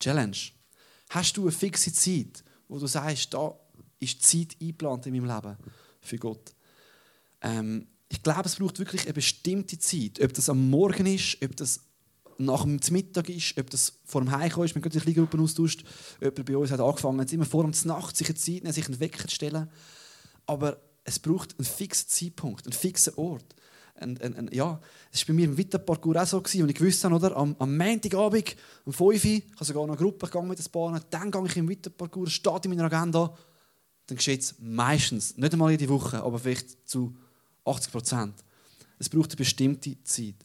Challenge. 0.00 0.36
Hast 1.10 1.36
du 1.36 1.42
eine 1.42 1.52
fixe 1.52 1.92
Zeit, 1.92 2.44
wo 2.68 2.78
du 2.78 2.86
sagst, 2.86 3.34
da 3.34 3.58
ist 4.00 4.22
Zeit 4.22 4.56
eingeplant 4.60 5.06
in 5.06 5.14
meinem 5.14 5.34
Leben 5.34 5.56
für 6.00 6.18
Gott? 6.18 6.54
Ähm, 7.40 7.86
ich 8.08 8.22
glaube, 8.22 8.46
es 8.46 8.56
braucht 8.56 8.78
wirklich 8.78 9.04
eine 9.04 9.14
bestimmte 9.14 9.78
Zeit. 9.78 10.20
Ob 10.20 10.32
das 10.34 10.48
am 10.48 10.70
Morgen 10.70 11.06
ist, 11.06 11.38
ob 11.42 11.56
das 11.56 11.80
nach 12.38 12.64
dem 12.64 12.80
Mittag 12.90 13.28
ist, 13.28 13.58
ob 13.58 13.70
das 13.70 13.92
vor 14.04 14.20
dem 14.20 14.30
Heimkommen 14.30 14.66
ist, 14.66 14.74
wir 14.74 14.82
haben 14.82 14.90
gerade 14.90 15.04
die 15.04 15.14
Gruppen 15.14 15.40
austauscht. 15.40 15.84
Jemand 16.20 16.44
bei 16.44 16.56
uns 16.56 16.70
hat 16.70 16.80
angefangen, 16.80 17.20
jetzt 17.20 17.32
immer 17.32 17.44
vor 17.44 17.68
der 17.68 17.86
Nacht 17.86 18.16
sich 18.16 18.28
eine 18.28 18.36
Zeit 18.36 18.62
nehmen, 18.62 18.72
sich 18.72 18.86
einen 18.86 19.00
Wecker 19.00 19.28
zu 19.28 19.34
stellen. 19.34 19.70
Aber 20.46 20.78
es 21.04 21.18
braucht 21.18 21.58
einen 21.58 21.66
fixen 21.66 22.08
Zeitpunkt, 22.08 22.66
einen 22.66 22.72
fixen 22.72 23.14
Ort. 23.14 23.54
Ein, 23.96 24.20
ein, 24.20 24.36
ein, 24.36 24.50
ja, 24.52 24.80
das 25.12 25.20
war 25.20 25.26
bei 25.28 25.32
mir 25.34 25.44
im 25.44 25.56
Witterparcours 25.56 26.16
auch 26.16 26.26
so. 26.26 26.40
Gewesen, 26.40 26.62
und 26.62 26.70
ich 26.70 26.80
wusste 26.80 27.08
oder, 27.08 27.36
am, 27.36 27.54
am 27.58 27.76
Montagabend, 27.76 28.56
um 28.84 28.92
5 28.92 29.00
Uhr, 29.00 29.14
ich 29.14 29.44
habe 29.54 29.64
sogar 29.64 29.86
noch 29.86 29.94
eine 29.94 30.02
Gruppe 30.02 30.26
gegangen 30.26 30.48
mit 30.48 30.58
den 30.58 30.70
Bahnen, 30.72 31.00
dann 31.10 31.30
gehe 31.30 31.46
ich 31.46 31.56
im 31.56 31.68
Witterparcours, 31.68 32.32
steht 32.32 32.64
in 32.64 32.70
meiner 32.70 32.92
Agenda, 32.92 33.36
dann 34.06 34.16
geschieht 34.16 34.40
es 34.40 34.54
meistens, 34.58 35.36
nicht 35.36 35.52
einmal 35.52 35.70
jede 35.70 35.88
Woche, 35.88 36.22
aber 36.22 36.38
vielleicht 36.38 36.88
zu 36.88 37.16
80 37.64 37.92
Prozent. 37.92 38.34
Es 38.98 39.08
braucht 39.08 39.30
eine 39.30 39.36
bestimmte 39.36 40.02
Zeit. 40.02 40.36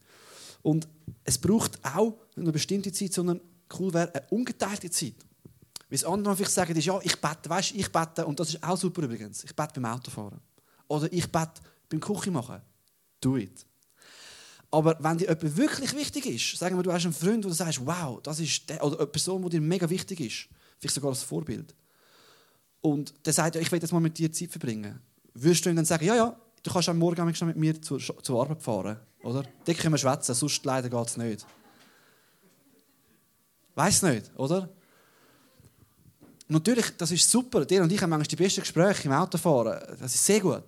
Und 0.61 0.87
es 1.23 1.37
braucht 1.37 1.83
auch 1.85 2.17
nicht 2.35 2.37
eine 2.37 2.51
bestimmte 2.51 2.91
Zeit, 2.91 3.13
sondern 3.13 3.41
cool 3.79 3.93
wäre 3.93 4.13
eine 4.13 4.25
ungeteilte 4.29 4.89
Zeit. 4.89 5.15
Wie 5.89 5.95
es 5.95 6.03
andere 6.03 6.35
vielleicht 6.35 6.51
sagen, 6.51 6.75
ist, 6.75 6.85
ja, 6.85 6.99
ich 7.01 7.19
bete, 7.19 7.49
weißt 7.49 7.73
ich 7.75 7.91
bete, 7.91 8.25
und 8.25 8.39
das 8.39 8.49
ist 8.49 8.63
auch 8.63 8.77
super 8.77 9.03
übrigens, 9.03 9.43
ich 9.43 9.55
bete 9.55 9.79
beim 9.79 9.85
Autofahren. 9.85 10.39
Oder 10.87 11.11
ich 11.11 11.31
bete 11.31 11.61
beim 11.89 11.99
Küche 11.99 12.31
machen. 12.31 12.61
Do 13.21 13.37
it. 13.37 13.65
Aber 14.71 14.95
wenn 14.99 15.17
dir 15.17 15.29
jemand 15.29 15.57
wirklich 15.57 15.95
wichtig 15.95 16.25
ist, 16.27 16.59
sagen 16.59 16.77
wir, 16.77 16.83
du 16.83 16.93
hast 16.93 17.05
einen 17.05 17.13
Freund, 17.13 17.43
wo 17.43 17.49
du 17.49 17.55
sagst, 17.55 17.83
wow, 17.83 18.21
das 18.21 18.39
ist 18.39 18.69
der, 18.69 18.83
oder 18.83 18.99
eine 18.99 19.07
Person, 19.07 19.41
die 19.43 19.49
dir 19.49 19.61
mega 19.61 19.89
wichtig 19.89 20.19
ist, 20.19 20.47
vielleicht 20.77 20.95
sogar 20.95 21.09
als 21.09 21.23
Vorbild, 21.23 21.73
und 22.81 23.13
der 23.25 23.33
sagt, 23.33 23.55
ja, 23.55 23.61
ich 23.61 23.71
will 23.71 23.81
jetzt 23.81 23.91
mal 23.91 23.99
mit 23.99 24.17
dir 24.17 24.31
Zeit 24.31 24.51
verbringen, 24.51 25.01
würdest 25.33 25.65
du 25.65 25.69
ihm 25.69 25.75
dann 25.75 25.85
sagen, 25.85 26.05
ja, 26.05 26.15
ja, 26.15 26.39
du 26.61 26.71
kannst 26.71 26.87
am 26.87 26.99
Morgen 26.99 27.25
mit 27.25 27.55
mir 27.55 27.81
zur, 27.81 27.99
zur 27.99 28.41
Arbeit 28.41 28.61
fahren, 28.61 28.99
oder? 29.23 29.43
Da 29.65 29.73
können 29.73 29.93
wir 29.93 29.97
schwätzen, 29.97 30.33
sonst 30.33 30.63
leider 30.65 30.89
geht 30.89 31.07
es 31.07 31.17
nicht. 31.17 31.45
Weiß 33.75 34.03
nicht, 34.03 34.31
oder? 34.37 34.69
Natürlich, 36.47 36.97
das 36.97 37.11
ist 37.11 37.29
super. 37.29 37.65
Dir 37.65 37.83
und 37.83 37.91
ich 37.91 38.01
haben 38.01 38.09
manchmal 38.09 38.27
die 38.27 38.35
besten 38.35 38.61
Gespräche 38.61 39.07
im 39.07 39.13
Autofahren. 39.13 39.79
Das 39.99 40.15
ist 40.15 40.25
sehr 40.25 40.39
gut. 40.39 40.63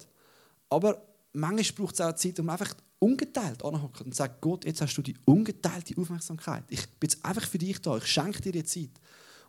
Aber 0.70 1.02
manchmal 1.34 1.76
braucht 1.76 1.96
es 1.96 2.02
auch 2.02 2.16
Zeit, 2.16 2.40
um 2.40 2.50
einfach 2.50 2.74
ungeteilt 3.00 3.66
anhocken 3.66 4.06
und 4.06 4.16
sagen, 4.16 4.36
Gott, 4.40 4.64
jetzt 4.64 4.80
hast 4.82 4.96
du 4.96 5.02
die 5.02 5.16
ungeteilte 5.26 6.00
Aufmerksamkeit. 6.00 6.64
Ich 6.68 6.88
bin 6.88 7.10
jetzt 7.10 7.26
einfach 7.26 7.48
für 7.48 7.58
dich 7.58 7.82
da. 7.82 7.98
Ich 7.98 8.06
schenke 8.06 8.42
dir 8.42 8.52
die 8.52 8.64
Zeit. 8.64 8.92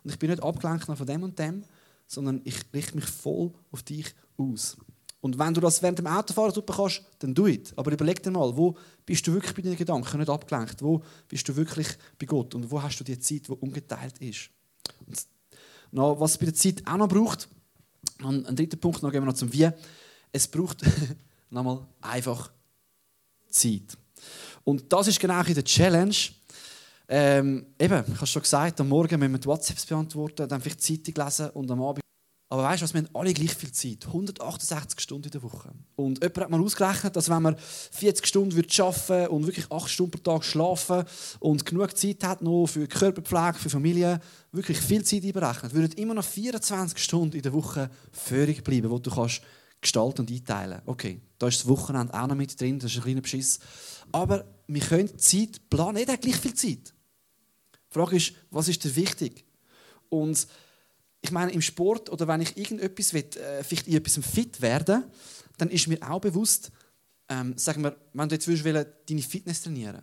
Und 0.03 0.09
ich 0.11 0.17
bin 0.17 0.31
nicht 0.31 0.41
abgelenkt 0.41 0.85
von 0.85 1.05
dem 1.05 1.23
und 1.23 1.37
dem, 1.37 1.63
sondern 2.07 2.41
ich 2.43 2.57
richte 2.73 2.95
mich 2.95 3.05
voll 3.05 3.53
auf 3.71 3.83
dich 3.83 4.13
aus. 4.37 4.75
Und 5.23 5.39
wenn 5.39 5.53
du 5.53 5.61
das 5.61 5.81
während 5.81 5.97
dem 5.99 6.07
Autofahren 6.07 6.53
super 6.53 6.73
kannst, 6.75 7.01
dann 7.19 7.33
do 7.33 7.47
it. 7.47 7.71
Aber 7.77 7.93
überleg 7.93 8.21
dir 8.21 8.29
mal, 8.29 8.57
wo 8.57 8.75
bist 9.05 9.25
du 9.25 9.31
wirklich 9.31 9.55
bei 9.55 9.61
deinen 9.61 9.77
Gedanken 9.77 10.17
nicht 10.17 10.29
abgelenkt? 10.29 10.81
Wo 10.81 11.01
bist 11.29 11.47
du 11.47 11.55
wirklich 11.55 11.87
bei 12.19 12.25
Gott? 12.25 12.53
Und 12.55 12.69
wo 12.69 12.83
hast 12.83 12.99
du 12.99 13.05
die 13.05 13.17
Zeit, 13.17 13.47
die 13.47 13.51
ungeteilt 13.53 14.17
ist? 14.17 14.49
Und 15.07 15.25
noch, 15.91 16.19
was 16.19 16.37
bei 16.37 16.47
der 16.47 16.53
Zeit 16.53 16.85
auch 16.85 16.97
noch 16.97 17.07
braucht, 17.07 17.47
ein, 18.21 18.45
ein 18.45 18.53
dritter 18.53 18.75
Punkt, 18.75 19.01
dann 19.01 19.11
gehen 19.11 19.21
wir 19.21 19.27
noch 19.27 19.33
zum 19.33 19.53
Wie. 19.53 19.69
Es 20.33 20.45
braucht 20.45 20.81
nochmal 21.49 21.87
einfach 22.01 22.51
Zeit. 23.49 23.97
Und 24.65 24.91
das 24.91 25.07
ist 25.07 25.21
genau 25.21 25.41
in 25.41 25.53
der 25.53 25.63
Challenge. 25.63 26.15
Ähm, 27.07 27.67
eben, 27.79 28.03
ich 28.07 28.15
habe 28.15 28.27
schon 28.27 28.41
gesagt, 28.41 28.81
am 28.81 28.89
Morgen 28.89 29.17
müssen 29.17 29.31
wir 29.31 29.39
die 29.39 29.47
WhatsApps 29.47 29.85
beantworten, 29.85 30.49
dann 30.49 30.59
vielleicht 30.59 30.81
Zeitung 30.81 31.23
lesen 31.23 31.49
und 31.51 31.71
am 31.71 31.81
Abend 31.81 32.03
aber 32.49 32.63
weißt 32.63 32.81
du 32.81 32.83
was, 32.83 32.93
wir 32.93 33.01
haben 33.01 33.15
alle 33.15 33.33
gleich 33.33 33.55
viel 33.55 33.71
Zeit. 33.71 34.05
168 34.05 34.99
Stunden 34.99 35.25
in 35.25 35.31
der 35.31 35.41
Woche. 35.41 35.71
Und 35.95 36.21
jemand 36.21 36.37
hat 36.37 36.49
mal 36.51 36.61
ausgerechnet, 36.61 37.15
dass 37.15 37.29
wenn 37.29 37.41
man 37.41 37.57
40 37.57 38.27
Stunden 38.27 38.55
arbeiten 38.55 39.07
würde 39.07 39.29
und 39.29 39.47
wirklich 39.47 39.71
8 39.71 39.89
Stunden 39.89 40.11
pro 40.11 40.19
Tag 40.19 40.43
schlafen 40.43 41.03
und 41.39 41.65
genug 41.65 41.97
Zeit 41.97 42.23
hat 42.23 42.43
noch 42.43 42.67
für 42.67 42.87
Körperpflege, 42.87 43.57
für 43.57 43.69
Familie, 43.71 44.19
wirklich 44.51 44.79
viel 44.79 45.03
Zeit 45.03 45.23
einberechnet, 45.23 45.73
würden 45.73 45.93
immer 45.93 46.13
noch 46.13 46.25
24 46.25 46.99
Stunden 46.99 47.35
in 47.35 47.41
der 47.41 47.53
Woche 47.53 47.89
völlig 48.11 48.63
bleiben, 48.63 48.91
wo 48.91 48.99
du 48.99 49.09
kannst 49.09 49.41
gestalten 49.81 50.21
und 50.21 50.31
einteilen. 50.31 50.81
Okay, 50.85 51.21
da 51.39 51.47
ist 51.47 51.59
das 51.59 51.67
Wochenende 51.67 52.13
auch 52.13 52.27
noch 52.27 52.35
mit 52.35 52.59
drin, 52.59 52.79
das 52.79 52.91
ist 52.91 52.97
ein 52.97 53.03
kleiner 53.03 53.21
Beschiss. 53.21 53.59
Aber 54.11 54.45
wir 54.67 54.81
können 54.81 55.17
Zeit 55.17 55.69
planen. 55.69 55.97
Jeder 55.97 56.13
hat 56.13 56.21
gleich 56.21 56.37
viel 56.37 56.53
Zeit. 56.53 56.93
Die 57.73 57.93
Frage 57.93 58.17
ist, 58.17 58.33
was 58.51 58.67
ist 58.67 58.83
dir 58.83 58.95
wichtig? 58.95 59.43
Und 60.09 60.47
ich 61.23 61.31
meine, 61.31 61.51
im 61.51 61.61
Sport 61.61 62.11
oder 62.11 62.27
wenn 62.27 62.41
ich 62.41 62.57
irgendetwas 62.57 63.13
will, 63.13 63.25
äh, 63.37 63.63
vielleicht 63.63 63.87
in 63.87 63.95
etwas 63.95 64.19
fit 64.25 64.61
werden 64.61 65.05
dann 65.57 65.69
ist 65.69 65.87
mir 65.87 65.99
auch 66.09 66.19
bewusst, 66.19 66.71
ähm, 67.29 67.57
sagen 67.57 67.83
wir, 67.83 67.95
wenn 68.13 68.27
du 68.27 68.35
jetzt 68.35 68.47
willst, 68.47 68.65
deine 68.65 69.21
Fitness 69.21 69.61
trainieren 69.61 70.01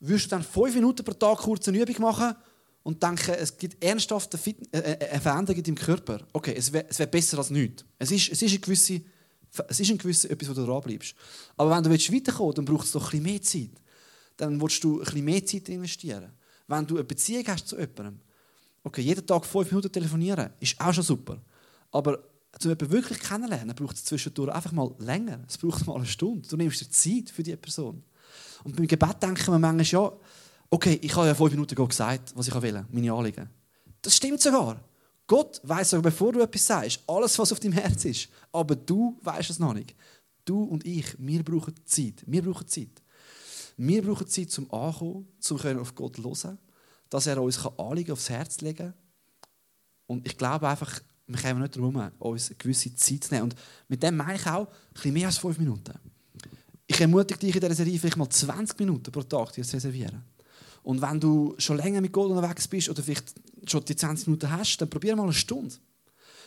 würdest 0.00 0.26
du 0.26 0.30
dann 0.30 0.42
fünf 0.42 0.74
Minuten 0.74 1.04
pro 1.04 1.14
Tag 1.14 1.38
kurz 1.38 1.66
eine 1.68 1.80
Übung 1.80 2.00
machen 2.00 2.34
und 2.82 3.02
denken, 3.02 3.34
es 3.38 3.56
gibt 3.56 3.82
ernsthafte 3.82 4.36
Fit 4.36 4.56
äh, 4.74 4.78
äh, 4.78 5.10
eine 5.10 5.20
Veränderung 5.20 5.58
in 5.58 5.64
deinem 5.64 5.76
Körper. 5.76 6.26
Okay, 6.32 6.54
es 6.56 6.72
wäre 6.72 6.86
wär 6.94 7.06
besser 7.06 7.38
als 7.38 7.50
nichts. 7.50 7.84
Es 7.98 8.10
ist, 8.10 8.30
es 8.30 8.42
ist 8.42 8.54
ein 8.54 8.60
gewisse, 8.60 9.00
es 9.68 9.80
ist 9.80 9.90
ein 9.90 9.98
gewisses 9.98 10.26
etwas, 10.26 10.50
wo 10.50 10.54
du 10.54 10.66
dran 10.66 10.82
bleibst. 10.82 11.14
Aber 11.56 11.70
wenn 11.70 11.82
du 11.82 11.90
weiterkommen 11.90 12.48
willst, 12.48 12.58
dann 12.58 12.64
braucht 12.66 12.86
es 12.86 12.92
doch 12.92 13.12
ein 13.12 13.22
bisschen 13.22 13.22
mehr 13.22 13.42
Zeit. 13.42 13.82
Dann 14.36 14.60
willst 14.60 14.84
du 14.84 14.98
ein 14.98 15.04
bisschen 15.04 15.24
mehr 15.24 15.46
Zeit 15.46 15.68
investieren. 15.70 16.32
Wenn 16.66 16.86
du 16.86 16.96
eine 16.96 17.04
Beziehung 17.04 17.44
hast 17.46 17.68
zu 17.68 17.78
jemandem, 17.78 18.20
Okay, 18.84 19.00
jeden 19.00 19.26
Tag 19.26 19.46
fünf 19.46 19.70
Minuten 19.70 19.90
telefonieren 19.90 20.50
ist 20.60 20.78
auch 20.78 20.92
schon 20.92 21.02
super. 21.02 21.38
Aber 21.90 22.18
um 22.18 22.60
jemanden 22.60 22.90
wirklich 22.90 23.18
kennenlernen, 23.18 23.74
braucht 23.74 23.96
es 23.96 24.04
zwischendurch 24.04 24.52
einfach 24.52 24.72
mal 24.72 24.94
länger. 24.98 25.40
Es 25.48 25.56
braucht 25.56 25.86
mal 25.86 25.96
eine 25.96 26.06
Stunde. 26.06 26.46
Du 26.46 26.56
nimmst 26.56 26.82
dir 26.82 26.90
Zeit 26.90 27.30
für 27.30 27.42
diese 27.42 27.56
Person. 27.56 28.02
Und 28.62 28.76
beim 28.76 28.86
Gebet 28.86 29.22
denken 29.22 29.46
wir 29.52 29.58
manchmal, 29.58 29.84
ja, 29.84 30.12
okay, 30.70 30.98
ich 31.00 31.16
habe 31.16 31.26
ja 31.26 31.34
fünf 31.34 31.52
Minuten 31.52 31.74
gesagt, 31.74 32.32
was 32.36 32.46
ich 32.46 32.62
will, 32.62 32.84
meine 32.90 33.12
Anliegen. 33.12 33.48
Das 34.02 34.16
stimmt 34.16 34.40
sogar. 34.42 34.78
Gott 35.26 35.60
weiß 35.64 35.90
sogar, 35.90 36.02
bevor 36.02 36.32
du 36.32 36.42
etwas 36.42 36.66
sagst, 36.66 37.00
alles, 37.06 37.38
was 37.38 37.52
auf 37.52 37.60
deinem 37.60 37.72
Herz 37.72 38.04
ist. 38.04 38.28
Aber 38.52 38.76
du 38.76 39.18
weißt 39.22 39.48
es 39.48 39.58
noch 39.58 39.72
nicht. 39.72 39.94
Du 40.44 40.62
und 40.62 40.86
ich, 40.86 41.06
wir 41.18 41.42
brauchen 41.42 41.74
Zeit. 41.86 42.22
Wir 42.26 42.42
brauchen 42.42 42.68
Zeit. 42.68 43.02
Wir 43.78 44.02
brauchen 44.02 44.26
Zeit 44.28 44.50
zum 44.50 44.70
Ankommen, 44.70 45.26
zum 45.40 45.58
auf 45.78 45.94
Gott 45.94 46.18
hören 46.18 46.58
dass 47.10 47.26
er 47.26 47.40
uns 47.40 47.64
Anliegen 47.78 48.12
aufs 48.12 48.30
Herz 48.30 48.60
legen 48.60 48.78
kann. 48.78 48.94
Und 50.06 50.26
ich 50.26 50.36
glaube 50.36 50.68
einfach, 50.68 51.00
wir 51.26 51.40
kommen 51.40 51.62
nicht 51.62 51.76
darum, 51.76 52.10
uns 52.18 52.48
eine 52.48 52.56
gewisse 52.56 52.94
Zeit 52.94 53.24
zu 53.24 53.34
nehmen. 53.34 53.44
Und 53.44 53.56
mit 53.88 54.02
dem 54.02 54.16
meine 54.16 54.36
ich 54.36 54.46
auch 54.46 54.66
ein 54.66 54.92
bisschen 54.92 55.12
mehr 55.14 55.26
als 55.26 55.38
fünf 55.38 55.58
Minuten. 55.58 55.94
Ich 56.86 57.00
ermutige 57.00 57.40
dich 57.40 57.54
in 57.54 57.60
dieser 57.60 57.74
Serie 57.74 57.98
vielleicht 57.98 58.16
mal 58.16 58.28
20 58.28 58.78
Minuten 58.78 59.10
pro 59.10 59.22
Tag 59.22 59.52
dir 59.52 59.64
zu 59.64 59.76
reservieren. 59.76 60.22
Und 60.82 61.00
wenn 61.00 61.18
du 61.18 61.54
schon 61.56 61.78
länger 61.78 62.02
mit 62.02 62.12
Gott 62.12 62.30
unterwegs 62.30 62.68
bist 62.68 62.90
oder 62.90 63.02
vielleicht 63.02 63.34
schon 63.66 63.84
die 63.86 63.96
20 63.96 64.26
Minuten 64.26 64.50
hast, 64.50 64.76
dann 64.76 64.90
probier 64.90 65.16
mal 65.16 65.22
eine 65.22 65.32
Stunde. 65.32 65.74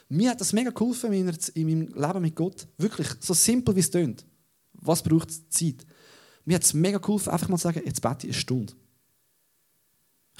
Mir 0.09 0.29
hat 0.29 0.39
das 0.39 0.53
mega 0.53 0.69
geholfen 0.69 1.11
in 1.11 1.25
meinem 1.25 1.87
Leben 1.93 2.21
mit 2.21 2.35
Gott. 2.35 2.67
Wirklich, 2.77 3.07
so 3.19 3.33
simpel 3.33 3.75
wie 3.75 3.79
es 3.79 3.89
klingt. 3.89 4.25
Was 4.73 5.01
braucht 5.01 5.31
Zeit? 5.51 5.85
Mir 6.45 6.55
hat 6.55 6.63
es 6.63 6.73
mega 6.73 6.99
geholfen, 6.99 7.29
einfach 7.29 7.49
mal 7.49 7.57
zu 7.57 7.63
sagen, 7.63 7.81
jetzt 7.83 8.01
bete 8.01 8.27
ich 8.27 8.33
eine 8.33 8.41
Stunde. 8.41 8.73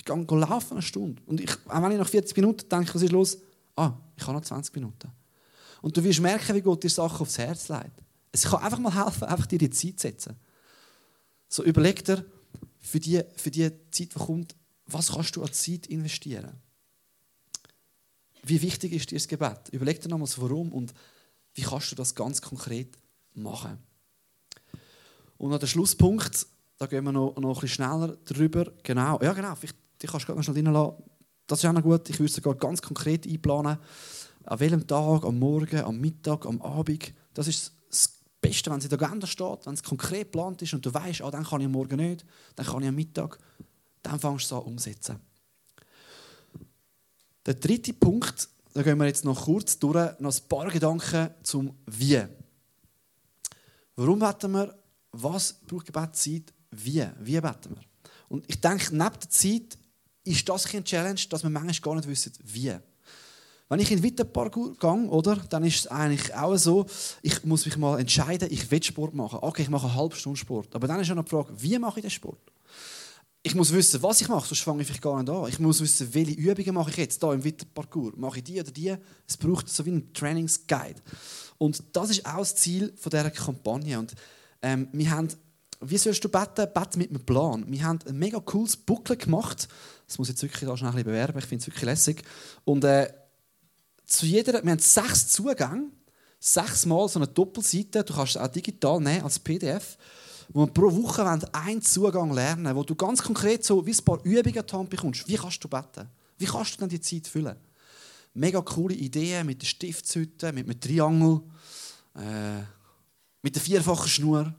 Gehe 0.08 0.40
laufen 0.40 0.74
eine 0.74 0.82
Stunde. 0.82 1.22
Und 1.26 1.42
ich, 1.42 1.52
auch 1.68 1.82
wenn 1.82 1.92
ich 1.92 1.98
nach 1.98 2.08
40 2.08 2.36
Minuten 2.38 2.70
denke, 2.70 2.96
was 2.96 3.02
ist 3.02 3.12
los? 3.12 3.38
Ah, 3.76 3.94
ich 4.16 4.24
habe 4.24 4.34
noch 4.34 4.44
20 4.44 4.74
Minuten. 4.76 5.12
Und 5.82 5.96
du 5.96 6.04
wirst 6.04 6.20
merken, 6.20 6.56
wie 6.56 6.62
Gott 6.62 6.84
dir 6.84 6.90
Sachen 6.90 7.22
aufs 7.22 7.38
Herz 7.38 7.70
legt. 7.70 8.04
Es 8.32 8.44
kann 8.44 8.62
einfach 8.62 8.80
mal 8.80 9.06
helfen, 9.06 9.26
einfach 9.26 9.46
dir 9.46 9.60
die 9.60 9.70
Zeit 9.70 10.00
zu 10.00 10.08
setzen. 10.08 10.36
So 11.48 11.64
überleg 11.64 12.04
dir 12.04 12.26
für 12.80 13.00
die, 13.00 13.22
für 13.36 13.52
die 13.52 13.70
Zeit, 13.92 14.14
die 14.14 14.20
kommt, 14.20 14.56
was 14.86 15.12
kannst 15.12 15.36
du 15.36 15.44
an 15.44 15.52
Zeit 15.52 15.88
investieren? 15.88 16.54
Wie 18.44 18.62
wichtig 18.62 18.94
ist 18.94 19.12
dir 19.12 19.16
das 19.16 19.28
Gebet? 19.28 19.70
Überleg 19.72 20.02
dir 20.02 20.10
nochmals, 20.10 20.40
warum 20.40 20.72
und 20.72 20.94
wie 21.54 21.64
kannst 21.64 21.92
du 21.92 21.96
das 21.96 22.16
ganz 22.16 22.42
konkret 22.42 22.98
machen? 23.34 23.78
Und 25.38 25.54
an 25.54 25.60
der 25.60 25.68
Schlusspunkt, 25.68 26.48
da 26.78 26.86
gehen 26.86 27.04
wir 27.04 27.12
noch, 27.12 27.36
noch 27.38 27.50
ein 27.50 27.54
bisschen 27.54 27.70
schneller 27.70 28.16
drüber. 28.26 28.72
Genau, 28.84 29.20
ja 29.22 29.34
genau, 29.34 29.56
vielleicht 29.56 29.78
die 30.02 30.08
kannst 30.08 30.28
du 30.28 30.34
noch 30.34 30.44
schnell 30.44 30.66
reinlassen. 30.66 31.04
Das 31.48 31.60
ist 31.60 31.66
auch 31.66 31.74
noch 31.74 31.84
gut. 31.84 32.10
Ich 32.10 32.20
würde 32.20 32.32
es 32.32 32.60
ganz 32.60 32.82
konkret 32.82 33.26
einplanen. 33.26 33.78
An 34.46 34.60
welchem 34.60 34.86
Tag, 34.86 35.26
am 35.26 35.40
Morgen, 35.40 35.80
am 35.80 36.00
Mittag, 36.00 36.46
am 36.46 36.62
Abend. 36.62 37.14
Das 37.34 37.48
ist 37.48 37.74
das 37.90 38.14
Beste, 38.40 38.70
wenn 38.70 38.80
es 38.80 38.86
in 38.86 38.90
der 38.90 39.02
Agenda 39.02 39.28
steht, 39.28 39.66
wenn 39.66 39.74
es 39.74 39.84
konkret 39.84 40.32
geplant 40.32 40.62
ist 40.62 40.74
und 40.74 40.86
du 40.86 40.94
weißt, 40.94 41.22
ah, 41.22 41.32
dann 41.32 41.44
kann 41.44 41.62
ich 41.62 41.66
am 41.66 41.72
Morgen 41.72 41.98
nicht, 41.98 42.26
dann 42.56 42.66
kann 42.66 42.82
ich 42.82 42.90
am 42.90 42.96
Mittag. 42.96 43.40
Dann 44.04 44.20
fängst 44.20 44.52
du 44.52 44.56
es 44.56 44.62
an 44.62 44.68
umsetzen. 44.68 45.20
Der 47.46 47.56
dritte 47.56 47.94
Punkt, 47.94 48.50
da 48.74 48.84
gehen 48.84 48.98
wir 48.98 49.06
jetzt 49.06 49.26
noch 49.26 49.46
kurz 49.46 49.80
durch, 49.80 50.20
noch 50.20 50.36
ein 50.36 50.48
paar 50.48 50.68
Gedanken 50.70 51.30
zum 51.44 51.78
Wie. 51.86 52.22
Warum 53.96 54.20
beten 54.20 54.52
wir? 54.52 54.78
Was 55.12 55.54
braucht 55.54 55.88
Gebetszeit? 55.88 56.54
Wie? 56.72 57.06
Wie 57.20 57.42
beten 57.42 57.76
wir? 57.76 57.84
Und 58.30 58.46
ich 58.48 58.62
denke, 58.62 58.96
neben 58.96 59.20
der 59.20 59.30
Zeit 59.30 59.78
ist 60.28 60.48
das 60.48 60.74
eine 60.74 60.84
Challenge, 60.84 61.20
dass 61.30 61.44
wir 61.44 61.50
manchmal 61.50 61.74
gar 61.82 61.96
nicht 61.96 62.08
wissen, 62.08 62.34
wie. 62.44 62.76
Wenn 63.70 63.80
ich 63.80 63.92
in 63.92 63.98
den 63.98 64.04
Wittenpark 64.04 64.54
gehe, 64.54 65.10
oder, 65.10 65.36
dann 65.36 65.64
ist 65.66 65.80
es 65.80 65.88
eigentlich 65.88 66.34
auch 66.34 66.56
so, 66.56 66.86
ich 67.22 67.44
muss 67.44 67.66
mich 67.66 67.78
mal 67.78 68.00
entscheiden, 68.00 68.48
ich 68.50 68.72
will 68.72 68.82
Sport 68.82 69.14
machen. 69.14 69.40
Okay, 69.42 69.64
ich 69.64 69.70
mache 69.70 69.88
eine 69.88 69.96
halbe 69.96 70.16
Stunde 70.16 70.40
Sport. 70.40 70.74
Aber 70.74 70.88
dann 70.88 71.02
ist 71.02 71.12
auch 71.12 71.16
noch 71.16 71.26
die 71.26 71.32
Frage, 71.32 71.54
wie 71.58 71.78
mache 71.78 72.00
ich 72.00 72.04
den 72.04 72.12
Sport? 72.12 72.40
Ich 73.44 73.56
muss 73.56 73.72
wissen, 73.74 74.02
was 74.04 74.22
ich 74.22 74.30
mache, 74.30 74.48
sonst 74.48 74.62
fange 74.62 74.84
ich 74.84 75.02
gar 75.02 75.22
nicht 75.22 75.30
an. 75.30 75.48
Ich 75.50 75.60
muss 75.60 75.82
wissen, 75.82 76.14
welche 76.14 76.34
Übungen 76.34 76.76
mache 76.76 76.92
ich 76.92 76.98
jetzt 76.98 77.22
hier 77.22 77.34
im 77.34 77.44
Witterparcours. 77.44 78.16
Mache 78.18 78.38
ich 78.38 78.44
die 78.46 78.60
oder 78.60 78.72
die? 78.72 78.96
Es 79.28 79.38
braucht 79.38 79.70
so 79.70 79.86
wie 79.86 79.92
einen 79.92 80.14
Trainingsguide. 80.14 81.02
Und 81.58 81.84
das 81.94 82.10
ist 82.10 82.26
auch 82.26 82.40
das 82.40 82.56
Ziel 82.56 82.94
dieser 83.04 83.32
Kampagne. 83.32 84.00
Und 84.00 84.16
ähm, 84.62 84.88
wir 84.92 85.12
haben 85.12 85.30
wie 85.82 85.98
sollst 85.98 86.24
du 86.24 86.30
beten? 86.30 86.68
Beten 86.74 86.98
mit 86.98 87.10
einem 87.10 87.24
Plan. 87.24 87.66
Wir 87.68 87.84
haben 87.84 88.00
ein 88.08 88.18
mega 88.18 88.40
cooles 88.40 88.76
Booklet 88.76 89.20
gemacht. 89.20 89.68
Das 90.08 90.18
muss 90.18 90.30
ich 90.30 90.34
jetzt 90.34 90.44
wirklich 90.44 90.80
schnell 90.80 90.92
ein 90.92 91.04
bewerben. 91.04 91.38
Ich 91.38 91.46
finde 91.46 91.62
es 91.62 91.68
wirklich 91.68 91.84
lässig. 91.84 92.24
Und 92.64 92.84
äh, 92.86 93.12
zu 94.06 94.26
jeder, 94.26 94.64
wir 94.64 94.72
haben 94.72 94.80
sechs 94.80 95.28
Zugänge, 95.28 95.92
sechsmal 96.40 97.10
so 97.10 97.20
eine 97.20 97.28
Doppelseite. 97.28 98.04
Du 98.04 98.14
kannst 98.14 98.36
es 98.36 98.42
auch 98.42 98.48
digital 98.48 99.02
nehmen 99.02 99.24
als 99.24 99.38
PDF. 99.38 99.98
Wo 100.50 100.62
wir 100.62 100.72
pro 100.72 100.96
Woche 101.04 101.28
einen 101.52 101.82
Zugang 101.82 102.32
lernen, 102.32 102.74
wo 102.74 102.84
du 102.84 102.96
ganz 102.96 103.22
konkret 103.22 103.66
so 103.66 103.86
wie 103.86 103.92
ein 103.92 104.06
paar 104.06 104.24
Übungen 104.24 104.70
an 104.72 104.88
bekommst. 104.88 105.28
Wie 105.28 105.36
kannst 105.36 105.62
du 105.62 105.68
beten? 105.68 106.10
Wie 106.38 106.46
kannst 106.46 106.76
du 106.76 106.80
dann 106.80 106.90
die 106.90 107.02
Zeit 107.02 107.28
füllen? 107.28 107.58
Mega 108.34 108.62
coole 108.62 108.96
Ideen 108.96 109.46
mit 109.46 109.62
der 109.62 109.68
Stiftshütte, 109.68 110.54
mit 110.54 110.70
einem 110.70 110.80
Triangel, 110.80 111.42
äh, 112.16 112.62
mit 113.42 113.56
der 113.56 113.62
vierfachen 113.62 114.08
Schnur 114.08 114.54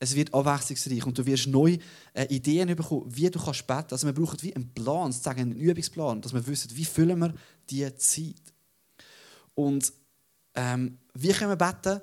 es 0.00 0.14
wird 0.14 0.32
abwechslungsreich 0.32 1.04
und 1.04 1.18
du 1.18 1.26
wirst 1.26 1.48
neue 1.48 1.78
äh, 2.12 2.26
Ideen 2.34 2.74
bekommen, 2.76 3.04
wie 3.08 3.30
du 3.30 3.40
kannst 3.40 3.66
beten. 3.66 3.88
Also 3.90 4.06
wir 4.06 4.14
brauchen 4.14 4.40
wie 4.42 4.54
einen 4.54 4.72
Plan, 4.72 5.10
sozusagen 5.10 5.40
einen 5.40 5.56
Übungsplan, 5.56 6.20
dass 6.20 6.32
wir 6.32 6.46
wissen, 6.46 6.70
wie 6.74 6.84
füllen 6.84 7.18
wir 7.18 7.34
diese 7.68 7.96
Zeit. 7.96 8.54
Und 9.54 9.92
ähm, 10.54 10.98
wie 11.14 11.32
können 11.32 11.50
wir 11.50 11.56
beten? 11.56 12.00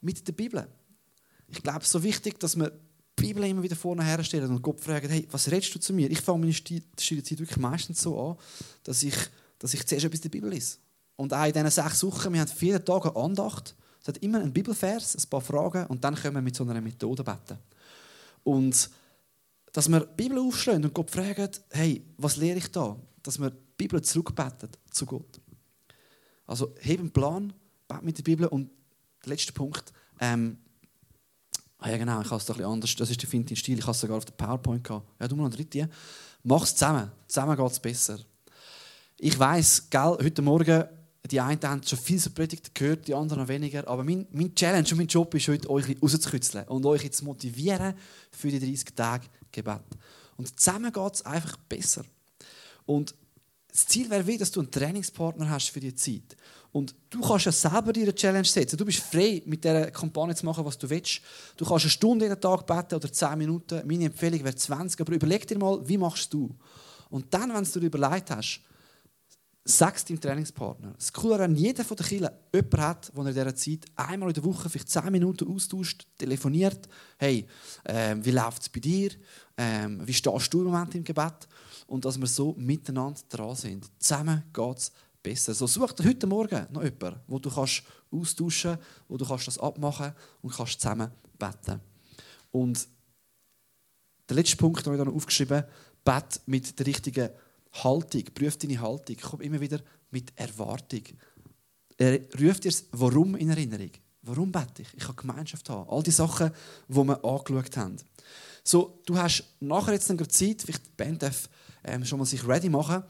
Mit 0.00 0.26
der 0.26 0.32
Bibel. 0.32 0.66
Ich 1.48 1.62
glaube, 1.62 1.80
es 1.80 1.86
ist 1.86 1.92
so 1.92 2.02
wichtig, 2.02 2.38
dass 2.38 2.56
wir 2.56 2.70
die 2.70 3.22
Bibel 3.22 3.44
immer 3.44 3.62
wieder 3.62 3.76
vorne 3.76 4.04
herstellen 4.04 4.50
und 4.50 4.62
Gott 4.62 4.80
fragen, 4.80 5.08
hey, 5.08 5.26
was 5.30 5.50
redest 5.50 5.74
du 5.74 5.80
zu 5.80 5.92
mir? 5.92 6.10
Ich 6.10 6.20
fange 6.20 6.40
meine 6.40 6.52
stille 6.52 6.82
Zeit 6.96 7.38
wirklich 7.38 7.58
meistens 7.58 8.00
so 8.00 8.20
an, 8.20 8.36
dass 8.84 9.02
ich, 9.02 9.14
dass 9.58 9.74
ich 9.74 9.86
zuerst 9.86 10.04
etwas 10.04 10.18
in 10.18 10.22
der 10.22 10.28
Bibel 10.30 10.50
lese. 10.50 10.78
Und 11.16 11.32
auch 11.32 11.46
in 11.46 11.52
diesen 11.52 11.70
sechs 11.70 12.02
Wochen, 12.04 12.32
wir 12.32 12.40
haben 12.40 12.48
vier 12.48 12.84
Tage 12.84 13.14
Andacht, 13.16 13.74
Es 14.04 14.08
hat 14.08 14.18
immer 14.18 14.38
einen 14.38 14.52
Bibelvers, 14.52 15.16
ein 15.16 15.30
paar 15.30 15.40
Fragen 15.40 15.86
und 15.86 16.04
dann 16.04 16.14
können 16.14 16.34
wir 16.34 16.42
mit 16.42 16.54
so 16.54 16.62
einer 16.62 16.78
Methode 16.82 17.24
beten. 17.24 17.58
Und 18.42 18.90
dass 19.72 19.88
wir 19.88 20.00
die 20.00 20.14
Bibel 20.14 20.38
aufschlagen 20.40 20.84
und 20.84 20.92
Gott 20.92 21.10
fragen, 21.10 21.48
hey, 21.70 22.04
was 22.18 22.36
lehre 22.36 22.58
ich 22.58 22.70
da? 22.70 22.98
Dass 23.22 23.38
wir 23.38 23.48
die 23.48 23.56
Bibel 23.78 24.02
zurückbeten 24.02 24.68
zu 24.90 25.06
Gott. 25.06 25.40
Also 26.46 26.74
heb 26.80 27.00
einen 27.00 27.12
Plan, 27.12 27.54
bet 27.88 28.02
mit 28.02 28.18
der 28.18 28.24
Bibel 28.24 28.46
und 28.46 28.70
der 29.24 29.30
letzte 29.30 29.54
Punkt, 29.54 29.90
ähm, 30.20 30.58
ah 31.78 31.88
ja 31.88 31.96
genau, 31.96 32.20
ich 32.20 32.26
habe 32.26 32.36
es 32.36 32.50
ein 32.50 32.56
bisschen 32.56 32.70
anders, 32.70 32.94
das 32.96 33.08
ist 33.08 33.22
der 33.22 33.28
Fintin 33.30 33.56
Stil, 33.56 33.78
ich 33.78 33.84
habe 33.84 33.92
es 33.92 34.00
sogar 34.00 34.18
auf 34.18 34.26
der 34.26 34.34
PowerPoint 34.34 34.84
gehabt. 34.84 35.08
Ja, 35.18 35.26
du 35.26 35.34
mal 35.34 35.46
eine 35.46 35.54
dritte. 35.54 35.88
Mach 36.42 36.64
es 36.64 36.76
zusammen, 36.76 37.10
zusammen 37.26 37.56
geht 37.56 37.70
es 37.70 37.80
besser. 37.80 38.18
Ich 39.16 39.38
weiss, 39.38 39.88
gell, 39.88 40.18
heute 40.20 40.42
Morgen, 40.42 40.84
die 41.30 41.40
einen 41.40 41.60
haben 41.62 41.82
schon 41.82 41.98
viel 41.98 42.18
so 42.18 42.30
Predigt 42.30 42.74
gehört, 42.74 43.08
die 43.08 43.14
anderen 43.14 43.42
noch 43.42 43.48
weniger, 43.48 43.86
aber 43.88 44.04
mein, 44.04 44.26
mein 44.30 44.54
Challenge 44.54 44.86
und 44.90 44.96
mein 44.98 45.06
Job 45.06 45.34
ist 45.34 45.48
heute, 45.48 45.70
euch 45.70 45.96
rauszukützeln 46.02 46.68
und 46.68 46.84
euch 46.84 47.04
jetzt 47.04 47.22
motivieren 47.22 47.94
für 48.30 48.50
die 48.50 48.60
30 48.60 48.94
Tage 48.94 49.26
Gebet. 49.50 49.80
Und 50.36 50.60
zusammen 50.60 50.92
geht 50.92 51.14
es 51.14 51.24
einfach 51.24 51.56
besser. 51.56 52.04
Und 52.84 53.14
das 53.68 53.86
Ziel 53.86 54.08
wäre 54.10 54.38
dass 54.38 54.50
du 54.50 54.60
einen 54.60 54.70
Trainingspartner 54.70 55.48
hast 55.48 55.70
für 55.70 55.80
die 55.80 55.94
Zeit. 55.94 56.36
Und 56.70 56.94
du 57.08 57.20
kannst 57.20 57.46
ja 57.46 57.52
selber 57.52 57.92
dir 57.92 58.02
eine 58.02 58.14
Challenge 58.14 58.44
setzen. 58.44 58.76
Du 58.76 58.84
bist 58.84 58.98
frei, 58.98 59.42
mit 59.46 59.64
dieser 59.64 59.90
Kampagne 59.90 60.34
zu 60.34 60.44
machen, 60.44 60.64
was 60.64 60.76
du 60.76 60.90
willst. 60.90 61.20
Du 61.56 61.64
kannst 61.64 61.84
eine 61.84 61.90
Stunde 61.90 62.26
jeden 62.26 62.40
Tag 62.40 62.66
beten 62.66 62.96
oder 62.96 63.12
10 63.12 63.38
Minuten. 63.38 63.82
Meine 63.86 64.06
Empfehlung 64.06 64.44
wäre 64.44 64.54
20. 64.54 65.00
Aber 65.00 65.12
überleg 65.12 65.46
dir 65.46 65.58
mal, 65.58 65.80
wie 65.88 65.96
machst 65.96 66.32
du? 66.34 66.54
Und 67.10 67.32
dann, 67.32 67.54
wenn 67.54 67.64
du 67.64 67.80
dir 67.80 67.86
überlegt 67.86 68.30
hast, 68.30 68.60
sagst 69.64 70.10
deinem 70.10 70.20
Trainingspartner. 70.20 70.92
Das 70.92 71.12
Coole 71.12 71.42
an 71.42 71.56
jeder 71.56 71.84
von 71.84 71.96
den 71.96 72.06
Kindern 72.06 72.34
jemanden 72.52 72.80
hat, 72.80 73.12
der 73.14 73.26
in 73.26 73.32
dieser 73.32 73.54
Zeit 73.54 73.86
einmal 73.96 74.28
in 74.28 74.34
der 74.34 74.44
Woche 74.44 74.68
vielleicht 74.68 74.90
10 74.90 75.10
Minuten 75.10 75.50
austauscht, 75.50 76.06
telefoniert. 76.18 76.88
Hey, 77.18 77.46
äh, 77.84 78.16
wie 78.20 78.30
läuft 78.30 78.62
es 78.62 78.68
bei 78.68 78.80
dir? 78.80 79.10
Ähm, 79.56 80.06
wie 80.06 80.12
stehst 80.12 80.52
du 80.52 80.60
im 80.60 80.66
Moment 80.66 80.94
im 80.94 81.04
Gebet? 81.04 81.48
und 81.86 82.04
dass 82.04 82.18
wir 82.18 82.26
so 82.26 82.54
miteinander 82.58 83.20
dran 83.28 83.56
sind. 83.56 83.90
Zusammen 83.98 84.42
geht 84.52 84.78
es 84.78 84.92
besser. 85.22 85.54
So 85.54 85.66
such 85.66 85.92
dir 85.92 86.08
heute 86.08 86.26
Morgen 86.26 86.66
noch 86.70 86.82
jemanden, 86.82 87.20
wo 87.26 87.38
du 87.38 87.50
kannst 87.50 87.82
austauschen 88.10 88.78
wo 89.08 89.16
du 89.16 89.26
kannst 89.26 89.48
das 89.48 89.58
abmachen 89.58 90.12
und 90.42 90.54
kannst 90.54 90.80
zusammen 90.80 91.10
beten. 91.38 91.80
Und 92.50 92.86
der 94.28 94.36
letzte 94.36 94.56
Punkt, 94.56 94.84
den 94.86 94.94
ich 94.94 95.04
noch 95.04 95.14
aufgeschrieben 95.14 95.58
habe, 95.58 95.68
bet 96.04 96.40
mit 96.46 96.78
der 96.78 96.86
richtigen 96.86 97.30
Haltung. 97.82 98.24
Prüf 98.34 98.56
deine 98.56 98.80
Haltung. 98.80 99.16
Komm 99.20 99.40
immer 99.40 99.60
wieder 99.60 99.80
mit 100.10 100.32
Erwartung. 100.36 101.02
Er 101.96 102.20
ruft 102.40 102.64
dir 102.64 102.70
das 102.70 102.84
Warum 102.92 103.36
in 103.36 103.50
Erinnerung. 103.50 103.90
Warum 104.22 104.50
bete 104.50 104.82
ich? 104.82 104.88
Ich 104.96 105.04
habe 105.04 105.14
Gemeinschaft 105.14 105.68
haben. 105.68 105.88
All 105.88 106.02
die 106.02 106.10
Sachen, 106.10 106.50
die 106.88 106.94
wir 106.94 107.24
angeschaut 107.24 107.76
haben. 107.76 107.96
So, 108.62 109.00
du 109.04 109.16
hast 109.18 109.44
nachher 109.60 109.92
jetzt 109.92 110.10
eine 110.10 110.26
Zeit, 110.26 110.62
vielleicht 110.62 110.86
die 110.86 110.92
Band 110.96 111.22
darf 111.22 111.50
ähm, 111.84 112.04
schon 112.04 112.18
mal 112.18 112.24
sich 112.24 112.46
ready 112.46 112.70
machen. 112.70 113.02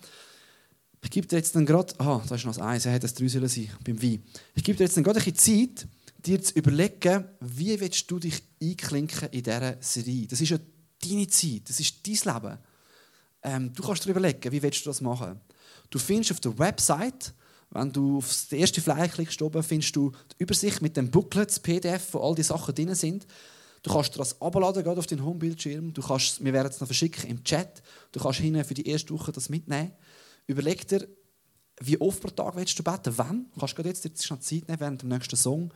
Ich 1.03 1.11
gebe 1.11 1.27
dir 1.29 1.37
jetzt 1.37 1.55
dann 1.55 1.67
gerade, 1.67 1.95
aha, 2.01 2.25
da 2.29 2.35
ist 2.35 2.45
noch 2.45 2.57
das 2.57 2.65
Eis, 2.65 2.87
hätte 2.87 3.01
das 3.01 3.15
drei 3.15 3.29
sollen 3.29 3.49
sein 3.49 3.71
beim 3.85 4.03
Wein. 4.03 4.23
Ich 4.55 4.65
gebe 4.65 4.77
dir 4.77 4.85
jetzt 4.85 4.97
dann 4.97 5.05
gerade 5.05 5.21
ein 5.21 5.33
bisschen 5.33 5.77
Zeit, 5.77 5.87
dir 6.27 6.43
zu 6.43 6.55
überlegen, 6.55 7.27
wie 7.41 7.79
willst 7.79 8.11
du 8.11 8.19
dich 8.19 8.43
einklinken 8.61 9.29
in 9.31 9.43
dieser 9.43 9.77
Serie. 9.81 10.27
Das 10.27 10.41
ist 10.41 10.49
ja 10.49 10.59
deine 11.05 11.29
Zeit, 11.29 11.69
das 11.69 11.79
ist 11.79 12.07
dein 12.07 12.35
Leben. 12.35 12.59
Ähm, 13.45 13.73
du 13.73 13.83
kannst 13.83 14.05
dir 14.05 14.11
überlegen, 14.11 14.51
wie 14.51 14.63
willst 14.63 14.85
du 14.85 14.91
das 14.91 15.01
machen. 15.01 15.41
Du 15.91 15.99
findest 15.99 16.33
auf 16.33 16.41
der 16.41 16.59
Website, 16.59 17.35
wenn 17.71 17.93
du 17.93 18.19
auf 18.19 18.29
das 18.29 18.51
erste 18.53 18.81
Flyer 18.81 19.09
klickst, 19.09 19.41
oben, 19.43 19.63
findest 19.63 19.95
du 19.95 20.11
die 20.33 20.43
Übersicht 20.43 20.81
mit 20.81 20.97
dem 20.97 21.11
Booklet, 21.11 21.51
das 21.51 21.61
PDF, 21.61 22.15
wo 22.15 22.21
all 22.21 22.35
die 22.35 22.43
Sachen 22.43 22.75
drin 22.75 22.95
sind. 22.95 23.27
Du 23.83 23.93
kannst 23.93 24.19
das 24.19 24.41
abladen, 24.41 24.83
gerade 24.83 24.99
auf 24.99 25.07
deinen 25.07 25.25
Homebildschirm. 25.25 25.93
Du 25.93 26.01
kannst, 26.01 26.43
wir 26.43 26.53
werden 26.55 26.71
es 26.71 26.81
noch 26.81 26.89
verschicken 26.89 27.29
im 27.29 27.45
Chat. 27.45 27.83
Du 28.13 28.21
kannst 28.21 28.41
hinten 28.41 28.65
für 28.65 28.73
die 28.73 28.89
erste 28.89 29.13
Woche 29.13 29.31
das 29.31 29.51
mitnehmen. 29.51 29.93
Überleg 30.47 30.89
dir, 30.89 31.07
wie 31.81 32.01
oft 32.01 32.23
pro 32.23 32.31
Tag 32.31 32.57
willst 32.57 32.79
du 32.79 32.83
beten? 32.83 33.13
Wann? 33.17 33.47
Du 33.53 33.61
kannst 33.61 33.77
gerade 33.77 33.91
jetzt, 33.91 34.05
jetzt 34.05 34.25
schon 34.25 34.41
Zeit 34.41 34.69
nehmen 34.69 34.81
während 34.81 35.03
dem 35.03 35.11
nächsten 35.11 35.37
Song. 35.37 35.73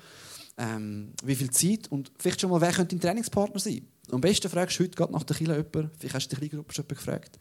Ähm, 0.58 1.12
wie 1.22 1.36
viel 1.36 1.50
Zeit? 1.50 1.88
Und 1.88 2.10
vielleicht 2.18 2.40
schon 2.40 2.50
mal, 2.50 2.60
wer 2.60 2.72
könnte 2.72 2.96
dein 2.96 3.00
Trainingspartner 3.00 3.60
sein? 3.60 3.86
Am 4.10 4.20
besten 4.20 4.50
fragst 4.50 4.78
du 4.78 4.84
heute 4.84 4.96
gerade 4.96 5.12
nach 5.12 5.22
der 5.22 5.36
Kille 5.36 5.56
jemanden. 5.56 5.90
Vielleicht 5.98 6.14
hast 6.14 6.28
du 6.28 6.36
die 6.36 6.48
Kleingruppe 6.48 6.74
schon 6.74 6.88
gefragt. 6.88 7.38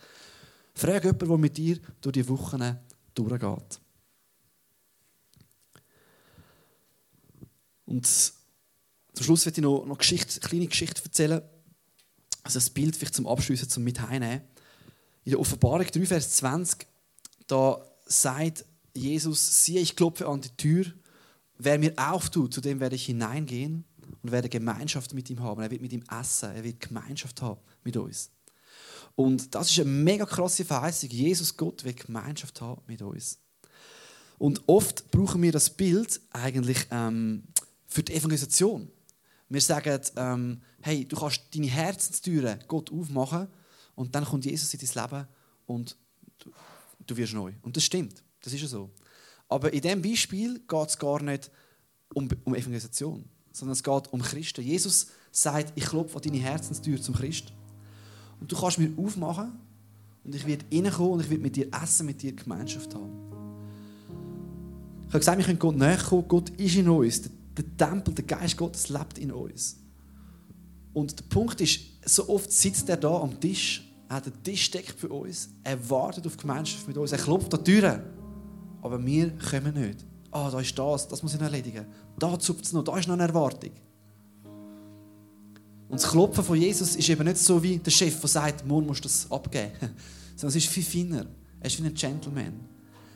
Frag 0.75 1.03
jemanden, 1.03 1.27
der 1.27 1.37
mit 1.37 1.57
dir 1.57 1.79
durch 2.01 2.13
die 2.13 2.29
Wochen 2.29 2.77
durchgeht. 3.15 3.79
Und 7.85 8.05
zum 8.05 9.23
Schluss 9.23 9.45
werde 9.45 9.59
ich 9.59 9.63
noch, 9.63 9.85
noch 9.85 9.97
Geschichte, 9.97 10.39
eine 10.39 10.49
kleine 10.49 10.67
Geschichte 10.67 11.03
erzählen. 11.03 11.41
Also 12.43 12.59
ein 12.59 12.73
Bild 12.73 12.95
vielleicht 12.95 13.15
zum 13.15 13.25
Abschließen, 13.25 13.67
zum 13.67 13.83
Mitheimnehmen. 13.83 14.41
In 15.23 15.31
der 15.31 15.39
Offenbarung 15.39 15.85
3, 15.85 16.05
Vers 16.05 16.35
20, 16.35 16.85
da 17.47 17.83
sagt 18.05 18.65
Jesus, 18.93 19.63
siehe, 19.63 19.81
ich 19.81 19.95
klopfe 19.95 20.27
an 20.27 20.41
die 20.41 20.55
Tür. 20.55 20.85
Wer 21.57 21.79
mir 21.79 21.93
auftut, 21.97 22.53
zu 22.53 22.61
dem 22.61 22.79
werde 22.79 22.95
ich 22.95 23.05
hineingehen 23.05 23.83
und 24.21 24.31
werde 24.31 24.49
Gemeinschaft 24.49 25.13
mit 25.13 25.29
ihm 25.29 25.41
haben. 25.41 25.61
Er 25.61 25.71
wird 25.71 25.81
mit 25.81 25.93
ihm 25.93 26.03
essen, 26.09 26.55
er 26.55 26.63
wird 26.63 26.79
Gemeinschaft 26.79 27.41
haben 27.41 27.59
mit 27.83 27.97
uns. 27.97 28.31
Und 29.15 29.55
das 29.55 29.71
ist 29.71 29.79
eine 29.79 29.89
mega 29.89 30.25
krasse 30.25 30.63
Verheißung. 30.63 31.09
Jesus 31.09 31.57
Gott 31.57 31.83
wird 31.83 32.05
Gemeinschaft 32.05 32.61
haben 32.61 32.81
mit 32.87 33.01
uns. 33.01 33.39
Und 34.37 34.61
oft 34.67 35.09
brauchen 35.09 35.41
wir 35.41 35.51
das 35.51 35.69
Bild 35.69 36.21
eigentlich 36.31 36.85
ähm, 36.91 37.43
für 37.87 38.03
die 38.03 38.13
Evangelisation. 38.13 38.91
Wir 39.49 39.61
sagen, 39.61 39.99
ähm, 40.17 40.61
hey, 40.81 41.05
du 41.05 41.15
kannst 41.15 41.41
deine 41.53 41.67
Herzenstüren 41.67 42.59
Gott 42.67 42.91
aufmachen 42.91 43.47
und 43.95 44.13
dann 44.13 44.25
kommt 44.25 44.45
Jesus 44.45 44.73
in 44.73 44.79
dein 44.79 45.03
Leben 45.03 45.27
und 45.65 45.97
du, 46.37 46.51
du 47.07 47.17
wirst 47.17 47.33
neu. 47.33 47.53
Und 47.63 47.75
das 47.75 47.85
stimmt, 47.85 48.23
das 48.41 48.53
ist 48.53 48.61
ja 48.61 48.67
so. 48.67 48.91
Aber 49.49 49.71
in 49.71 49.81
diesem 49.81 50.01
Beispiel 50.01 50.59
geht 50.59 50.89
es 50.89 50.97
gar 50.97 51.21
nicht 51.21 51.51
um, 52.13 52.27
um 52.43 52.55
Evangelisation, 52.55 53.25
sondern 53.51 53.73
es 53.73 53.83
geht 53.83 54.13
um 54.13 54.21
Christen. 54.21 54.61
Jesus 54.61 55.07
sagt, 55.31 55.73
ich 55.75 55.85
klopfe 55.85 56.17
an 56.17 56.21
deine 56.23 56.37
Herzenstür 56.37 57.01
zum 57.01 57.15
Christ. 57.15 57.53
Und 58.39 58.51
du 58.51 58.59
kannst 58.59 58.79
mir 58.79 58.91
aufmachen 58.97 59.53
und 60.23 60.35
ich 60.35 60.45
werde 60.45 60.65
reinkommen 60.71 61.13
und 61.13 61.19
ich 61.21 61.29
werde 61.29 61.43
mit 61.43 61.55
dir 61.55 61.67
essen, 61.81 62.05
mit 62.05 62.21
dir 62.21 62.33
Gemeinschaft 62.33 62.93
haben. 62.93 63.27
Ich 65.07 65.13
habe 65.13 65.19
gesagt, 65.19 65.37
wir 65.37 65.45
können 65.45 65.59
Gott 65.59 65.77
näher 65.77 65.97
kommen. 65.97 66.27
Gott 66.27 66.49
ist 66.51 66.75
in 66.75 66.89
uns 66.89 67.21
der 67.57 67.77
Tempel, 67.77 68.13
der 68.13 68.25
Geist 68.25 68.57
Gottes 68.57 68.89
lebt 68.89 69.17
in 69.17 69.31
uns. 69.31 69.77
Und 70.93 71.17
der 71.17 71.25
Punkt 71.25 71.61
ist, 71.61 71.79
so 72.05 72.27
oft 72.29 72.51
sitzt 72.51 72.89
er 72.89 72.97
da 72.97 73.21
am 73.21 73.39
Tisch, 73.39 73.83
er 74.09 74.17
hat 74.17 74.25
den 74.25 74.43
Tisch 74.43 74.69
deckt 74.71 74.99
für 74.99 75.09
uns, 75.09 75.49
er 75.63 75.89
wartet 75.89 76.25
auf 76.25 76.37
Gemeinschaft 76.37 76.87
mit 76.87 76.97
uns, 76.97 77.11
er 77.11 77.17
klopft 77.17 77.53
an 77.53 77.63
die 77.63 77.71
Türen. 77.71 78.01
Aber 78.81 79.03
wir 79.05 79.31
kommen 79.37 79.73
nicht. 79.73 80.05
Ah, 80.31 80.47
oh, 80.47 80.51
da 80.51 80.59
ist 80.59 80.77
das, 80.77 81.07
das 81.07 81.23
muss 81.23 81.33
ich 81.33 81.39
noch 81.39 81.47
erledigen. 81.47 81.85
Da 82.19 82.37
zupft 82.37 82.65
es 82.65 82.73
noch, 82.73 82.83
da 82.83 82.97
ist 82.97 83.07
noch 83.07 83.15
eine 83.15 83.23
Erwartung. 83.23 83.71
Und 85.89 86.01
das 86.01 86.09
Klopfen 86.09 86.43
von 86.43 86.59
Jesus 86.59 86.95
ist 86.95 87.09
eben 87.09 87.23
nicht 87.23 87.37
so 87.37 87.61
wie 87.63 87.77
der 87.77 87.91
Chef, 87.91 88.19
der 88.19 88.29
sagt, 88.29 88.65
morgen 88.65 88.87
musst 88.87 89.05
du 89.05 89.07
das 89.07 89.31
abgeben. 89.31 89.71
Sondern 90.35 90.49
es 90.49 90.55
ist 90.57 90.67
viel 90.67 90.83
feiner. 90.83 91.25
Er 91.59 91.65
ist 91.65 91.81
wie 91.81 91.87
ein 91.87 91.93
Gentleman. 91.93 92.59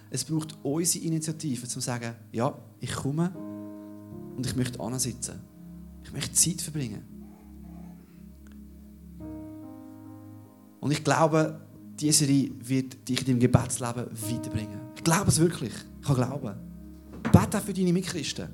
Es 0.10 0.24
braucht 0.24 0.58
unsere 0.64 1.06
Initiative, 1.06 1.64
um 1.64 1.70
zu 1.70 1.80
sagen, 1.80 2.16
ja, 2.32 2.58
ich 2.80 2.94
komme 2.94 3.32
und 4.36 4.46
ich 4.46 4.56
möchte 4.56 4.80
ansitzen. 4.80 5.40
Ich 6.04 6.12
möchte 6.12 6.34
Zeit 6.34 6.62
verbringen. 6.62 7.04
Und 10.80 10.92
ich 10.92 11.04
glaube, 11.04 11.62
diese 12.02 12.26
Serie 12.26 12.52
wird 12.64 13.08
dich 13.08 13.20
in 13.22 13.28
deinem 13.28 13.40
Gebetsleben 13.40 14.06
weiterbringen. 14.12 14.80
Ich 14.96 15.04
glaube 15.04 15.30
es 15.30 15.40
wirklich. 15.40 15.74
Ich 16.02 16.08
kann 16.08 16.16
glauben. 16.16 16.56
Bete 17.32 17.58
auch 17.58 17.62
für 17.62 17.74
deine 17.74 17.94
Mitchristen. 17.94 18.50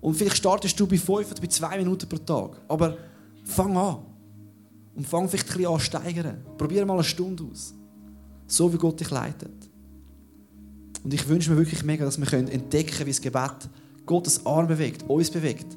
Und 0.00 0.14
vielleicht 0.14 0.36
startest 0.36 0.78
du 0.78 0.86
bei 0.86 0.98
fünf 0.98 1.30
oder 1.30 1.40
bei 1.40 1.46
zwei 1.46 1.78
Minuten 1.78 2.08
pro 2.08 2.18
Tag. 2.18 2.60
Aber 2.68 2.96
fang 3.44 3.76
an. 3.76 3.98
Und 4.94 5.06
fang 5.06 5.28
vielleicht 5.28 5.48
ein 5.50 5.56
bisschen 5.56 5.72
an 5.72 5.80
steigern. 5.80 6.36
Probier 6.58 6.84
mal 6.84 6.94
eine 6.94 7.04
Stunde 7.04 7.44
aus. 7.44 7.74
So 8.46 8.72
wie 8.72 8.76
Gott 8.76 9.00
dich 9.00 9.10
leitet. 9.10 9.70
Und 11.02 11.14
ich 11.14 11.26
wünsche 11.26 11.50
mir 11.50 11.56
wirklich 11.56 11.82
mega, 11.84 12.04
dass 12.04 12.18
wir 12.18 12.32
entdecken 12.32 12.90
können, 12.90 13.06
wie 13.06 13.10
das 13.10 13.20
Gebet 13.20 13.68
Gottes 14.04 14.44
Arm 14.44 14.66
bewegt, 14.66 15.08
uns 15.08 15.30
bewegt 15.30 15.76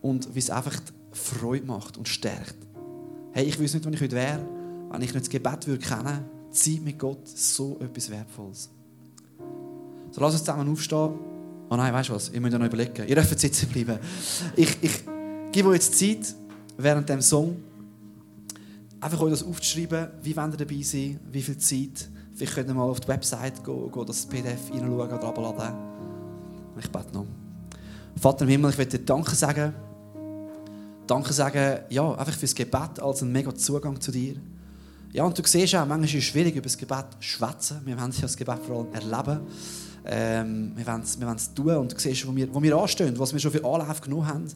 und 0.00 0.34
wie 0.34 0.38
es 0.38 0.50
einfach 0.50 0.80
Freude 1.12 1.66
macht 1.66 1.96
und 1.96 2.08
stärkt. 2.08 2.56
Hey, 3.32 3.46
ich 3.46 3.60
weiß 3.60 3.74
nicht, 3.74 3.86
wo 3.86 3.90
ich 3.90 4.00
heute 4.00 4.16
wäre, 4.16 4.57
wenn 4.90 5.02
ich 5.02 5.12
nicht 5.12 5.26
das 5.26 5.30
Gebet 5.30 5.66
würde 5.66 5.84
kennen 5.84 6.24
Zeit 6.50 6.80
mit 6.82 6.98
Gott, 6.98 7.26
so 7.28 7.78
etwas 7.80 8.10
Wertvolles. 8.10 8.70
So, 10.10 10.20
lass 10.20 10.32
uns 10.32 10.44
zusammen 10.44 10.70
aufstehen. 10.70 11.14
Oh 11.70 11.76
nein, 11.76 11.92
weißt 11.92 12.08
du 12.08 12.14
was? 12.14 12.30
Ihr 12.30 12.40
müsst 12.40 12.54
ja 12.54 12.58
noch 12.58 12.66
überlegen. 12.66 13.06
Ihr 13.06 13.14
dürft 13.14 13.38
sitzen 13.38 13.68
bleiben. 13.68 13.98
Ich, 14.56 14.78
ich 14.80 15.04
gebe 15.52 15.68
euch 15.68 15.76
jetzt 15.76 15.98
Zeit, 15.98 16.34
während 16.78 17.08
dem 17.08 17.20
Song, 17.20 17.56
einfach 19.00 19.20
euch 19.20 19.30
das 19.30 19.42
aufzuschreiben, 19.42 20.08
wie 20.22 20.34
wollt 20.36 20.54
ihr 20.54 20.66
dabei 20.66 20.82
sein, 20.82 21.20
wie 21.30 21.42
viel 21.42 21.58
Zeit. 21.58 22.08
Vielleicht 22.34 22.54
könnt 22.54 22.68
ihr 22.68 22.74
mal 22.74 22.84
auf 22.84 23.00
die 23.00 23.08
Website 23.08 23.62
gehen, 23.62 23.92
gehen 23.92 24.06
das 24.06 24.24
PDF 24.26 24.70
reinschauen 24.70 24.90
oder 24.90 25.22
abladen. 25.24 25.74
Ich 26.78 26.90
bete 26.90 27.12
noch. 27.12 27.26
Vater 28.18 28.44
im 28.44 28.50
Himmel, 28.50 28.70
ich 28.70 28.78
möchte 28.78 28.98
dir 28.98 29.04
Danke 29.04 29.34
sagen. 29.34 29.74
Danke 31.06 31.32
sagen, 31.32 31.80
ja, 31.90 32.14
einfach 32.14 32.34
fürs 32.34 32.54
Gebet 32.54 33.00
als 33.00 33.22
einen 33.22 33.32
mega 33.32 33.54
Zugang 33.54 34.00
zu 34.00 34.10
dir. 34.10 34.36
Ja, 35.12 35.24
und 35.24 35.38
du 35.38 35.42
siehst 35.44 35.74
auch, 35.74 35.86
manchmal 35.86 36.04
ist 36.04 36.14
es 36.14 36.24
schwierig, 36.24 36.54
über 36.54 36.64
das 36.64 36.76
Gebet 36.76 37.06
zu 37.20 37.28
schwätzen. 37.28 37.80
Wir 37.84 37.98
wollen 37.98 38.12
ja 38.12 38.22
das 38.22 38.36
Gebet 38.36 38.58
vor 38.66 38.80
allem 38.80 38.92
erleben. 38.92 39.40
Ähm, 40.04 40.72
wir 40.76 40.86
wollen 40.86 41.02
es 41.02 41.18
wir 41.18 41.54
tun 41.54 41.76
und 41.76 41.92
du 41.92 41.98
siehst, 41.98 42.26
wo 42.26 42.34
wir, 42.34 42.52
wo 42.54 42.62
wir 42.62 42.76
anstehen, 42.76 43.18
was 43.18 43.32
wir 43.32 43.40
schon 43.40 43.52
für 43.52 43.64
Anlauf 43.64 44.00
genommen 44.00 44.26
haben. 44.26 44.46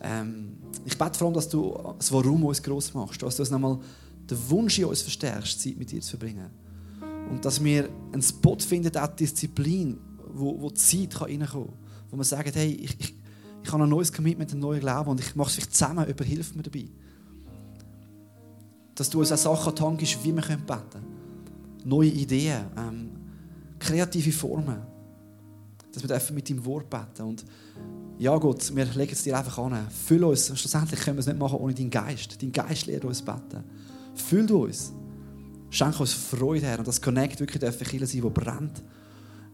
Ähm, 0.00 0.56
ich 0.84 0.96
bete 0.96 1.18
vor 1.18 1.28
allem, 1.28 1.34
dass 1.34 1.48
du 1.48 1.76
das 1.98 2.12
Warum 2.12 2.44
uns 2.44 2.62
gross 2.62 2.94
machst, 2.94 3.22
dass 3.22 3.36
du 3.36 3.44
nochmal 3.44 3.78
den 4.28 4.50
Wunsch 4.50 4.78
in 4.78 4.86
uns 4.86 5.02
verstärkst, 5.02 5.60
Zeit 5.60 5.76
mit 5.76 5.90
dir 5.90 6.00
zu 6.00 6.10
verbringen. 6.10 6.50
Und 7.30 7.44
dass 7.44 7.62
wir 7.62 7.88
einen 8.12 8.22
Spot 8.22 8.58
finden, 8.58 8.96
auch 8.96 9.08
Disziplin, 9.08 9.98
wo, 10.34 10.60
wo 10.60 10.70
Zeit 10.70 11.20
reinkommen 11.20 11.46
kann. 11.46 11.68
Wo 12.10 12.16
wir 12.16 12.24
sagen, 12.24 12.50
hey, 12.54 12.72
ich, 12.72 12.98
ich, 12.98 13.14
ich 13.64 13.72
habe 13.72 13.82
ein 13.82 13.88
neues 13.88 14.12
Commitment, 14.12 14.52
ein 14.52 14.58
neues 14.58 14.80
Glauben 14.80 15.10
und 15.10 15.20
ich 15.20 15.34
mache 15.34 15.48
es 15.48 15.54
vielleicht 15.54 15.74
zusammen, 15.74 16.04
hilft 16.04 16.56
mir 16.56 16.62
dabei. 16.62 16.88
Dass 18.94 19.10
du 19.10 19.20
uns 19.20 19.32
auch 19.32 19.56
Sachen 19.56 19.74
tankst, 19.74 20.22
wie 20.24 20.34
wir 20.34 20.42
beten 20.42 20.66
können. 20.66 21.06
Neue 21.84 22.08
Ideen, 22.08 22.64
ähm, 22.76 23.10
kreative 23.78 24.32
Formen. 24.32 24.78
Dass 25.92 26.28
wir 26.28 26.34
mit 26.34 26.48
deinem 26.48 26.64
Wort 26.64 26.88
beten. 26.88 27.22
Und 27.22 27.44
ja 28.18 28.36
Gott, 28.38 28.74
wir 28.74 28.84
legen 28.84 29.12
es 29.12 29.22
dir 29.22 29.36
einfach 29.36 29.58
an. 29.58 29.86
Füll 29.90 30.24
uns. 30.24 30.46
Schlussendlich 30.58 31.00
können 31.00 31.16
wir 31.16 31.20
es 31.20 31.26
nicht 31.26 31.38
machen 31.38 31.58
ohne 31.58 31.74
deinen 31.74 31.90
Geist. 31.90 32.40
Dein 32.40 32.52
Geist 32.52 32.86
lehrt 32.86 33.04
uns 33.04 33.22
beten. 33.22 33.64
Füll 34.14 34.50
uns. 34.52 34.92
Schenk 35.70 35.98
uns 36.00 36.12
Freude, 36.12 36.66
Herr. 36.66 36.78
Und 36.78 36.88
das 36.88 37.00
Connect 37.00 37.40
wirklich 37.40 37.60
darf 37.60 37.80
ein 37.80 38.06
sein, 38.06 38.22
wo 38.22 38.30
brennt. 38.30 38.82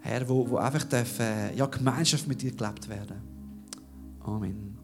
Herr, 0.01 0.29
wo, 0.29 0.49
wo 0.49 0.57
einfach 0.57 0.85
darf, 0.85 1.19
ja, 1.57 1.67
Gemeinschaft 1.67 2.27
mit 2.29 2.43
dir 2.43 2.53
gelebt 2.53 2.89
werden. 2.89 3.17
Amen. 4.25 4.78